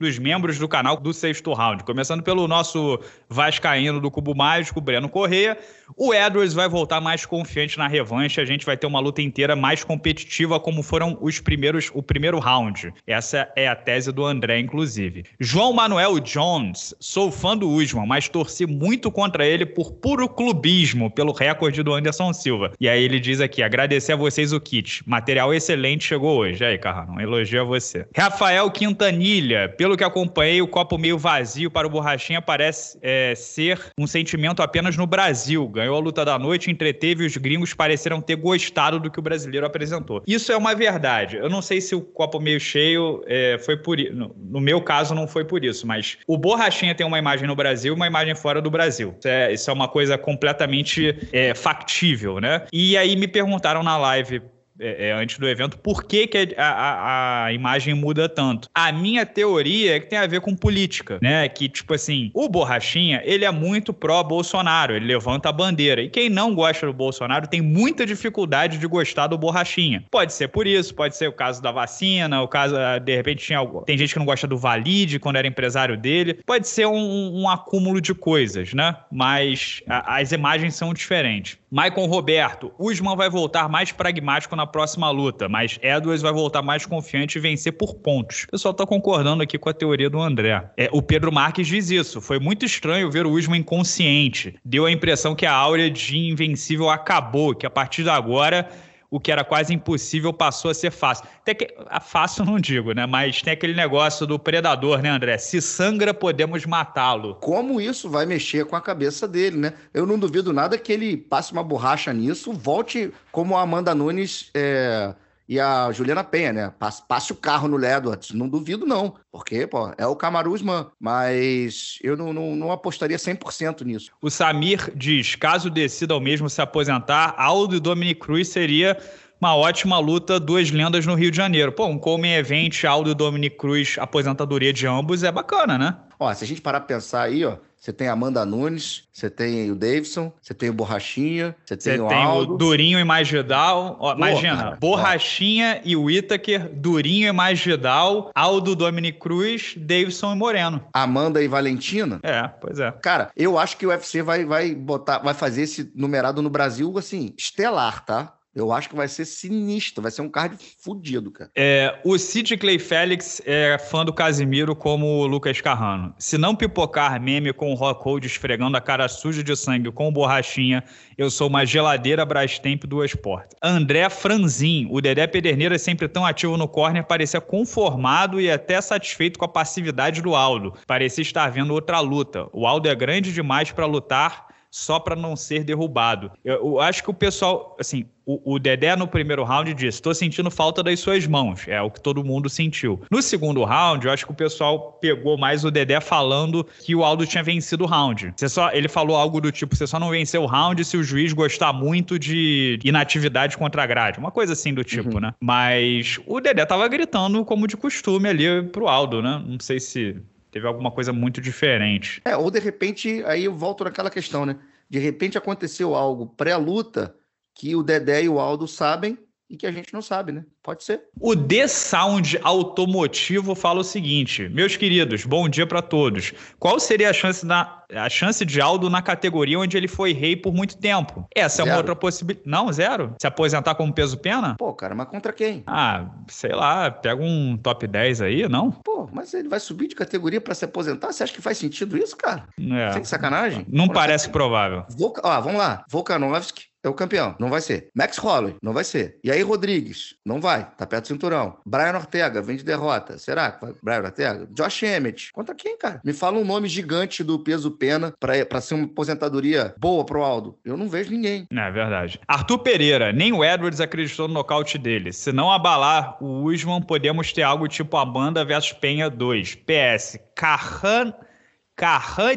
dos 0.00 0.18
membros 0.18 0.58
do 0.58 0.68
canal 0.68 0.96
do 0.96 1.12
sexto 1.12 1.52
round. 1.52 1.84
Começando 1.84 2.22
pelo 2.22 2.46
nosso 2.48 2.98
Vascaíno 3.28 4.00
do 4.00 4.10
Cubo 4.10 4.34
Mágico, 4.34 4.80
Breno 4.80 5.08
Correia. 5.08 5.56
O 5.96 6.14
Edwards 6.14 6.54
vai 6.54 6.68
voltar 6.68 7.00
mais 7.00 7.24
confiante 7.24 7.78
na 7.78 7.88
revanche. 7.88 8.40
A 8.40 8.44
gente 8.44 8.66
vai 8.66 8.76
ter 8.76 8.86
uma 8.86 9.00
luta 9.00 9.22
inteira 9.22 9.56
mais 9.56 9.82
competitiva, 9.82 10.60
como 10.60 10.82
foram 10.82 11.18
os 11.20 11.40
primeiros, 11.40 11.90
o 11.94 12.02
primeiro 12.02 12.38
round. 12.38 12.92
Essa 13.06 13.50
é 13.56 13.68
a 13.68 13.74
tese 13.74 14.12
do 14.12 14.24
André, 14.24 14.58
inclusive. 14.58 15.24
João 15.38 15.72
Manuel 15.72 16.18
Jones. 16.20 16.94
Sou 17.00 17.30
fã 17.30 17.56
do 17.56 17.68
Usman, 17.68 18.06
mas 18.06 18.28
torci 18.28 18.66
muito 18.66 19.10
contra 19.10 19.46
ele 19.46 19.66
por 19.66 19.92
puro 19.92 20.28
clubismo, 20.28 21.10
pelo 21.10 21.32
recorde 21.32 21.82
do 21.82 21.94
Anderson 21.94 22.32
Silva. 22.32 22.72
E 22.80 22.88
aí 22.88 23.02
ele 23.02 23.18
diz 23.18 23.40
aqui: 23.40 23.62
agradecer 23.62 24.12
a 24.12 24.16
vocês 24.16 24.52
o 24.52 24.60
kit. 24.60 25.02
Material 25.06 25.52
excelente 25.52 26.04
chegou 26.04 26.38
hoje. 26.38 26.64
Aí, 26.64 26.78
Carrão, 26.78 27.20
elogio 27.20 27.62
a 27.62 27.64
você. 27.64 28.06
Rafael 28.16 28.70
Quintanilha. 28.70 29.29
Pelo 29.76 29.96
que 29.96 30.04
acompanhei, 30.04 30.60
o 30.60 30.68
copo 30.68 30.98
meio 30.98 31.16
vazio 31.18 31.70
para 31.70 31.86
o 31.86 31.90
Borrachinha 31.90 32.42
parece. 32.42 32.98
É, 33.02 33.34
ser 33.34 33.80
um 33.98 34.06
sentimento 34.06 34.62
apenas 34.62 34.96
no 34.96 35.06
Brasil. 35.06 35.66
Ganhou 35.68 35.96
a 35.96 36.00
luta 36.00 36.24
da 36.24 36.38
noite, 36.38 36.70
entreteve 36.70 37.24
os 37.24 37.36
gringos 37.36 37.74
pareceram 37.74 38.20
ter 38.20 38.36
gostado 38.36 38.98
do 38.98 39.10
que 39.10 39.18
o 39.18 39.22
brasileiro 39.22 39.66
apresentou. 39.66 40.22
Isso 40.26 40.50
é 40.52 40.56
uma 40.56 40.74
verdade. 40.74 41.36
Eu 41.36 41.48
não 41.48 41.62
sei 41.62 41.80
se 41.80 41.94
o 41.94 42.00
copo 42.00 42.40
meio 42.40 42.60
cheio 42.60 43.22
é, 43.26 43.58
foi 43.58 43.76
por. 43.76 43.98
No, 43.98 44.34
no, 44.36 44.60
meu 44.60 44.80
caso, 44.80 45.14
não 45.14 45.26
foi 45.26 45.44
por 45.44 45.64
isso, 45.64 45.86
mas 45.86 46.18
o 46.26 46.36
Borrachinha 46.36 46.94
tem 46.94 47.06
uma 47.06 47.18
imagem 47.18 47.46
no 47.46 47.54
Brasil 47.54 47.94
uma 48.00 48.06
imagem 48.06 48.34
fora 48.34 48.62
do 48.62 48.70
Brasil. 48.70 49.14
Isso 49.18 49.28
é, 49.28 49.52
isso 49.52 49.70
é 49.70 49.72
uma 49.72 49.88
coisa 49.88 50.16
completamente 50.16 51.16
é, 51.32 51.54
factível, 51.54 52.40
né? 52.40 52.62
E 52.72 52.96
aí 52.96 53.16
me 53.16 53.28
perguntaram 53.28 53.82
na 53.82 53.96
live 53.96 54.42
é, 54.80 55.08
é, 55.08 55.12
antes 55.12 55.38
do 55.38 55.46
evento, 55.46 55.78
por 55.78 56.04
que, 56.04 56.26
que 56.26 56.54
a, 56.56 56.64
a, 56.64 57.44
a, 57.44 57.52
imagem 57.52 57.94
muda 57.94 58.28
tanto? 58.28 58.68
A 58.74 58.90
minha 58.90 59.26
teoria 59.26 59.96
é 59.96 60.00
que 60.00 60.06
tem 60.06 60.18
a 60.18 60.26
ver 60.26 60.40
com 60.40 60.56
política, 60.56 61.18
né? 61.20 61.48
Que, 61.48 61.68
tipo 61.68 61.92
assim, 61.94 62.30
o 62.34 62.48
Borrachinha, 62.48 63.20
ele 63.24 63.44
é 63.44 63.50
muito 63.50 63.92
pró-Bolsonaro, 63.92 64.94
ele 64.94 65.06
levanta 65.06 65.48
a 65.50 65.52
bandeira. 65.52 66.00
E 66.02 66.08
quem 66.08 66.30
não 66.30 66.54
gosta 66.54 66.86
do 66.86 66.92
Bolsonaro 66.92 67.46
tem 67.46 67.60
muita 67.60 68.06
dificuldade 68.06 68.78
de 68.78 68.86
gostar 68.86 69.26
do 69.26 69.36
Borrachinha. 69.36 70.04
Pode 70.10 70.32
ser 70.32 70.48
por 70.48 70.66
isso, 70.66 70.94
pode 70.94 71.16
ser 71.16 71.28
o 71.28 71.32
caso 71.32 71.60
da 71.62 71.70
vacina, 71.70 72.42
o 72.42 72.48
caso, 72.48 72.76
ah, 72.76 72.98
de 72.98 73.14
repente, 73.14 73.44
tinha 73.44 73.58
algo. 73.58 73.82
Tem 73.82 73.98
gente 73.98 74.12
que 74.12 74.18
não 74.18 74.26
gosta 74.26 74.46
do 74.46 74.56
Valide 74.56 75.18
quando 75.18 75.36
era 75.36 75.46
empresário 75.46 75.96
dele. 75.96 76.40
Pode 76.46 76.66
ser 76.66 76.86
um, 76.86 77.42
um 77.42 77.48
acúmulo 77.48 78.00
de 78.00 78.14
coisas, 78.14 78.72
né? 78.72 78.96
Mas 79.12 79.82
a, 79.86 80.18
as 80.18 80.32
imagens 80.32 80.74
são 80.74 80.94
diferentes. 80.94 81.59
Maicon 81.72 82.06
Roberto, 82.06 82.72
Usman 82.76 83.14
vai 83.14 83.30
voltar 83.30 83.68
mais 83.68 83.92
pragmático 83.92 84.56
na 84.56 84.66
próxima 84.66 85.08
luta, 85.08 85.48
mas 85.48 85.78
Edwards 85.80 86.20
vai 86.20 86.32
voltar 86.32 86.62
mais 86.62 86.84
confiante 86.84 87.38
e 87.38 87.40
vencer 87.40 87.74
por 87.74 87.94
pontos. 87.94 88.42
O 88.48 88.50
pessoal 88.50 88.74
tá 88.74 88.84
concordando 88.84 89.44
aqui 89.44 89.56
com 89.56 89.68
a 89.68 89.72
teoria 89.72 90.10
do 90.10 90.20
André. 90.20 90.68
É, 90.76 90.88
o 90.90 91.00
Pedro 91.00 91.30
Marques 91.30 91.68
diz 91.68 91.88
isso. 91.88 92.20
Foi 92.20 92.40
muito 92.40 92.66
estranho 92.66 93.08
ver 93.08 93.24
o 93.24 93.30
Usman 93.30 93.60
inconsciente. 93.60 94.56
Deu 94.64 94.84
a 94.84 94.90
impressão 94.90 95.32
que 95.32 95.46
a 95.46 95.52
áurea 95.52 95.88
de 95.88 96.18
invencível 96.18 96.90
acabou, 96.90 97.54
que 97.54 97.64
a 97.64 97.70
partir 97.70 98.02
de 98.02 98.10
agora 98.10 98.68
o 99.10 99.18
que 99.18 99.32
era 99.32 99.42
quase 99.42 99.74
impossível 99.74 100.32
passou 100.32 100.70
a 100.70 100.74
ser 100.74 100.90
fácil. 100.90 101.26
Até 101.42 101.54
que, 101.54 101.74
fácil 102.00 102.44
não 102.44 102.60
digo, 102.60 102.92
né? 102.92 103.06
Mas 103.06 103.42
tem 103.42 103.52
aquele 103.52 103.74
negócio 103.74 104.26
do 104.26 104.38
predador, 104.38 105.02
né, 105.02 105.08
André? 105.08 105.36
Se 105.38 105.60
sangra, 105.60 106.14
podemos 106.14 106.64
matá-lo. 106.64 107.34
Como 107.36 107.80
isso 107.80 108.08
vai 108.08 108.24
mexer 108.24 108.64
com 108.66 108.76
a 108.76 108.80
cabeça 108.80 109.26
dele, 109.26 109.56
né? 109.56 109.74
Eu 109.92 110.06
não 110.06 110.18
duvido 110.18 110.52
nada 110.52 110.78
que 110.78 110.92
ele 110.92 111.16
passe 111.16 111.52
uma 111.52 111.64
borracha 111.64 112.12
nisso, 112.12 112.52
volte 112.52 113.12
como 113.32 113.56
a 113.56 113.62
Amanda 113.62 113.94
Nunes. 113.94 114.50
É 114.54 115.14
e 115.50 115.58
a 115.58 115.90
Juliana 115.90 116.22
Penha, 116.22 116.52
né? 116.52 116.72
Passe, 116.78 117.02
passe 117.08 117.32
o 117.32 117.34
carro 117.34 117.66
no 117.66 117.84
Edwards. 117.84 118.30
Não 118.30 118.48
duvido, 118.48 118.86
não. 118.86 119.16
Porque, 119.32 119.66
pô, 119.66 119.92
é 119.98 120.06
o 120.06 120.14
Camaruzman. 120.14 120.86
Mas 121.00 121.98
eu 122.04 122.16
não, 122.16 122.32
não, 122.32 122.54
não 122.54 122.70
apostaria 122.70 123.16
100% 123.16 123.82
nisso. 123.84 124.12
O 124.22 124.30
Samir 124.30 124.92
diz: 124.94 125.34
caso 125.34 125.68
decida 125.68 126.14
ao 126.14 126.20
mesmo 126.20 126.48
se 126.48 126.62
aposentar, 126.62 127.34
Aldo 127.36 127.74
e 127.74 127.80
Dominic 127.80 128.20
Cruz 128.20 128.46
seria 128.46 128.96
uma 129.40 129.56
ótima 129.56 129.98
luta, 129.98 130.38
duas 130.38 130.70
lendas 130.70 131.04
no 131.04 131.16
Rio 131.16 131.32
de 131.32 131.36
Janeiro. 131.38 131.72
Pô, 131.72 131.86
um 131.86 131.98
Come 131.98 132.28
Event, 132.28 132.84
Aldo 132.84 133.10
e 133.10 133.14
Dominic 133.14 133.56
Cruz, 133.56 133.96
aposentadoria 133.98 134.72
de 134.72 134.86
ambos 134.86 135.24
é 135.24 135.32
bacana, 135.32 135.76
né? 135.76 135.96
Ó, 136.16 136.32
se 136.32 136.44
a 136.44 136.46
gente 136.46 136.60
parar 136.60 136.78
pra 136.78 136.94
pensar 136.94 137.22
aí, 137.22 137.44
ó, 137.44 137.56
você 137.80 137.94
tem 137.94 138.08
a 138.08 138.12
Amanda 138.12 138.44
Nunes, 138.44 139.04
você 139.10 139.30
tem 139.30 139.70
o 139.70 139.74
Davidson, 139.74 140.30
você 140.38 140.52
tem 140.52 140.68
o 140.68 140.72
Borrachinha, 140.74 141.56
você 141.64 141.74
tem, 141.78 141.98
o 141.98 142.08
tem 142.08 142.26
o 142.26 142.44
Durinho 142.58 142.98
e 142.98 143.04
mais 143.04 143.30
Vidal. 143.30 143.96
Ó, 143.98 144.14
imagina, 144.14 144.56
cara, 144.56 144.76
Borrachinha 144.78 145.80
ó. 145.82 145.88
e 145.88 145.96
o 145.96 146.10
Itaker, 146.10 146.70
Durinho 146.74 147.28
e 147.28 147.32
mais 147.32 147.58
Vidal, 147.58 148.30
Aldo 148.34 148.76
Dominic 148.76 149.18
Cruz, 149.18 149.74
Davidson 149.78 150.34
e 150.34 150.36
Moreno. 150.36 150.84
Amanda 150.92 151.42
e 151.42 151.48
Valentina? 151.48 152.20
É, 152.22 152.46
pois 152.48 152.78
é. 152.78 152.92
Cara, 153.02 153.30
eu 153.34 153.58
acho 153.58 153.78
que 153.78 153.86
o 153.86 153.88
UFC 153.88 154.20
vai, 154.20 154.44
vai 154.44 154.74
botar, 154.74 155.20
vai 155.20 155.32
fazer 155.32 155.62
esse 155.62 155.90
numerado 155.94 156.42
no 156.42 156.50
Brasil, 156.50 156.92
assim, 156.98 157.32
estelar, 157.38 158.04
tá? 158.04 158.34
Eu 158.54 158.72
acho 158.72 158.88
que 158.88 158.96
vai 158.96 159.06
ser 159.06 159.24
sinistro, 159.24 160.02
vai 160.02 160.10
ser 160.10 160.22
um 160.22 160.28
card 160.28 160.56
fudido, 160.82 161.30
cara. 161.30 161.50
É, 161.56 162.00
o 162.04 162.18
Sid 162.18 162.56
Clay 162.56 162.80
Félix 162.80 163.40
é 163.46 163.78
fã 163.78 164.04
do 164.04 164.12
Casimiro 164.12 164.74
como 164.74 165.06
o 165.06 165.26
Lucas 165.26 165.60
Carrano. 165.60 166.12
Se 166.18 166.36
não 166.36 166.56
pipocar 166.56 167.20
meme 167.20 167.52
com 167.52 167.70
o 167.70 167.74
Rockhold 167.74 168.26
esfregando 168.26 168.76
a 168.76 168.80
cara 168.80 169.08
suja 169.08 169.44
de 169.44 169.54
sangue 169.54 169.92
com 169.92 170.12
borrachinha, 170.12 170.82
eu 171.16 171.30
sou 171.30 171.46
uma 171.46 171.64
geladeira 171.64 172.24
Brastemp 172.24 172.84
duas 172.84 173.14
portas. 173.14 173.56
André 173.62 174.10
Franzin, 174.10 174.88
o 174.90 175.00
Dedé 175.00 175.28
Pederneira 175.28 175.78
sempre 175.78 176.08
tão 176.08 176.26
ativo 176.26 176.56
no 176.56 176.66
corner, 176.66 177.06
parecia 177.06 177.40
conformado 177.40 178.40
e 178.40 178.50
até 178.50 178.80
satisfeito 178.80 179.38
com 179.38 179.44
a 179.44 179.48
passividade 179.48 180.20
do 180.20 180.34
Aldo. 180.34 180.74
Parecia 180.88 181.22
estar 181.22 181.48
vendo 181.50 181.72
outra 181.72 182.00
luta. 182.00 182.48
O 182.52 182.66
Aldo 182.66 182.88
é 182.88 182.94
grande 182.96 183.32
demais 183.32 183.70
para 183.70 183.86
lutar 183.86 184.49
só 184.70 185.00
para 185.00 185.16
não 185.16 185.34
ser 185.34 185.64
derrubado. 185.64 186.30
Eu, 186.44 186.54
eu, 186.54 186.80
acho 186.80 187.02
que 187.02 187.10
o 187.10 187.14
pessoal, 187.14 187.76
assim, 187.78 188.06
o, 188.24 188.54
o 188.54 188.58
Dedé 188.58 188.94
no 188.94 189.08
primeiro 189.08 189.42
round 189.42 189.74
disse: 189.74 189.98
estou 189.98 190.14
sentindo 190.14 190.50
falta 190.50 190.82
das 190.82 191.00
suas 191.00 191.26
mãos. 191.26 191.66
É 191.66 191.82
o 191.82 191.90
que 191.90 192.00
todo 192.00 192.22
mundo 192.22 192.48
sentiu. 192.48 193.00
No 193.10 193.20
segundo 193.20 193.64
round, 193.64 194.06
eu 194.06 194.12
acho 194.12 194.24
que 194.24 194.30
o 194.30 194.34
pessoal 194.34 194.92
pegou 195.00 195.36
mais 195.36 195.64
o 195.64 195.70
Dedé 195.70 196.00
falando 196.00 196.64
que 196.80 196.94
o 196.94 197.04
Aldo 197.04 197.26
tinha 197.26 197.42
vencido 197.42 197.84
o 197.84 197.86
round. 197.86 198.32
Você 198.36 198.48
só, 198.48 198.70
ele 198.72 198.88
falou 198.88 199.16
algo 199.16 199.40
do 199.40 199.50
tipo: 199.50 199.74
você 199.74 199.86
só 199.86 199.98
não 199.98 200.10
venceu 200.10 200.42
o 200.42 200.46
round 200.46 200.84
se 200.84 200.96
o 200.96 201.02
juiz 201.02 201.32
gostar 201.32 201.72
muito 201.72 202.18
de 202.18 202.78
inatividade 202.84 203.58
contra 203.58 203.82
a 203.82 203.86
grade. 203.86 204.18
Uma 204.18 204.30
coisa 204.30 204.52
assim 204.52 204.72
do 204.72 204.84
tipo, 204.84 205.14
uhum. 205.14 205.20
né? 205.20 205.34
Mas 205.40 206.20
o 206.26 206.40
Dedé 206.40 206.64
tava 206.64 206.86
gritando 206.86 207.44
como 207.44 207.66
de 207.66 207.76
costume 207.76 208.28
ali 208.28 208.62
pro 208.64 208.88
Aldo, 208.88 209.20
né? 209.20 209.42
Não 209.44 209.58
sei 209.58 209.80
se 209.80 210.16
teve 210.50 210.66
alguma 210.66 210.90
coisa 210.90 211.12
muito 211.12 211.40
diferente. 211.40 212.20
É, 212.24 212.36
ou 212.36 212.50
de 212.50 212.58
repente, 212.58 213.22
aí 213.26 213.44
eu 213.44 213.54
volto 213.54 213.84
naquela 213.84 214.10
questão, 214.10 214.44
né? 214.44 214.56
De 214.88 214.98
repente 214.98 215.38
aconteceu 215.38 215.94
algo 215.94 216.26
pré-luta 216.26 217.14
que 217.54 217.76
o 217.76 217.82
Dedé 217.82 218.24
e 218.24 218.28
o 218.28 218.40
Aldo 218.40 218.66
sabem 218.66 219.18
e 219.50 219.56
que 219.56 219.66
a 219.66 219.72
gente 219.72 219.92
não 219.92 220.00
sabe, 220.00 220.30
né? 220.30 220.44
Pode 220.62 220.84
ser. 220.84 221.02
O 221.20 221.34
The 221.34 221.66
Sound 221.66 222.38
Automotivo 222.42 223.56
fala 223.56 223.80
o 223.80 223.84
seguinte: 223.84 224.48
Meus 224.48 224.76
queridos, 224.76 225.26
bom 225.26 225.48
dia 225.48 225.66
para 225.66 225.82
todos. 225.82 226.32
Qual 226.56 226.78
seria 226.78 227.10
a 227.10 227.12
chance, 227.12 227.44
na, 227.44 227.82
a 227.92 228.08
chance 228.08 228.44
de 228.44 228.60
Aldo 228.60 228.88
na 228.88 229.02
categoria 229.02 229.58
onde 229.58 229.76
ele 229.76 229.88
foi 229.88 230.12
rei 230.12 230.36
por 230.36 230.54
muito 230.54 230.78
tempo? 230.78 231.26
Essa 231.34 231.56
zero. 231.56 231.68
é 231.68 231.72
uma 231.72 231.78
outra 231.78 231.96
possibilidade. 231.96 232.48
Não, 232.48 232.72
zero? 232.72 233.16
Se 233.20 233.26
aposentar 233.26 233.74
como 233.74 233.92
peso 233.92 234.16
pena? 234.18 234.54
Pô, 234.56 234.72
cara, 234.72 234.94
mas 234.94 235.08
contra 235.08 235.32
quem? 235.32 235.64
Ah, 235.66 236.08
sei 236.28 236.52
lá, 236.52 236.88
pega 236.88 237.20
um 237.20 237.56
top 237.56 237.88
10 237.88 238.22
aí, 238.22 238.48
não? 238.48 238.70
Pô, 238.70 239.08
mas 239.12 239.34
ele 239.34 239.48
vai 239.48 239.58
subir 239.58 239.88
de 239.88 239.96
categoria 239.96 240.40
para 240.40 240.54
se 240.54 240.64
aposentar? 240.64 241.12
Você 241.12 241.24
acha 241.24 241.32
que 241.32 241.42
faz 241.42 241.58
sentido 241.58 241.98
isso, 241.98 242.16
cara? 242.16 242.46
É. 242.56 242.92
Sem 242.92 243.04
sacanagem? 243.04 243.66
Não 243.68 243.88
parece 243.88 244.28
provável. 244.28 244.84
Volca... 244.96 245.20
Ó, 245.24 245.40
vamos 245.40 245.58
lá. 245.58 245.84
Volkanovski 245.90 246.69
é 246.82 246.88
o 246.88 246.94
campeão. 246.94 247.34
Não 247.38 247.50
vai 247.50 247.60
ser. 247.60 247.90
Max 247.94 248.16
Holloway, 248.18 248.56
não 248.62 248.72
vai 248.72 248.84
ser. 248.84 249.18
E 249.22 249.30
aí, 249.30 249.42
Rodrigues, 249.42 250.14
não 250.24 250.40
vai. 250.40 250.70
Tá 250.76 250.86
perto 250.86 251.04
do 251.04 251.08
cinturão. 251.08 251.58
Brian 251.64 251.94
Ortega, 251.94 252.40
vem 252.40 252.56
de 252.56 252.64
derrota. 252.64 253.18
Será 253.18 253.50
que 253.52 253.64
vai? 253.64 253.74
Brian 253.82 254.02
Ortega? 254.02 254.48
Josh 254.52 254.82
Emmett. 254.82 255.32
Contra 255.32 255.54
quem, 255.54 255.76
cara? 255.76 256.00
Me 256.04 256.12
fala 256.12 256.38
um 256.38 256.44
nome 256.44 256.68
gigante 256.68 257.22
do 257.22 257.38
peso 257.38 257.70
pena 257.70 258.12
pra, 258.18 258.44
pra 258.46 258.60
ser 258.60 258.74
uma 258.74 258.86
aposentadoria 258.86 259.74
boa 259.78 260.04
pro 260.04 260.22
Aldo. 260.22 260.58
Eu 260.64 260.76
não 260.76 260.88
vejo 260.88 261.10
ninguém. 261.10 261.46
É 261.52 261.70
verdade. 261.70 262.20
Arthur 262.26 262.58
Pereira, 262.58 263.12
nem 263.12 263.32
o 263.32 263.44
Edwards 263.44 263.80
acreditou 263.80 264.28
no 264.28 264.34
nocaute 264.34 264.78
dele. 264.78 265.12
Se 265.12 265.32
não 265.32 265.50
abalar 265.50 266.16
o 266.22 266.44
Usman, 266.44 266.82
podemos 266.82 267.32
ter 267.32 267.42
algo 267.42 267.68
tipo 267.68 267.96
Amanda 267.96 268.44
versus 268.44 268.72
Penha 268.72 269.10
2. 269.10 269.54
PS, 269.54 270.18
Carran... 270.34 271.12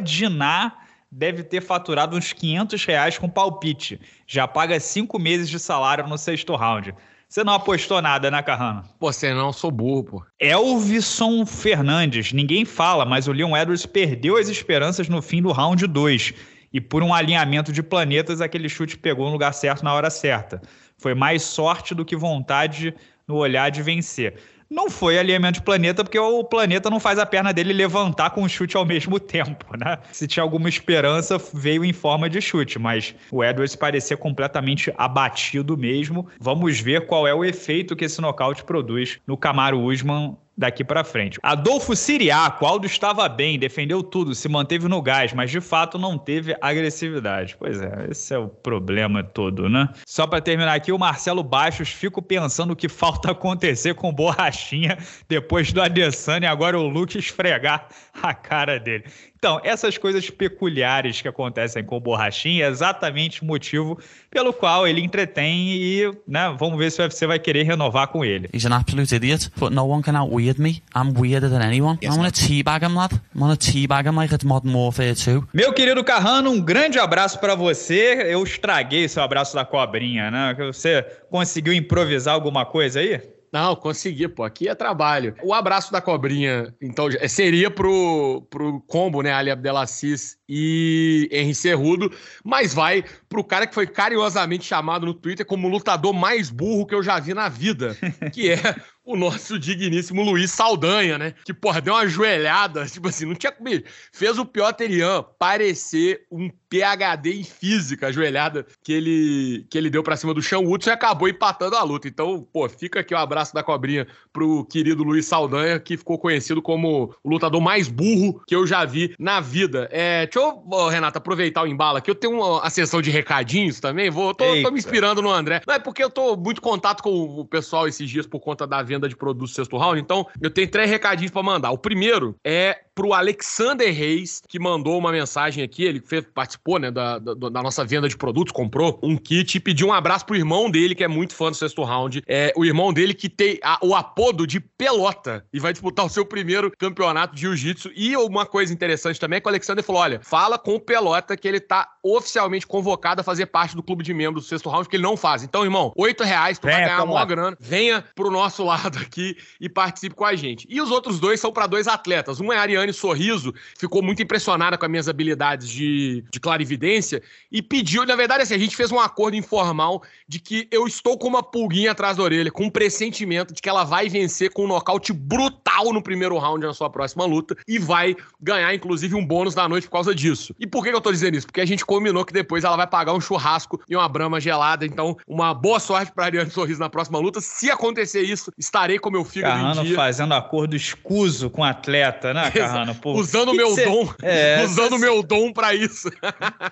Diná 0.02 0.72
deve 1.16 1.44
ter 1.44 1.62
faturado 1.62 2.18
uns 2.18 2.34
500 2.34 2.86
reais 2.86 3.18
com 3.18 3.30
palpite. 3.30 4.00
Já 4.26 4.48
paga 4.48 4.80
cinco 4.80 5.20
meses 5.20 5.48
de 5.48 5.60
salário 5.60 6.08
no 6.08 6.18
sexto 6.18 6.56
round. 6.56 6.94
Você 7.30 7.44
não 7.44 7.54
apostou 7.54 8.02
nada, 8.02 8.30
né, 8.30 8.42
Carrano? 8.42 8.84
Pô, 9.00 9.12
você 9.12 9.34
não, 9.34 9.54
sou 9.54 9.72
burro, 9.72 10.04
pô. 10.04 10.26
Elvison 10.40 11.46
Fernandes. 11.46 12.34
Ninguém 12.34 12.66
fala, 12.66 13.06
mas 13.06 13.28
o 13.28 13.32
Leon 13.32 13.56
Edwards 13.56 13.86
perdeu 13.86 14.38
as 14.38 14.50
esperanças 14.50 15.08
no 15.08 15.22
fim 15.22 15.42
do 15.42 15.52
round 15.52 15.86
2. 15.86 16.34
E 16.72 16.82
por 16.82 17.04
um 17.04 17.14
alinhamento 17.14 17.72
de 17.72 17.84
planetas, 17.84 18.42
aquele 18.42 18.68
chute 18.68 18.98
pegou 18.98 19.26
no 19.28 19.32
lugar 19.32 19.54
certo 19.54 19.84
na 19.84 19.94
hora 19.94 20.10
certa. 20.10 20.62
Foi 20.98 21.14
mais 21.14 21.44
sorte 21.44 21.94
do 21.94 22.06
que 22.06 22.16
vontade 22.16 22.94
no 23.28 23.36
olhar 23.36 23.70
de 23.70 23.82
vencer 23.82 24.36
não 24.74 24.90
foi 24.90 25.20
alinhamento 25.20 25.60
de 25.60 25.62
planeta, 25.62 26.04
porque 26.04 26.18
o 26.18 26.44
planeta 26.44 26.90
não 26.90 27.00
faz 27.00 27.20
a 27.20 27.26
perna 27.26 27.54
dele 27.54 27.72
levantar 27.72 28.32
com 28.32 28.44
o 28.44 28.50
chute 28.50 28.76
ao 28.76 28.86
mesmo 28.86 29.20
tempo, 29.22 29.78
né? 29.78 30.00
Se 30.12 30.28
tinha 30.28 30.44
alguma 30.44 30.68
esperança, 30.68 31.38
veio 31.54 31.86
em 31.86 31.94
forma 31.94 32.30
de 32.30 32.42
chute, 32.42 32.80
mas 32.80 33.14
o 33.32 33.44
Edwards 33.44 33.76
parecia 33.76 34.18
completamente 34.18 34.92
abatido 34.98 35.78
mesmo. 35.78 36.28
Vamos 36.40 36.80
ver 36.80 37.06
qual 37.06 37.28
é 37.28 37.34
o 37.34 37.46
efeito 37.46 37.96
que 37.96 38.06
esse 38.06 38.20
nocaute 38.20 38.64
produz 38.64 39.20
no 39.28 39.38
Camaro 39.38 39.80
Usman 39.80 40.36
daqui 40.58 40.84
para 40.84 41.04
frente. 41.04 41.40
Adolfo 41.42 41.96
Siriaco, 41.96 42.66
Aldo 42.66 42.86
estava 42.86 43.28
bem, 43.28 43.58
defendeu 43.58 44.04
tudo, 44.04 44.36
se 44.36 44.48
manteve 44.48 44.88
no 44.88 45.02
gás, 45.02 45.34
mas 45.34 45.50
de 45.50 45.60
fato 45.60 45.98
não 45.98 46.18
teve 46.18 46.56
agressividade. 46.62 47.56
Pois 47.58 47.82
é, 47.82 48.08
esse 48.10 48.34
é 48.34 48.38
o 48.38 48.48
problema 48.48 49.24
todo, 49.24 49.68
né? 49.70 49.90
Só 50.06 50.28
para 50.28 50.42
terminar 50.42 50.74
aqui, 50.74 50.92
o 50.92 51.00
Marcelo 51.00 51.44
Baixos, 51.44 51.90
fico 51.90 52.22
pensando 52.22 52.72
o 52.72 52.76
que 52.76 52.88
falta 52.88 53.32
acontecer 53.32 53.96
com 53.96 54.14
Borrachinha 54.14 54.98
depois 55.28 55.74
do 55.74 55.82
Adesanya 55.82 56.48
e 56.48 56.50
agora 56.50 56.80
o 56.80 56.88
Luke 56.88 57.18
esfregar 57.18 57.88
a 58.22 58.34
cara 58.34 58.80
dele. 58.80 59.06
Então, 59.44 59.60
essas 59.62 59.98
coisas 59.98 60.30
peculiares 60.30 61.22
que 61.22 61.28
acontecem 61.28 61.84
com 61.84 61.98
o 61.98 62.00
Borrachinha 62.00 62.64
é 62.64 62.70
exatamente 62.70 63.42
o 63.42 63.46
motivo 63.46 64.00
pelo 64.32 64.54
qual 64.54 64.88
ele 64.88 65.02
entretém 65.02 65.74
e, 65.74 66.10
né, 66.26 66.56
vamos 66.58 66.80
ver 66.80 66.90
se 66.90 67.02
o 67.02 67.04
UFC 67.04 67.28
vai 67.28 67.38
querer 67.38 67.64
renovar 67.64 68.08
com 68.08 68.24
ele. 68.24 68.50
He's 68.54 68.66
an 68.66 68.74
absolute 68.74 69.14
idiot, 69.14 69.52
but 69.58 69.74
no 69.74 69.84
one 69.86 70.02
can 70.02 70.16
outweird 70.16 70.62
me. 70.62 70.82
I'm 70.96 71.14
weirder 71.20 71.50
than 71.50 71.62
anyone. 71.62 72.00
Yes, 72.02 72.14
I'm 72.14 72.20
gonna 72.20 72.32
teabag 72.32 72.86
him, 72.86 72.96
lad. 72.96 73.14
I'm 73.36 73.42
gonna 73.42 73.58
teabag 73.58 74.08
him 74.08 74.16
like 74.16 74.34
it's 74.34 74.46
Modern 74.46 74.74
Warfare 74.74 75.14
2. 75.14 75.44
Meu 75.54 75.74
querido 75.74 76.02
Carrano, 76.06 76.50
um 76.50 76.62
grande 76.62 76.98
abraço 76.98 77.38
para 77.38 77.54
você. 77.54 78.26
Eu 78.30 78.42
estraguei 78.44 79.10
seu 79.10 79.24
abraço 79.24 79.54
da 79.54 79.66
cobrinha, 79.66 80.32
né? 80.32 80.56
Você 80.58 81.06
conseguiu 81.30 81.74
improvisar 81.74 82.34
alguma 82.34 82.66
coisa 82.66 83.02
aí? 83.02 83.20
Não, 83.54 83.76
consegui, 83.76 84.28
pô. 84.28 84.44
Aqui 84.44 84.68
é 84.68 84.74
trabalho. 84.74 85.36
O 85.44 85.54
abraço 85.54 85.92
da 85.92 86.02
cobrinha, 86.02 86.74
então, 86.82 87.08
seria 87.30 87.70
pro, 87.70 88.42
pro 88.50 88.82
combo, 88.88 89.22
né? 89.22 89.32
Ali 89.32 89.52
Abdelaziz 89.52 90.40
e 90.50 91.30
Henry 91.32 91.54
Cerrudo, 91.54 92.12
mas 92.44 92.74
vai 92.74 93.06
pro 93.30 93.44
cara 93.44 93.68
que 93.68 93.76
foi 93.76 93.86
carinhosamente 93.86 94.66
chamado 94.66 95.06
no 95.06 95.14
Twitter 95.14 95.46
como 95.46 95.68
o 95.68 95.72
lutador 95.72 96.14
mais 96.14 96.50
burro 96.50 96.88
que 96.88 96.96
eu 96.96 97.04
já 97.04 97.20
vi 97.20 97.36
na 97.36 97.48
vida, 97.48 97.96
que 98.34 98.50
é 98.50 98.76
o 99.06 99.16
nosso 99.16 99.60
digníssimo 99.60 100.24
Luiz 100.24 100.50
Saldanha, 100.52 101.18
né? 101.20 101.36
Que, 101.46 101.54
porra, 101.54 101.80
deu 101.80 101.94
uma 101.94 102.08
joelhada, 102.08 102.86
tipo 102.88 103.08
assim, 103.08 103.26
não 103.26 103.36
tinha 103.36 103.52
comido. 103.52 103.84
Fez 104.12 104.40
o 104.40 104.46
Piotr 104.46 104.90
Ian 104.90 105.24
parecer 105.38 106.26
um 106.32 106.50
PHD 106.74 107.40
em 107.40 107.44
física, 107.44 108.08
a 108.08 108.12
joelhada 108.12 108.66
que 108.84 108.92
ele, 108.92 109.66
que 109.70 109.78
ele 109.78 109.92
deu 109.92 110.02
pra 110.02 110.18
cima 110.18 110.34
do 110.34 110.42
Sean 110.42 110.62
Woodson 110.62 110.90
e 110.90 110.94
acabou 110.94 111.28
empatando 111.28 111.76
a 111.76 111.84
luta. 111.84 112.08
Então, 112.08 112.48
pô, 112.52 112.68
fica 112.68 113.02
aqui 113.02 113.14
o 113.14 113.18
um 113.18 113.20
abraço 113.20 113.54
da 113.54 113.62
cobrinha 113.62 114.08
pro 114.32 114.66
querido 114.66 115.04
Luiz 115.04 115.28
Saldanha, 115.28 115.80
que 115.80 115.96
ficou 115.96 116.18
conhecido 116.18 116.64
como 116.64 117.14
o 117.24 117.30
lutador 117.30 117.62
mais 117.62 117.88
burro 117.88 118.42
que 118.48 118.56
eu 118.56 118.66
já 118.66 118.84
vi 118.86 119.14
na 119.20 119.40
vida. 119.40 119.88
É, 119.92 120.26
deixa 120.26 120.40
eu, 120.40 120.88
Renato, 120.88 121.20
aproveitar 121.20 121.62
o 121.62 121.68
embalo 121.68 121.98
aqui. 121.98 122.10
Eu 122.10 122.16
tenho 122.16 122.34
uma, 122.34 122.66
a 122.66 122.70
sessão 122.72 123.04
de 123.04 123.12
recadinhos 123.12 123.80
também, 123.80 124.10
vou, 124.10 124.34
tô, 124.34 124.46
tô 124.64 124.72
me 124.72 124.80
inspirando 124.80 125.22
no 125.22 125.30
André. 125.30 125.62
Não, 125.68 125.76
é 125.76 125.80
porque 125.80 126.04
eu 126.04 126.10
tô 126.10 126.36
muito 126.36 126.60
contato 126.60 127.04
com 127.04 127.12
o 127.12 127.46
pessoal 127.46 127.88
esses 127.88 128.10
dias 128.10 128.26
por 128.26 128.40
conta 128.40 128.66
da 128.66 128.82
venda 128.82 129.08
de 129.08 129.16
produtos 129.16 129.54
sexto 129.54 129.78
round. 129.78 130.00
Então, 130.00 130.26
eu 130.42 130.50
tenho 130.50 130.68
três 130.68 130.90
recadinhos 130.90 131.32
para 131.32 131.44
mandar. 131.44 131.70
O 131.70 131.78
primeiro 131.78 132.36
é 132.44 132.80
pro 132.96 133.14
Alexander 133.14 133.94
Reis, 133.94 134.42
que 134.48 134.60
mandou 134.60 134.98
uma 134.98 135.12
mensagem 135.12 135.64
aqui. 135.64 135.84
Ele 135.84 136.00
fez, 136.00 136.26
participou 136.34 136.80
né, 136.80 136.92
da, 136.92 137.20
da, 137.20 137.34
da, 137.34 137.64
nossa 137.64 137.84
venda 137.84 138.08
de 138.08 138.18
produtos, 138.18 138.52
comprou 138.52 139.00
um 139.02 139.18
kit 139.18 139.56
e 139.56 139.60
pediu 139.60 139.88
um 139.88 139.94
abraço 139.94 140.26
pro 140.26 140.36
irmão 140.36 140.70
dele, 140.70 140.96
que 140.96 141.04
é 141.04 141.08
muito 141.08 141.34
fã 141.36 141.50
do 141.50 141.56
sexto 141.56 141.84
round. 141.84 142.24
É 142.28 142.54
o 142.56 142.66
irmão 142.66 142.94
dele 142.94 143.14
que 143.14 143.30
tem 143.30 143.60
a, 143.64 143.78
o 143.82 143.96
apodo 143.96 144.46
de 144.46 144.60
Pelota 144.60 145.46
e 145.52 145.60
vai 145.60 145.72
disputar 145.72 146.06
o 146.06 146.10
seu 146.10 146.26
primeiro 146.26 146.72
campeonato 146.78 147.36
de 147.36 147.42
jiu-jitsu. 147.42 147.92
E 147.96 148.16
uma 148.18 148.46
coisa 148.46 148.74
interessante 148.74 149.20
também 149.20 149.38
é 149.38 149.40
que 149.40 149.48
o 149.48 149.50
Alexander 149.50 149.84
falou: 149.84 150.02
olha, 150.02 150.20
fala 150.22 150.58
com 150.58 150.76
o 150.76 150.80
Pelota 150.80 151.36
que 151.36 151.48
ele 151.48 151.60
tá 151.60 151.88
oficialmente 152.04 152.68
convocado 152.68 153.22
a 153.22 153.24
fazer 153.24 153.48
parte 153.48 153.76
do 153.76 153.84
clube 153.84 154.04
de 154.04 154.14
membros 154.14 154.46
do 154.46 154.48
sexto 154.48 154.70
round, 154.70 154.88
que 154.90 154.96
ele 154.96 155.04
não 155.04 155.16
faz. 155.16 155.44
Então, 155.44 155.64
irmão, 155.64 155.92
oito 155.96 156.24
reais, 156.24 156.60
tu 156.60 156.68
vai 156.68 156.82
ganhar 156.82 157.04
uma 157.04 157.14
maior 157.14 157.26
grana. 157.26 157.58
Venha 157.60 158.04
pro 158.16 158.30
nosso 158.30 158.64
lado 158.64 159.00
aqui 159.00 159.38
e 159.60 159.70
participe 159.70 160.16
com 160.16 160.26
a 160.26 160.36
gente. 160.36 160.68
E 160.70 160.82
os 160.82 160.92
outros 160.92 161.20
dois 161.20 161.40
são 161.40 161.52
para 161.52 161.68
dois 161.68 161.88
atletas. 161.88 162.40
Um 162.40 162.52
é 162.52 162.58
a 162.58 162.62
Ariane 162.84 162.94
Sorriso, 162.94 163.54
ficou 163.78 164.02
muito 164.02 164.22
impressionada 164.22 164.78
com 164.78 164.86
as 164.86 164.92
minhas 164.92 165.10
habilidades 165.10 165.68
de, 165.68 166.24
de 166.32 166.40
clarividência 166.40 167.22
e 167.52 167.62
pediu, 167.62 168.06
na 168.06 168.16
verdade, 168.16 168.44
assim, 168.44 168.54
a 168.54 168.60
gente 168.60 168.76
fez 168.76 168.92
um 168.92 169.00
acordo 169.00 169.36
informal 169.36 170.04
de 170.28 170.40
que 170.40 170.68
eu 170.72 170.86
estou 170.86 171.18
com 171.18 171.28
uma 171.28 171.42
pulguinha 171.42 171.92
atrás 171.92 172.18
da 172.18 172.24
orelha, 172.24 172.52
com 172.52 172.66
um 172.66 172.70
pressentimento 172.70 173.54
de 173.54 173.62
que 173.62 173.70
ela 173.70 173.84
vai 173.84 174.10
vencer 174.10 174.52
com 174.52 174.66
um 174.66 174.68
nocaute 174.68 175.14
brutal 175.14 175.92
no 175.94 176.02
primeiro 176.02 176.38
round 176.38 176.66
na 176.66 176.74
sua 176.74 176.90
próxima 176.90 177.26
luta 177.26 177.56
e 177.68 177.80
vai 177.80 178.16
ganhar, 178.42 178.74
inclusive, 178.74 179.16
um 179.16 179.26
bônus 179.26 179.56
da 179.56 179.68
noite 179.68 179.88
por 179.88 179.94
causa 179.94 180.14
disso. 180.14 180.56
E 180.60 180.68
por 180.68 180.84
que 180.84 180.90
eu 180.90 181.02
tô 181.02 181.12
dizendo 181.12 181.36
isso? 181.36 181.48
Porque 181.48 181.62
a 181.62 181.66
gente 181.66 181.86
combinou 181.86 182.26
que 182.26 182.34
depois 182.34 182.64
ela 182.64 182.76
vai 182.76 182.88
pagar 182.88 183.14
um 183.14 183.22
churrasco 183.22 183.82
e 183.90 183.96
uma 183.96 184.08
brama 184.08 184.40
gelada. 184.40 184.86
Então, 184.86 185.18
uma 185.28 185.54
boa 185.54 185.80
sorte 185.80 186.12
pra 186.12 186.26
Ariane 186.26 186.50
Sorriso 186.50 186.80
na 186.80 186.90
próxima 186.90 187.20
luta. 187.20 187.40
Se 187.42 187.70
acontecer 187.70 188.22
isso, 188.22 188.52
estarei 188.58 189.00
com 189.00 189.10
meu 189.10 189.24
fígado 189.24 189.54
Carrano 189.54 189.82
em 189.82 189.86
dia. 189.86 189.96
fazendo 189.96 190.34
acordo 190.34 190.76
escuso 190.76 191.50
com 191.50 191.62
o 191.62 191.66
atleta, 191.66 192.34
né, 192.34 192.50
Carrano? 192.52 192.73
Pô, 193.02 193.14
usando 193.14 193.50
o 193.50 193.54
meu 193.54 193.72
cê... 193.72 193.86
dom. 193.86 194.14
É, 194.24 194.64
usando 194.64 194.94
o 194.94 195.00
meu 195.00 195.22
dom 195.22 195.52
pra 195.52 195.74
isso. 195.74 196.10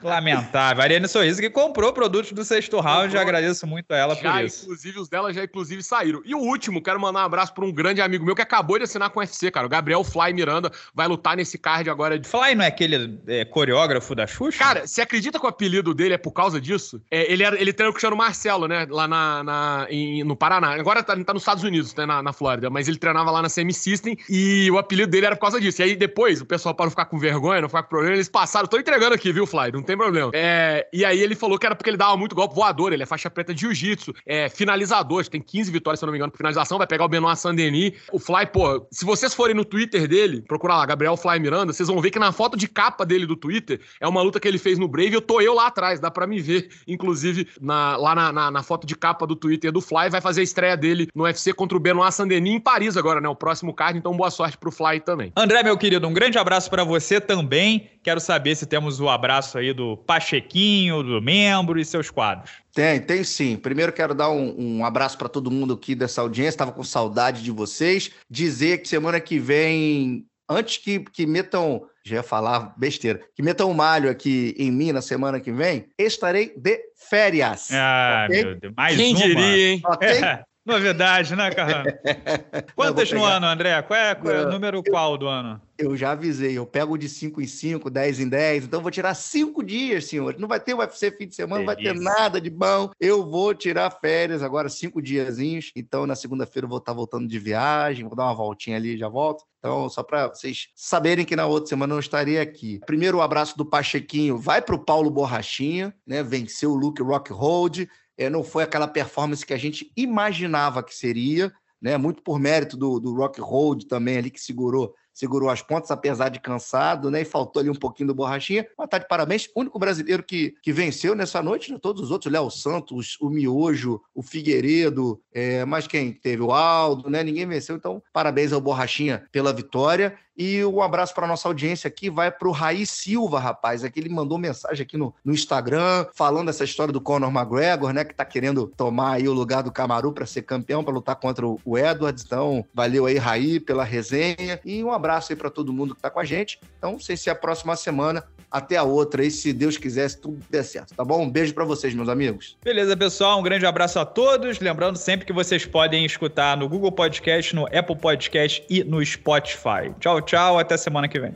Lamentável. 0.01 0.81
Ariane 0.81 1.07
Sorriso 1.07 1.41
que 1.41 1.49
comprou 1.49 1.91
produtos 1.91 2.31
do 2.31 2.43
sexto 2.43 2.79
round. 2.79 3.11
Já 3.11 3.21
agradeço 3.21 3.67
muito 3.67 3.91
a 3.91 3.97
ela 3.97 4.15
já, 4.15 4.33
por 4.33 4.45
isso. 4.45 4.63
Inclusive, 4.63 4.99
os 4.99 5.09
dela 5.09 5.33
já, 5.33 5.43
inclusive, 5.43 5.83
saíram. 5.83 6.21
E 6.23 6.33
o 6.33 6.39
último, 6.39 6.81
quero 6.81 6.99
mandar 6.99 7.21
um 7.21 7.25
abraço 7.25 7.53
pra 7.53 7.65
um 7.65 7.71
grande 7.71 8.01
amigo 8.01 8.25
meu 8.25 8.35
que 8.35 8.41
acabou 8.41 8.77
de 8.77 8.85
assinar 8.85 9.09
com 9.09 9.19
o 9.19 9.21
UFC, 9.21 9.51
cara. 9.51 9.65
O 9.65 9.69
Gabriel 9.69 10.03
Fly 10.03 10.33
Miranda 10.33 10.71
vai 10.93 11.07
lutar 11.07 11.35
nesse 11.35 11.57
card 11.57 11.89
agora. 11.89 12.17
De... 12.17 12.27
Fly 12.27 12.55
não 12.55 12.63
é 12.63 12.67
aquele 12.67 13.19
é, 13.27 13.45
coreógrafo 13.45 14.15
da 14.15 14.25
Xuxa? 14.25 14.59
Cara, 14.59 14.87
você 14.87 15.01
acredita 15.01 15.39
que 15.39 15.45
o 15.45 15.49
apelido 15.49 15.93
dele 15.93 16.13
é 16.13 16.17
por 16.17 16.31
causa 16.31 16.59
disso? 16.59 17.01
É, 17.11 17.31
ele, 17.31 17.43
era, 17.43 17.59
ele 17.59 17.73
treina 17.73 17.91
com 17.91 17.91
o 17.91 17.95
Cristiano 17.95 18.15
Marcelo, 18.15 18.67
né? 18.67 18.87
Lá 18.89 19.07
na, 19.07 19.43
na 19.43 19.87
em, 19.89 20.23
no 20.23 20.35
Paraná. 20.35 20.73
Agora 20.73 21.03
tá, 21.03 21.15
tá 21.23 21.33
nos 21.33 21.41
Estados 21.41 21.63
Unidos, 21.63 21.93
né? 21.95 22.05
Na, 22.05 22.23
na 22.23 22.33
Flórida. 22.33 22.69
Mas 22.69 22.87
ele 22.87 22.97
treinava 22.97 23.29
lá 23.31 23.41
na 23.41 23.49
Semi-System 23.49 24.17
e 24.29 24.69
o 24.71 24.77
apelido 24.77 25.11
dele 25.11 25.25
era 25.25 25.35
por 25.35 25.41
causa 25.41 25.59
disso. 25.59 25.81
E 25.81 25.83
aí 25.83 25.90
depois, 25.95 26.41
o 26.41 26.45
pessoal, 26.45 26.73
para 26.73 26.85
não 26.85 26.89
ficar 26.91 27.05
com 27.05 27.17
vergonha, 27.17 27.61
não 27.61 27.69
ficar 27.69 27.83
com 27.83 27.89
problema, 27.89 28.15
eles 28.15 28.29
passaram. 28.29 28.67
Tô 28.67 28.77
entregando 28.77 29.15
aqui, 29.15 29.31
viu, 29.31 29.45
Fly? 29.45 29.71
Não 29.71 29.83
tem 29.83 29.97
problema. 29.97 30.31
É, 30.33 30.87
e 30.93 31.03
aí 31.05 31.19
ele 31.19 31.35
falou 31.35 31.57
que 31.57 31.65
era 31.65 31.75
porque 31.75 31.89
ele 31.89 31.97
dava 31.97 32.15
muito 32.17 32.35
golpe 32.35 32.55
voador. 32.55 32.93
Ele 32.93 33.03
é 33.03 33.05
faixa 33.05 33.29
preta 33.29 33.53
de 33.53 33.61
jiu-jitsu, 33.61 34.13
é 34.25 34.49
finalizador. 34.49 35.25
Tem 35.27 35.41
15 35.41 35.71
vitórias, 35.71 35.99
se 35.99 36.05
eu 36.05 36.07
não 36.07 36.11
me 36.11 36.17
engano, 36.17 36.31
por 36.31 36.37
finalização. 36.37 36.77
Vai 36.77 36.87
pegar 36.87 37.05
o 37.05 37.09
Benoit 37.09 37.37
Sandeni. 37.37 37.95
O 38.11 38.19
Fly, 38.19 38.47
pô, 38.47 38.87
se 38.91 39.05
vocês 39.05 39.33
forem 39.33 39.55
no 39.55 39.63
Twitter 39.63 40.07
dele, 40.07 40.41
procurar 40.41 40.77
lá, 40.77 40.85
Gabriel 40.85 41.15
Fly 41.17 41.39
Miranda, 41.39 41.73
vocês 41.73 41.87
vão 41.87 42.01
ver 42.01 42.11
que 42.11 42.19
na 42.19 42.31
foto 42.31 42.57
de 42.57 42.67
capa 42.67 43.05
dele 43.05 43.25
do 43.25 43.35
Twitter 43.35 43.79
é 43.99 44.07
uma 44.07 44.21
luta 44.21 44.39
que 44.39 44.47
ele 44.47 44.57
fez 44.57 44.77
no 44.77 44.87
Brave. 44.87 45.13
Eu 45.13 45.21
tô 45.21 45.41
eu 45.41 45.53
lá 45.53 45.67
atrás, 45.67 45.99
dá 45.99 46.09
pra 46.09 46.27
me 46.27 46.39
ver, 46.39 46.69
inclusive, 46.87 47.47
na, 47.59 47.97
lá 47.97 48.15
na, 48.15 48.31
na, 48.31 48.51
na, 48.51 48.63
foto 48.63 48.85
de 48.85 48.95
capa 48.95 49.25
do 49.25 49.35
Twitter 49.35 49.71
do 49.71 49.81
Fly. 49.81 50.09
Vai 50.09 50.21
fazer 50.21 50.41
a 50.41 50.43
estreia 50.43 50.77
dele 50.77 51.07
no 51.15 51.23
UFC 51.23 51.53
contra 51.53 51.77
o 51.77 51.79
Benoit 51.79 52.13
Sandeni 52.13 52.51
em 52.51 52.59
Paris 52.59 52.97
agora, 52.97 53.21
né? 53.21 53.29
O 53.29 53.35
próximo 53.35 53.73
card. 53.73 53.97
Então, 53.97 54.15
boa 54.15 54.29
sorte 54.29 54.57
pro 54.57 54.71
Fly 54.71 54.99
também. 55.01 55.31
André, 55.35 55.63
meu 55.63 55.77
querido, 55.81 56.07
um 56.07 56.13
grande 56.13 56.37
abraço 56.37 56.69
para 56.69 56.83
você 56.83 57.19
também. 57.19 57.89
Quero 58.03 58.19
saber 58.19 58.55
se 58.55 58.67
temos 58.67 58.99
o 58.99 59.09
abraço 59.09 59.57
aí 59.57 59.73
do 59.73 59.97
Pachequinho, 59.97 61.01
do 61.01 61.19
membro 61.19 61.79
e 61.79 61.83
seus 61.83 62.11
quadros. 62.11 62.51
Tem, 62.71 63.01
tem 63.01 63.23
sim. 63.23 63.57
Primeiro 63.57 63.91
quero 63.91 64.13
dar 64.13 64.29
um, 64.29 64.77
um 64.77 64.85
abraço 64.85 65.17
para 65.17 65.27
todo 65.27 65.49
mundo 65.49 65.73
aqui 65.73 65.95
dessa 65.95 66.21
audiência. 66.21 66.49
Estava 66.49 66.71
com 66.71 66.83
saudade 66.83 67.41
de 67.41 67.49
vocês. 67.49 68.11
Dizer 68.29 68.77
que 68.83 68.87
semana 68.87 69.19
que 69.19 69.39
vem, 69.39 70.23
antes 70.47 70.77
que, 70.77 70.99
que 70.99 71.25
metam 71.25 71.81
já 72.05 72.17
ia 72.17 72.23
falar 72.23 72.73
besteira. 72.77 73.19
Que 73.35 73.41
metam 73.41 73.69
um 73.69 73.73
malho 73.73 74.09
aqui 74.09 74.55
em 74.59 74.71
mim 74.71 74.91
na 74.91 75.01
semana 75.01 75.39
que 75.39 75.51
vem, 75.51 75.87
estarei 75.97 76.53
de 76.55 76.79
férias. 77.09 77.69
Ah, 77.71 78.27
okay? 78.29 78.43
meu 78.43 78.59
Deus. 78.59 78.73
Mais 78.77 78.95
Quem 78.95 79.15
uma. 79.15 79.23
diria, 79.23 79.67
hein? 79.71 79.81
Ok? 79.83 80.07
É. 80.67 80.71
Novidade, 80.71 81.35
né, 81.35 81.49
Carrano? 81.51 81.91
Quantas 82.75 83.11
no 83.11 83.23
ano, 83.23 83.47
André? 83.47 83.81
Qual 83.81 83.99
é, 83.99 84.13
qual 84.13 84.33
é 84.33 84.45
o 84.45 84.51
número 84.51 84.83
qual 84.83 85.17
do 85.17 85.27
ano? 85.27 85.59
Eu 85.77 85.97
já 85.97 86.11
avisei, 86.11 86.55
eu 86.55 86.65
pego 86.65 86.95
de 86.95 87.09
5 87.09 87.41
em 87.41 87.47
5, 87.47 87.89
10 87.89 88.19
em 88.19 88.29
10, 88.29 88.65
então 88.65 88.77
eu 88.77 88.83
vou 88.83 88.91
tirar 88.91 89.15
5 89.15 89.63
dias, 89.63 90.05
senhor. 90.05 90.35
Não 90.37 90.47
vai 90.47 90.59
ter 90.59 90.75
UFC 90.75 91.11
fim 91.11 91.27
de 91.27 91.33
semana, 91.33 91.61
não 91.61 91.65
vai 91.65 91.75
ter 91.75 91.95
nada 91.95 92.39
de 92.39 92.51
bom. 92.51 92.91
Eu 92.99 93.25
vou 93.27 93.55
tirar 93.55 93.89
férias 93.89 94.43
agora, 94.43 94.69
5 94.69 95.01
diazinhos. 95.01 95.71
Então, 95.75 96.05
na 96.05 96.15
segunda-feira 96.15 96.65
eu 96.65 96.69
vou 96.69 96.77
estar 96.77 96.93
voltando 96.93 97.27
de 97.27 97.39
viagem, 97.39 98.05
vou 98.05 98.15
dar 98.15 98.25
uma 98.25 98.35
voltinha 98.35 98.77
ali 98.77 98.93
e 98.93 98.97
já 98.97 99.09
volto. 99.09 99.43
Então, 99.57 99.89
só 99.89 100.03
para 100.03 100.27
vocês 100.27 100.67
saberem 100.75 101.25
que 101.25 101.35
na 101.35 101.47
outra 101.47 101.69
semana 101.69 101.95
eu 101.95 101.99
estarei 101.99 102.39
aqui. 102.39 102.79
Primeiro, 102.85 103.17
o 103.17 103.21
abraço 103.21 103.57
do 103.57 103.65
Pachequinho 103.65 104.37
vai 104.37 104.61
para 104.61 104.75
o 104.75 104.79
Paulo 104.79 105.09
Borrachinha, 105.09 105.93
né? 106.05 106.21
Venceu 106.21 106.71
o 106.71 106.75
Luke 106.75 107.01
Rockhold. 107.01 107.87
É, 108.21 108.29
não 108.29 108.43
foi 108.43 108.63
aquela 108.63 108.87
performance 108.87 109.45
que 109.45 109.53
a 109.53 109.57
gente 109.57 109.91
imaginava 109.97 110.83
que 110.83 110.93
seria, 110.93 111.51
né? 111.81 111.97
Muito 111.97 112.21
por 112.21 112.39
mérito 112.39 112.77
do, 112.77 112.99
do 112.99 113.15
Rock 113.15 113.41
Hold 113.41 113.85
também 113.85 114.17
ali 114.17 114.29
que 114.29 114.39
segurou 114.39 114.93
segurou 115.13 115.49
as 115.49 115.61
pontas, 115.61 115.91
apesar 115.91 116.29
de 116.29 116.39
cansado, 116.39 117.11
né? 117.11 117.21
E 117.21 117.25
faltou 117.25 117.59
ali 117.59 117.69
um 117.69 117.75
pouquinho 117.75 118.07
do 118.07 118.15
borrachinha. 118.15 118.65
Mas 118.77 118.89
tá 118.89 118.97
de 118.97 119.07
parabéns. 119.07 119.49
Único 119.55 119.77
brasileiro 119.77 120.23
que, 120.23 120.55
que 120.61 120.71
venceu 120.71 121.15
nessa 121.15 121.41
noite, 121.41 121.71
né? 121.71 121.77
todos 121.81 122.03
os 122.03 122.11
outros, 122.11 122.31
Léo 122.31 122.49
Santos, 122.49 123.17
o 123.19 123.29
Miojo, 123.29 124.01
o 124.15 124.21
Figueiredo, 124.21 125.21
é, 125.33 125.65
mas 125.65 125.87
quem 125.87 126.13
teve? 126.13 126.41
O 126.41 126.51
Aldo, 126.51 127.09
né? 127.09 127.23
Ninguém 127.23 127.45
venceu. 127.45 127.75
Então, 127.75 128.01
parabéns 128.13 128.53
ao 128.53 128.61
Borrachinha 128.61 129.27
pela 129.31 129.53
vitória. 129.53 130.17
E 130.37 130.63
um 130.63 130.81
abraço 130.81 131.13
para 131.13 131.27
nossa 131.27 131.47
audiência 131.47 131.87
aqui 131.87 132.09
vai 132.09 132.31
para 132.31 132.47
o 132.47 132.51
Raí 132.51 132.85
Silva, 132.85 133.39
rapaz. 133.39 133.83
Aqui 133.83 133.99
ele 133.99 134.09
mandou 134.09 134.37
mensagem 134.37 134.83
aqui 134.83 134.97
no, 134.97 135.13
no 135.23 135.33
Instagram, 135.33 136.05
falando 136.13 136.49
essa 136.49 136.63
história 136.63 136.93
do 136.93 137.01
Conor 137.01 137.29
McGregor, 137.29 137.93
né? 137.93 138.03
Que 138.03 138.13
tá 138.13 138.25
querendo 138.25 138.67
tomar 138.67 139.13
aí 139.13 139.27
o 139.27 139.33
lugar 139.33 139.63
do 139.63 139.71
Camaru 139.71 140.11
para 140.13 140.25
ser 140.25 140.43
campeão, 140.43 140.83
para 140.83 140.93
lutar 140.93 141.15
contra 141.15 141.45
o 141.45 141.77
Edwards. 141.77 142.23
Então, 142.25 142.65
valeu 142.73 143.05
aí, 143.05 143.17
Raí, 143.17 143.59
pela 143.59 143.83
resenha. 143.83 144.59
E 144.65 144.83
um 144.83 144.91
abraço 144.91 145.31
aí 145.31 145.35
para 145.35 145.49
todo 145.49 145.73
mundo 145.73 145.95
que 145.95 146.01
tá 146.01 146.09
com 146.09 146.19
a 146.19 146.25
gente. 146.25 146.59
Então, 146.77 146.93
não 146.93 146.99
sei 146.99 147.17
se 147.17 147.29
é 147.29 147.31
a 147.31 147.35
próxima 147.35 147.75
semana 147.75 148.23
até 148.51 148.75
a 148.75 148.83
outra 148.83 149.21
aí, 149.21 149.31
se 149.31 149.53
Deus 149.53 149.77
quiser, 149.77 150.09
se 150.09 150.19
tudo 150.19 150.37
der 150.49 150.63
certo, 150.63 150.93
tá 150.93 151.05
bom? 151.05 151.23
Um 151.23 151.29
beijo 151.29 151.53
para 151.53 151.63
vocês, 151.63 151.93
meus 151.93 152.09
amigos. 152.09 152.57
Beleza, 152.61 152.97
pessoal, 152.97 153.39
um 153.39 153.43
grande 153.43 153.65
abraço 153.65 153.97
a 153.97 154.05
todos. 154.05 154.59
Lembrando 154.59 154.97
sempre 154.97 155.25
que 155.25 155.31
vocês 155.31 155.65
podem 155.65 156.05
escutar 156.05 156.57
no 156.57 156.67
Google 156.67 156.91
Podcast, 156.91 157.55
no 157.55 157.65
Apple 157.67 157.95
Podcast 157.95 158.63
e 158.69 158.83
no 158.83 159.03
Spotify. 159.05 159.95
Tchau. 160.21 160.59
Até 160.59 160.77
semana 160.77 161.07
que 161.07 161.19
vem. 161.19 161.33